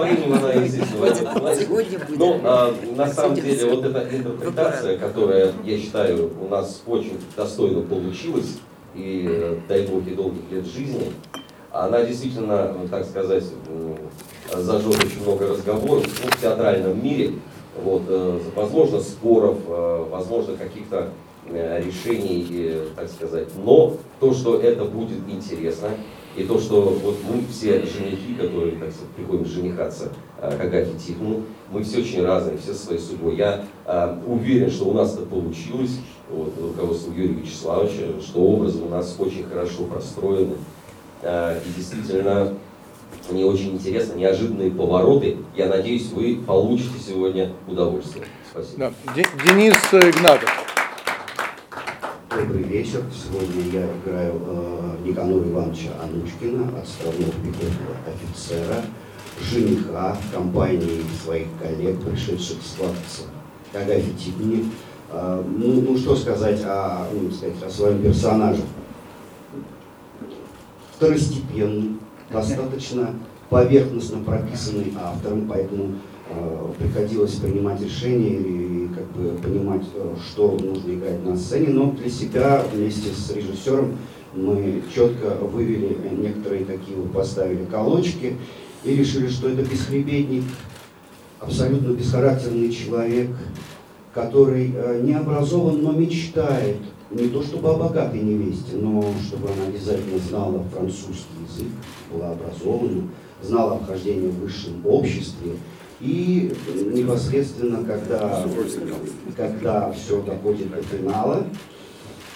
временем 0.00 0.34
она, 0.34 0.52
естественно, 0.52 1.54
Сегодня 1.54 1.98
будет. 2.00 2.18
Но 2.18 2.40
а, 2.42 2.74
на 2.96 3.06
самом 3.06 3.36
деле 3.36 3.70
вот 3.70 3.84
эта 3.84 4.16
интерпретация, 4.16 4.98
которая, 4.98 5.52
я 5.64 5.78
считаю, 5.78 6.32
у 6.40 6.48
нас 6.48 6.82
очень 6.86 7.18
достойно 7.36 7.82
получилась, 7.82 8.58
и 8.94 9.60
дай 9.68 9.86
Бог 9.86 10.06
и 10.06 10.14
долгих 10.14 10.50
лет 10.50 10.66
жизни, 10.66 11.12
она 11.72 12.02
действительно, 12.02 12.72
ну, 12.72 12.88
так 12.88 13.04
сказать, 13.04 13.44
зажжет 14.52 15.04
очень 15.04 15.22
много 15.22 15.48
разговоров 15.48 16.06
ну, 16.24 16.30
в 16.30 16.40
театральном 16.40 17.02
мире, 17.02 17.34
вот, 17.82 18.02
э, 18.08 18.40
возможно, 18.54 19.00
споров, 19.00 19.58
э, 19.66 20.06
возможно, 20.10 20.56
каких-то 20.56 21.10
э, 21.46 21.82
решений, 21.84 22.74
так 22.96 23.08
сказать. 23.08 23.48
Но 23.64 23.96
то, 24.20 24.32
что 24.32 24.60
это 24.60 24.84
будет 24.84 25.18
интересно, 25.28 25.88
и 26.36 26.44
то, 26.44 26.58
что 26.58 26.82
вот 26.82 27.16
мы 27.28 27.42
все 27.50 27.84
женихи, 27.84 28.34
которые, 28.34 28.72
так 28.72 28.92
сказать, 28.92 29.10
приходим 29.16 29.44
женихаться 29.44 30.12
к 30.40 30.60
Агафе 30.60 30.92
Тихону, 30.98 31.42
мы 31.72 31.82
все 31.82 32.00
очень 32.00 32.22
разные, 32.22 32.58
все 32.58 32.74
своей 32.74 33.00
судьбой. 33.00 33.36
Я 33.36 33.64
уверен, 34.26 34.70
что 34.70 34.84
у 34.84 34.92
нас 34.92 35.14
это 35.14 35.26
получилось, 35.26 35.98
вот, 36.30 36.52
руководство 36.60 37.10
Юрия 37.12 37.34
Вячеславовича, 37.34 38.20
что 38.20 38.40
образы 38.40 38.82
у 38.82 38.88
нас 38.88 39.16
очень 39.18 39.44
хорошо 39.44 39.84
простроены. 39.84 40.54
и 41.24 41.70
действительно, 41.76 42.54
мне 43.30 43.44
очень 43.44 43.74
интересно, 43.74 44.14
неожиданные 44.14 44.70
повороты. 44.70 45.36
Я 45.56 45.68
надеюсь, 45.68 46.10
вы 46.12 46.40
получите 46.46 46.98
сегодня 47.06 47.52
удовольствие. 47.66 48.26
Спасибо. 48.50 48.92
Да. 49.14 49.22
Денис 49.44 49.76
Игнатов. 49.92 50.50
Добрый 52.30 52.62
вечер. 52.62 53.02
Сегодня 53.12 53.62
я 53.72 53.86
играю 54.04 54.40
э, 54.46 54.96
Никанора 55.04 55.48
Ивановича 55.48 55.90
Анучкина, 56.02 56.78
отставного 56.78 57.32
пехотного 57.32 57.96
офицера, 58.06 58.84
жениха 59.40 60.14
в 60.14 60.34
компании 60.34 61.02
своих 61.24 61.48
коллег, 61.60 62.00
пришедших 62.00 62.58
свататься 62.62 63.24
к 63.72 63.76
Агафе 63.76 64.12
Тихоне. 64.12 64.64
Э, 65.10 65.42
ну, 65.46 65.80
ну, 65.80 65.98
что 65.98 66.14
сказать 66.16 66.62
о, 66.64 67.08
ну, 67.12 67.30
сказать 67.30 67.62
о 67.66 67.70
своем 67.70 68.02
персонаже? 68.02 68.62
Второстепенный, 70.96 71.98
достаточно 72.30 73.14
поверхностно 73.50 74.18
прописанный 74.18 74.92
автором, 75.00 75.48
поэтому 75.48 75.94
э, 76.28 76.72
приходилось 76.78 77.34
принимать 77.36 77.80
решения 77.80 78.36
и 78.36 78.88
как 78.88 79.06
бы 79.12 79.38
понимать, 79.38 79.84
э, 79.94 80.14
что 80.30 80.58
нужно 80.60 80.92
играть 80.92 81.24
на 81.24 81.36
сцене, 81.36 81.68
но 81.70 81.92
для 81.92 82.10
себя 82.10 82.62
вместе 82.72 83.10
с 83.10 83.30
режиссером 83.30 83.96
мы 84.34 84.82
четко 84.94 85.36
вывели 85.36 85.96
некоторые 86.16 86.66
такие 86.66 86.96
вот 86.96 87.12
поставили 87.12 87.64
колочки 87.64 88.36
и 88.84 88.94
решили, 88.94 89.28
что 89.28 89.48
это 89.48 89.62
бесхребетник, 89.62 90.44
абсолютно 91.40 91.92
бесхарактерный 91.92 92.70
человек, 92.70 93.30
который 94.12 94.72
э, 94.74 95.00
не 95.02 95.14
образован, 95.14 95.82
но 95.82 95.92
мечтает 95.92 96.76
не 97.10 97.28
то 97.28 97.42
чтобы 97.42 97.70
о 97.70 97.74
богатой 97.74 98.20
невесте, 98.20 98.76
но 98.76 99.02
чтобы 99.26 99.48
она 99.48 99.66
обязательно 99.68 100.18
знала 100.18 100.62
французский 100.72 101.38
язык, 101.48 101.72
была 102.12 102.32
образована, 102.32 103.08
знала 103.42 103.76
обхождение 103.76 104.30
в 104.30 104.40
высшем 104.40 104.84
обществе. 104.84 105.52
И 106.00 106.52
непосредственно, 106.94 107.82
когда, 107.84 108.44
когда 109.36 109.92
все 109.92 110.22
доходит 110.22 110.70
до 110.70 110.82
финала, 110.82 111.44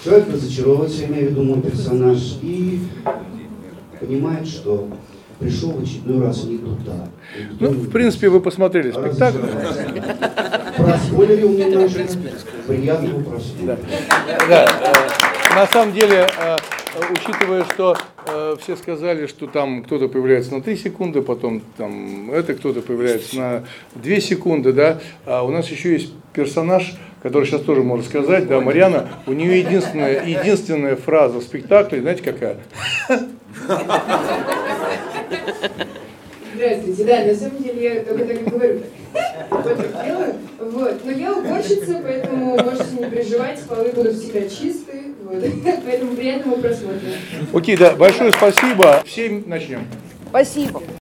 человек 0.03 0.31
разочаровывается, 0.33 1.05
имею 1.07 1.29
в 1.29 1.31
виду 1.31 1.43
мой 1.45 1.61
персонаж, 1.61 2.39
и 2.43 2.81
понимает, 4.01 4.49
что 4.49 4.89
пришел 5.39 5.72
в 5.72 5.83
очередной 5.83 6.26
раз 6.26 6.45
не 6.45 6.59
туда. 6.59 7.09
Ну, 7.61 7.70
в 7.70 7.91
принципе, 7.91 8.28
вы 8.28 8.41
посмотрели 8.41 8.91
спектакль. 8.91 9.39
Проспойлерил 10.76 11.51
немножко. 11.51 12.03
Приятного 12.66 13.22
просмотра. 13.22 13.78
Да. 14.49 14.66
На 15.55 15.66
самом 15.66 15.93
деле, 15.93 16.26
э, 16.41 16.57
учитывая, 17.12 17.64
что 17.64 17.97
э, 18.26 18.57
все 18.61 18.76
сказали, 18.76 19.26
что 19.26 19.47
там 19.47 19.83
кто-то 19.85 20.09
появляется 20.09 20.55
на 20.55 20.62
3 20.62 20.76
секунды, 20.76 21.20
потом 21.20 21.62
там 21.76 22.30
это 22.30 22.55
кто-то 22.55 22.80
появляется 22.80 23.37
на 23.37 23.64
2 23.97 24.16
секунды, 24.20 24.72
да, 24.72 25.01
а 25.26 25.43
у 25.43 25.51
нас 25.51 25.68
еще 25.68 25.93
есть 25.93 26.12
персонаж, 26.33 26.95
который 27.22 27.45
сейчас 27.45 27.61
тоже 27.62 27.83
можно 27.83 28.05
сказать, 28.05 28.49
да, 28.49 28.61
Марьяна, 28.61 29.09
у 29.26 29.33
нее 29.33 29.61
единственная, 29.61 30.24
единственная 30.24 30.97
фраза 30.97 31.39
в 31.41 31.43
спектакле, 31.43 32.01
знаете 32.01 32.22
какая? 32.22 32.57
Здравствуйте, 36.55 37.05
да, 37.05 37.24
на 37.24 37.35
самом 37.35 37.62
деле 37.62 37.83
я 37.83 38.03
только 38.03 38.24
так 38.24 38.41
и 38.41 38.45
говорю. 38.45 38.80
Вот 39.51 39.64
так 39.64 40.05
делаю. 40.05 40.35
Вот. 40.59 41.05
Но 41.05 41.11
я 41.11 41.33
уборщица, 41.33 42.01
поэтому 42.03 42.57
можете 42.62 42.97
не 42.99 43.11
переживать, 43.11 43.61
полы 43.62 43.91
будут 43.93 44.14
всегда 44.16 44.49
чистые. 44.49 45.03
Вот. 45.24 45.43
Поэтому 45.85 46.14
приятного 46.14 46.61
просмотра. 46.61 47.09
Окей, 47.53 47.76
да, 47.76 47.93
большое 47.93 48.33
спасибо. 48.33 49.03
В 49.05 49.11
7 49.11 49.45
начнем. 49.47 49.87
Спасибо. 50.28 50.83